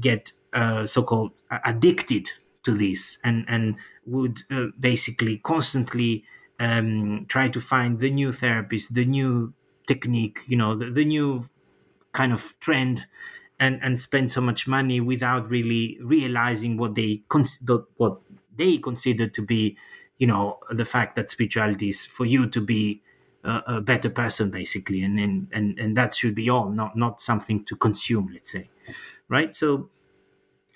get 0.00 0.32
uh, 0.52 0.86
so-called 0.86 1.32
addicted 1.64 2.30
to 2.62 2.72
this 2.72 3.18
and 3.24 3.44
and 3.48 3.76
would 4.06 4.42
uh, 4.50 4.66
basically 4.78 5.38
constantly 5.38 6.24
um, 6.58 7.26
try 7.28 7.48
to 7.48 7.60
find 7.60 8.00
the 8.00 8.10
new 8.10 8.28
therapies, 8.28 8.88
the 8.92 9.04
new 9.04 9.54
technique, 9.86 10.40
you 10.46 10.56
know, 10.56 10.76
the, 10.76 10.90
the 10.90 11.04
new 11.04 11.44
kind 12.12 12.32
of 12.32 12.58
trend 12.60 13.06
and 13.58 13.80
and 13.82 13.98
spend 13.98 14.30
so 14.30 14.40
much 14.40 14.66
money 14.66 15.00
without 15.00 15.48
really 15.48 15.98
realizing 16.02 16.76
what 16.76 16.94
they 16.94 17.22
consider 17.28 17.78
what 17.96 18.20
they 18.56 18.78
consider 18.78 19.26
to 19.26 19.42
be 19.42 19.76
you 20.18 20.26
know 20.26 20.58
the 20.70 20.84
fact 20.84 21.16
that 21.16 21.30
spirituality 21.30 21.88
is 21.88 22.04
for 22.04 22.24
you 22.24 22.46
to 22.48 22.60
be 22.60 23.02
a, 23.44 23.62
a 23.66 23.80
better 23.80 24.10
person 24.10 24.50
basically. 24.50 25.02
And, 25.02 25.18
and 25.18 25.48
and 25.52 25.78
and 25.78 25.96
that 25.96 26.14
should 26.14 26.34
be 26.34 26.48
all 26.48 26.70
not 26.70 26.96
not 26.96 27.20
something 27.20 27.64
to 27.66 27.76
consume 27.76 28.30
let's 28.32 28.50
say. 28.50 28.70
Right? 29.28 29.54
So 29.54 29.90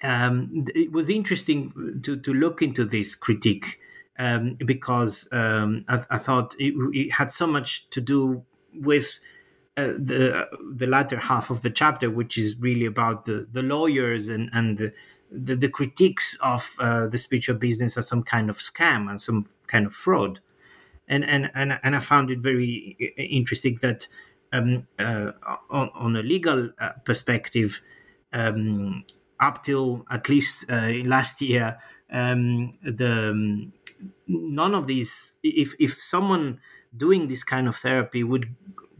um, 0.03 0.66
it 0.74 0.92
was 0.92 1.11
interesting 1.11 2.01
to 2.03 2.16
to 2.20 2.32
look 2.32 2.62
into 2.62 2.84
this 2.84 3.14
critique 3.14 3.80
um, 4.18 4.57
because 4.64 5.28
um, 5.32 5.84
I, 5.88 6.01
I, 6.11 6.18
thought 6.18 6.55
it, 6.59 6.74
it, 6.92 7.12
had 7.12 7.32
so 7.32 7.46
much 7.46 7.88
to 7.90 8.01
do 8.01 8.44
with 8.74 9.18
uh, 9.76 9.92
the 9.99 10.46
the 10.74 10.86
latter 10.86 11.18
half 11.18 11.51
of 11.51 11.62
the 11.62 11.70
chapter, 11.70 12.11
which 12.11 12.36
is 12.36 12.57
really 12.59 12.86
about 12.86 13.24
the, 13.24 13.46
the 13.53 13.62
lawyers 13.62 14.28
and 14.28 14.51
and 14.53 14.78
the, 14.78 14.92
the, 15.30 15.55
the 15.55 15.68
critiques 15.68 16.36
of 16.42 16.74
uh, 16.80 17.07
the 17.07 17.18
spiritual 17.18 17.57
business 17.57 17.96
as 17.96 18.09
some 18.09 18.22
kind 18.22 18.51
of 18.51 18.59
scam 18.59 19.09
and 19.09 19.20
some 19.20 19.46
kind 19.68 19.86
of 19.86 19.94
fraud, 19.94 20.40
and 21.09 21.24
and 21.24 21.51
and, 21.55 21.78
and 21.82 21.94
I 21.94 22.01
found 22.01 22.30
it 22.30 22.40
very 22.40 22.96
interesting 23.16 23.78
that 23.82 24.09
um, 24.53 24.86
uh, 24.99 25.32
on, 25.70 25.90
on, 25.94 26.16
a 26.16 26.22
legal 26.22 26.70
uh, 26.80 26.90
perspective, 27.05 27.82
um, 28.32 29.05
up 29.41 29.62
till 29.62 30.05
at 30.11 30.28
least 30.28 30.70
uh, 30.70 30.91
last 31.05 31.41
year, 31.41 31.78
um, 32.11 32.78
the 32.82 33.30
um, 33.30 33.72
none 34.26 34.74
of 34.74 34.86
these 34.86 35.36
if 35.43 35.74
if 35.78 35.95
someone 35.95 36.61
doing 36.97 37.28
this 37.28 37.45
kind 37.45 37.68
of 37.68 37.76
therapy 37.76 38.24
would 38.24 38.55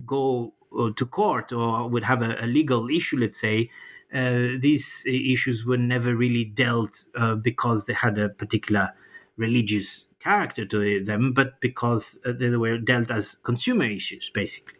go 0.07 0.53
to 0.97 1.07
court 1.07 1.53
or 1.53 1.89
would 1.89 2.05
have 2.05 2.23
a, 2.23 2.37
a 2.45 2.47
legal 2.47 2.89
issue, 2.91 3.17
let's 3.17 3.41
say, 3.41 3.71
uh, 4.13 4.49
these 4.61 5.03
issues 5.07 5.65
were 5.65 5.77
never 5.77 6.15
really 6.15 6.45
dealt 6.45 7.07
uh, 7.15 7.35
because 7.35 7.87
they 7.87 7.93
had 7.93 8.19
a 8.19 8.29
particular 8.29 8.91
religious 9.37 10.09
character 10.21 10.65
to 10.67 11.03
them, 11.05 11.33
but 11.33 11.61
because 11.61 12.19
uh, 12.25 12.33
they 12.33 12.51
were 12.51 12.79
dealt 12.79 13.11
as 13.11 13.37
consumer 13.37 13.85
issues, 13.85 14.31
basically. 14.31 14.79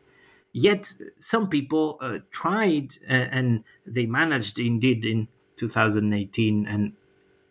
Yet 0.53 0.93
some 1.19 1.49
people 1.49 1.99
uh, 2.01 2.19
tried 2.31 2.95
uh, 3.09 3.13
and 3.13 3.65
they 3.87 4.07
managed, 4.07 4.59
indeed, 4.59 5.05
in 5.05 5.29
2018 5.59 6.67
and 6.67 6.93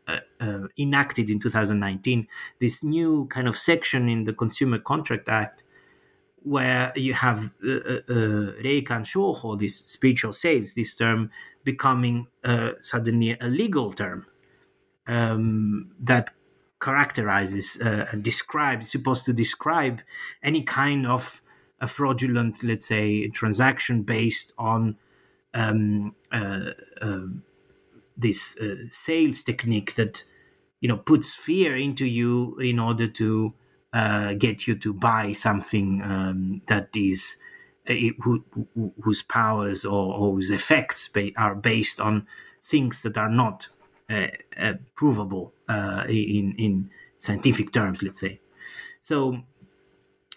uh, 0.07 0.67
enacted 0.77 1.29
in 1.29 1.37
2019 1.37 2.27
this 2.61 2.81
new 2.81 3.25
kind 3.25 3.47
of 3.47 3.57
section 3.57 4.07
in 4.07 4.23
the 4.23 4.33
Consumer 4.33 4.79
Contract 4.79 5.27
Act 5.27 5.63
where 6.43 6.93
you 6.95 7.13
have 7.13 7.51
uh, 7.63 7.71
uh, 7.71 7.99
uh, 8.09 8.53
Reikan 8.63 9.03
Shoho, 9.03 9.59
this 9.59 9.79
spiritual 9.79 10.31
sales, 10.31 10.73
this 10.73 10.95
term 10.95 11.29
becoming 11.65 12.27
uh, 12.45 12.71
suddenly 12.81 13.37
a 13.41 13.47
legal 13.47 13.91
term 13.91 14.25
um, 15.07 15.91
that 15.99 16.31
characterizes 16.81 17.79
uh, 17.81 18.05
and 18.11 18.23
describes, 18.23 18.89
supposed 18.89 19.25
to 19.25 19.33
describe 19.33 19.99
any 20.41 20.63
kind 20.63 21.05
of 21.05 21.41
a 21.81 21.87
fraudulent, 21.87 22.63
let's 22.63 22.85
say, 22.85 23.27
transaction 23.27 24.03
based 24.03 24.53
on 24.57 24.95
um, 25.53 26.15
uh, 26.31 26.71
uh, 27.01 27.25
this 28.17 28.57
uh, 28.57 28.75
sales 28.89 29.43
technique 29.43 29.95
that 29.95 30.23
you 30.79 30.89
know 30.89 30.97
puts 30.97 31.35
fear 31.35 31.75
into 31.75 32.05
you 32.05 32.57
in 32.57 32.79
order 32.79 33.07
to 33.07 33.53
uh, 33.93 34.33
get 34.33 34.67
you 34.67 34.75
to 34.75 34.93
buy 34.93 35.31
something 35.31 36.01
um, 36.03 36.61
that 36.67 36.89
is 36.95 37.37
uh, 37.89 37.93
who, 38.21 38.43
who, 38.75 38.91
whose 39.01 39.23
powers 39.23 39.85
or, 39.85 40.13
or, 40.13 40.33
whose 40.33 40.51
effects 40.51 41.09
are 41.37 41.55
based 41.55 41.99
on 41.99 42.27
things 42.61 43.01
that 43.01 43.17
are 43.17 43.29
not 43.29 43.69
uh, 44.09 44.27
uh 44.59 44.73
provable 44.95 45.53
in 45.69 46.55
in 46.57 46.89
scientific 47.17 47.71
terms, 47.71 48.01
let's 48.03 48.19
say. 48.19 48.39
So 49.01 49.39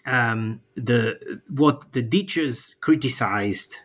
um, 0.05 0.61
the 0.75 1.39
what 1.49 1.91
the 1.93 2.01
ditchers 2.01 2.75
criticized 2.81 3.77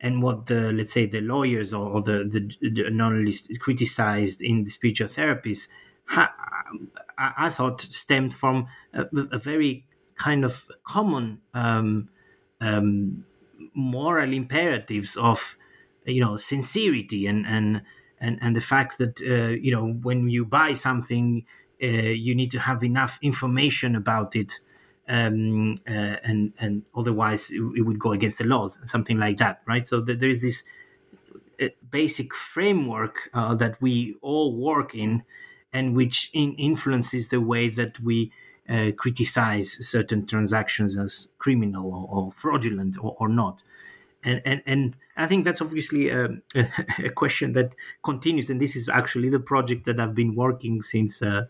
and 0.00 0.22
what 0.22 0.46
the 0.46 0.72
let's 0.72 0.92
say 0.92 1.06
the 1.06 1.20
lawyers 1.20 1.74
or, 1.74 2.00
the, 2.02 2.24
the, 2.24 2.70
the 2.70 2.86
analysts 2.86 3.56
criticized 3.58 4.40
in 4.42 4.64
the 4.64 4.70
spiritual 4.70 5.08
therapies 5.08 5.68
ha- 6.06 6.34
I, 7.18 7.32
I, 7.46 7.50
thought 7.50 7.80
stemmed 7.82 8.34
from 8.34 8.66
a, 8.94 9.06
a, 9.32 9.38
very 9.38 9.84
kind 10.16 10.44
of 10.44 10.66
common 10.84 11.40
um, 11.54 12.08
um, 12.60 13.24
moral 13.74 14.32
imperatives 14.32 15.16
of 15.16 15.56
you 16.04 16.20
know 16.20 16.36
sincerity 16.36 17.26
and 17.26 17.46
and 17.46 17.82
and, 18.20 18.38
and 18.42 18.54
the 18.56 18.60
fact 18.60 18.98
that 18.98 19.20
uh, 19.20 19.56
you 19.60 19.70
know 19.70 19.92
when 20.02 20.28
you 20.28 20.44
buy 20.44 20.74
something 20.74 21.44
uh, 21.82 21.86
you 21.86 22.34
need 22.34 22.50
to 22.50 22.58
have 22.58 22.82
enough 22.82 23.18
information 23.22 23.94
about 23.94 24.34
it 24.36 24.60
um, 25.10 25.74
uh, 25.88 26.16
and 26.24 26.52
and 26.58 26.82
otherwise 26.96 27.50
it, 27.50 27.84
would 27.84 27.98
go 27.98 28.12
against 28.12 28.38
the 28.38 28.44
laws 28.44 28.78
something 28.84 29.18
like 29.18 29.36
that 29.38 29.60
right 29.66 29.86
so 29.86 30.00
there 30.00 30.30
is 30.30 30.40
this 30.40 30.62
uh, 31.60 31.66
basic 31.90 32.34
framework 32.34 33.28
uh, 33.34 33.54
that 33.54 33.80
we 33.82 34.16
all 34.22 34.56
work 34.56 34.94
in 34.94 35.22
and 35.72 35.94
which 35.94 36.30
in 36.32 36.54
influences 36.54 37.28
the 37.28 37.40
way 37.40 37.68
that 37.68 38.00
we 38.00 38.32
uh, 38.68 38.90
criticize 38.96 39.72
certain 39.86 40.26
transactions 40.26 40.96
as 40.96 41.28
criminal 41.38 41.92
or, 41.92 42.08
or 42.08 42.32
fraudulent 42.32 42.96
or, 43.02 43.16
or, 43.18 43.28
not. 43.28 43.62
And, 44.22 44.40
and, 44.44 44.62
and 44.64 44.96
I 45.16 45.26
think 45.26 45.44
that's 45.44 45.60
obviously 45.60 46.08
a, 46.08 46.28
a, 47.04 47.10
question 47.10 47.52
that 47.54 47.72
continues. 48.04 48.48
And 48.48 48.60
this 48.60 48.76
is 48.76 48.88
actually 48.88 49.28
the 49.28 49.40
project 49.40 49.86
that 49.86 49.98
I've 49.98 50.14
been 50.14 50.34
working 50.34 50.82
since 50.82 51.20
uh, 51.20 51.46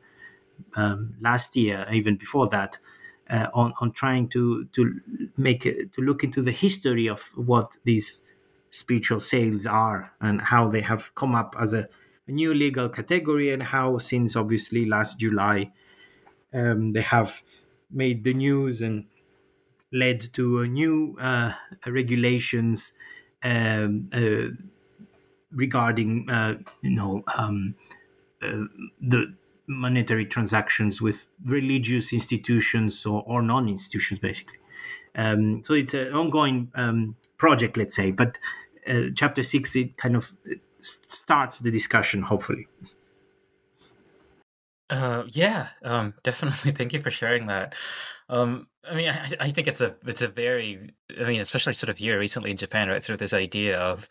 um, 0.74 1.14
last 1.20 1.56
year, 1.56 1.86
even 1.92 2.16
before 2.16 2.48
that, 2.48 2.78
uh, 3.30 3.48
on, 3.54 3.72
on 3.80 3.92
trying 3.92 4.28
to, 4.28 4.64
to 4.66 5.00
make 5.36 5.62
to 5.62 6.00
look 6.02 6.24
into 6.24 6.42
the 6.42 6.52
history 6.52 7.08
of 7.08 7.20
what 7.36 7.76
these 7.84 8.24
spiritual 8.70 9.20
sales 9.20 9.66
are 9.66 10.12
and 10.20 10.40
how 10.40 10.68
they 10.68 10.80
have 10.80 11.14
come 11.14 11.34
up 11.34 11.54
as 11.58 11.72
a, 11.72 11.88
a 12.26 12.30
new 12.32 12.54
legal 12.54 12.88
category 12.88 13.52
and 13.52 13.62
how 13.62 13.98
since 13.98 14.36
obviously 14.36 14.84
last 14.86 15.18
July 15.18 15.72
um, 16.52 16.92
they 16.92 17.02
have 17.02 17.42
made 17.90 18.24
the 18.24 18.34
news 18.34 18.82
and 18.82 19.06
led 19.92 20.20
to 20.34 20.66
new 20.66 21.16
uh, 21.20 21.52
regulations 21.86 22.92
um, 23.42 24.10
uh, 24.12 24.54
regarding 25.50 26.28
uh, 26.30 26.58
you 26.82 26.90
know 26.90 27.22
um, 27.36 27.74
uh, 28.42 28.64
the 29.00 29.34
monetary 29.70 30.26
transactions 30.26 31.00
with 31.00 31.28
religious 31.44 32.12
institutions 32.12 33.06
or, 33.06 33.22
or 33.26 33.42
non-institutions 33.42 34.20
basically 34.20 34.58
um, 35.14 35.62
so 35.62 35.74
it's 35.74 35.94
an 35.94 36.12
ongoing 36.12 36.70
um, 36.74 37.16
project 37.38 37.76
let's 37.76 37.94
say 37.94 38.10
but 38.10 38.38
uh, 38.88 39.04
chapter 39.14 39.42
six 39.42 39.76
it 39.76 39.96
kind 39.96 40.16
of 40.16 40.34
starts 40.80 41.60
the 41.60 41.70
discussion 41.70 42.22
hopefully 42.22 42.66
uh, 44.90 45.22
yeah, 45.28 45.68
um, 45.84 46.14
definitely. 46.24 46.72
Thank 46.72 46.92
you 46.92 46.98
for 46.98 47.10
sharing 47.10 47.46
that. 47.46 47.74
Um, 48.30 48.68
I 48.88 48.94
mean, 48.94 49.08
I, 49.08 49.32
I 49.40 49.50
think 49.50 49.66
it's 49.66 49.80
a 49.80 49.96
it's 50.06 50.22
a 50.22 50.28
very 50.28 50.94
I 51.20 51.24
mean, 51.24 51.40
especially 51.40 51.72
sort 51.74 51.90
of 51.90 51.98
here 51.98 52.18
recently 52.18 52.52
in 52.52 52.56
Japan, 52.56 52.88
right? 52.88 53.02
Sort 53.02 53.14
of 53.14 53.18
this 53.18 53.34
idea 53.34 53.78
of 53.78 54.08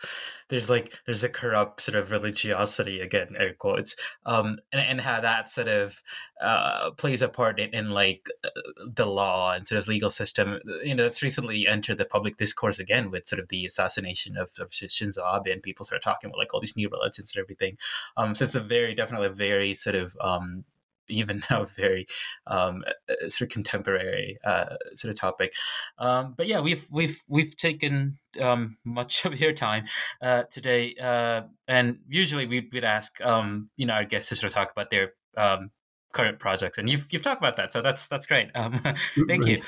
there's 0.49 0.70
like 0.70 0.93
there's 1.05 1.24
a 1.24 1.30
corrupt 1.30 1.82
sort 1.82 1.95
of 1.95 2.11
religiosity 2.11 2.99
again, 2.99 3.36
air 3.38 3.53
quotes, 3.53 3.95
um, 4.26 4.59
and 4.74 4.82
and 4.82 5.01
how 5.01 5.22
that 5.22 5.49
sort 5.49 5.70
of 5.70 6.03
uh, 6.41 6.91
plays 6.91 7.22
a 7.22 7.30
part 7.30 7.59
in, 7.59 7.74
in 7.74 7.89
like 7.91 8.28
uh, 8.43 8.49
the 8.93 9.05
law 9.05 9.53
and 9.53 9.65
sort 9.65 9.80
of 9.82 9.88
legal 9.88 10.09
system. 10.09 10.59
You 10.84 10.95
know, 10.95 11.03
that's 11.03 11.24
recently 11.24 11.65
entered 11.65 11.97
the 11.97 12.05
public 12.05 12.36
discourse 12.36 12.80
again 12.80 13.11
with 13.11 13.28
sort 13.28 13.39
of 13.39 13.47
the 13.47 13.65
assassination 13.65 14.36
of, 14.36 14.51
of 14.59 14.70
Shinzo 14.70 15.24
Abe, 15.24 15.53
and 15.53 15.63
people 15.63 15.86
start 15.86 16.03
talking 16.03 16.30
about 16.30 16.39
like 16.39 16.53
all 16.53 16.61
these 16.61 16.78
new 16.78 16.89
religions 16.89 17.34
and 17.36 17.41
everything. 17.41 17.78
Um, 18.17 18.36
so 18.36 18.43
it's 18.45 18.55
a 18.55 18.59
very 18.59 18.95
definitely 18.95 19.28
a 19.28 19.32
very 19.32 19.74
sort 19.76 19.95
of 19.95 20.15
um, 20.20 20.65
even 21.10 21.43
now 21.49 21.64
very 21.78 22.05
um, 22.47 22.84
sort 23.28 23.41
of 23.41 23.49
contemporary 23.49 24.38
uh, 24.43 24.76
sort 24.93 25.12
of 25.12 25.20
topic. 25.20 25.53
Um, 25.97 26.34
but 26.38 26.47
yeah, 26.47 26.62
we've 26.62 26.86
we've 26.91 27.22
we've 27.28 27.55
taken 27.55 28.18
um, 28.39 28.78
much 28.86 29.26
of 29.26 29.39
your 29.39 29.53
time 29.53 29.86
uh, 30.22 30.43
today, 30.43 30.95
uh, 31.01 31.43
and 31.68 31.99
usually 32.07 32.45
we'd, 32.45 32.70
we'd 32.72 32.84
ask 32.84 33.20
um, 33.26 33.70
you 33.78 33.86
know 33.86 33.93
our 33.93 34.05
guests 34.05 34.30
to 34.30 34.36
sort 34.36 34.51
of 34.51 34.55
talk 34.55 34.72
about 34.72 34.89
their 34.89 35.14
um, 35.38 35.72
current 36.14 36.39
projects, 36.39 36.78
and 36.78 36.89
you've 36.89 37.12
you've 37.12 37.24
talked 37.24 37.41
about 37.41 37.57
that, 37.57 37.72
so 37.72 37.82
that's 37.82 38.07
that's 38.07 38.26
great. 38.26 38.49
Um, 38.55 38.80
thank 39.28 39.45
you. 39.45 39.62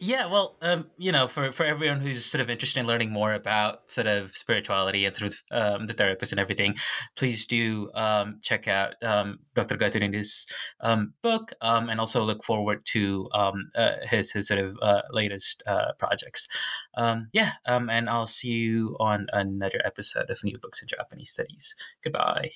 Yeah, 0.00 0.26
well, 0.26 0.56
um, 0.60 0.90
you 0.98 1.12
know, 1.12 1.28
for, 1.28 1.52
for 1.52 1.64
everyone 1.64 2.00
who's 2.00 2.24
sort 2.24 2.40
of 2.42 2.50
interested 2.50 2.80
in 2.80 2.86
learning 2.86 3.10
more 3.10 3.32
about 3.32 3.88
sort 3.90 4.06
of 4.06 4.32
spirituality 4.32 5.06
and 5.06 5.14
through 5.14 5.30
um, 5.50 5.86
the 5.86 5.94
therapist 5.94 6.32
and 6.32 6.40
everything, 6.40 6.74
please 7.16 7.46
do 7.46 7.90
um, 7.94 8.40
check 8.42 8.66
out 8.68 8.96
um, 9.02 9.38
Dr. 9.54 9.76
Gaitanidis' 9.76 10.52
um, 10.80 11.14
book 11.22 11.52
um, 11.60 11.88
and 11.88 12.00
also 12.00 12.24
look 12.24 12.44
forward 12.44 12.84
to 12.86 13.28
uh, 13.32 13.52
his 14.02 14.32
his 14.32 14.48
sort 14.48 14.60
of 14.60 14.76
uh, 14.82 15.02
latest 15.10 15.62
uh, 15.66 15.92
projects. 15.98 16.48
Yeah, 17.32 17.50
and 17.64 18.10
I'll 18.10 18.26
see 18.26 18.48
you 18.48 18.96
on 18.98 19.28
another 19.32 19.80
episode 19.84 20.28
of 20.28 20.42
New 20.44 20.58
Books 20.58 20.82
in 20.82 20.88
Japanese 20.88 21.30
Studies. 21.30 21.76
Goodbye. 22.02 22.50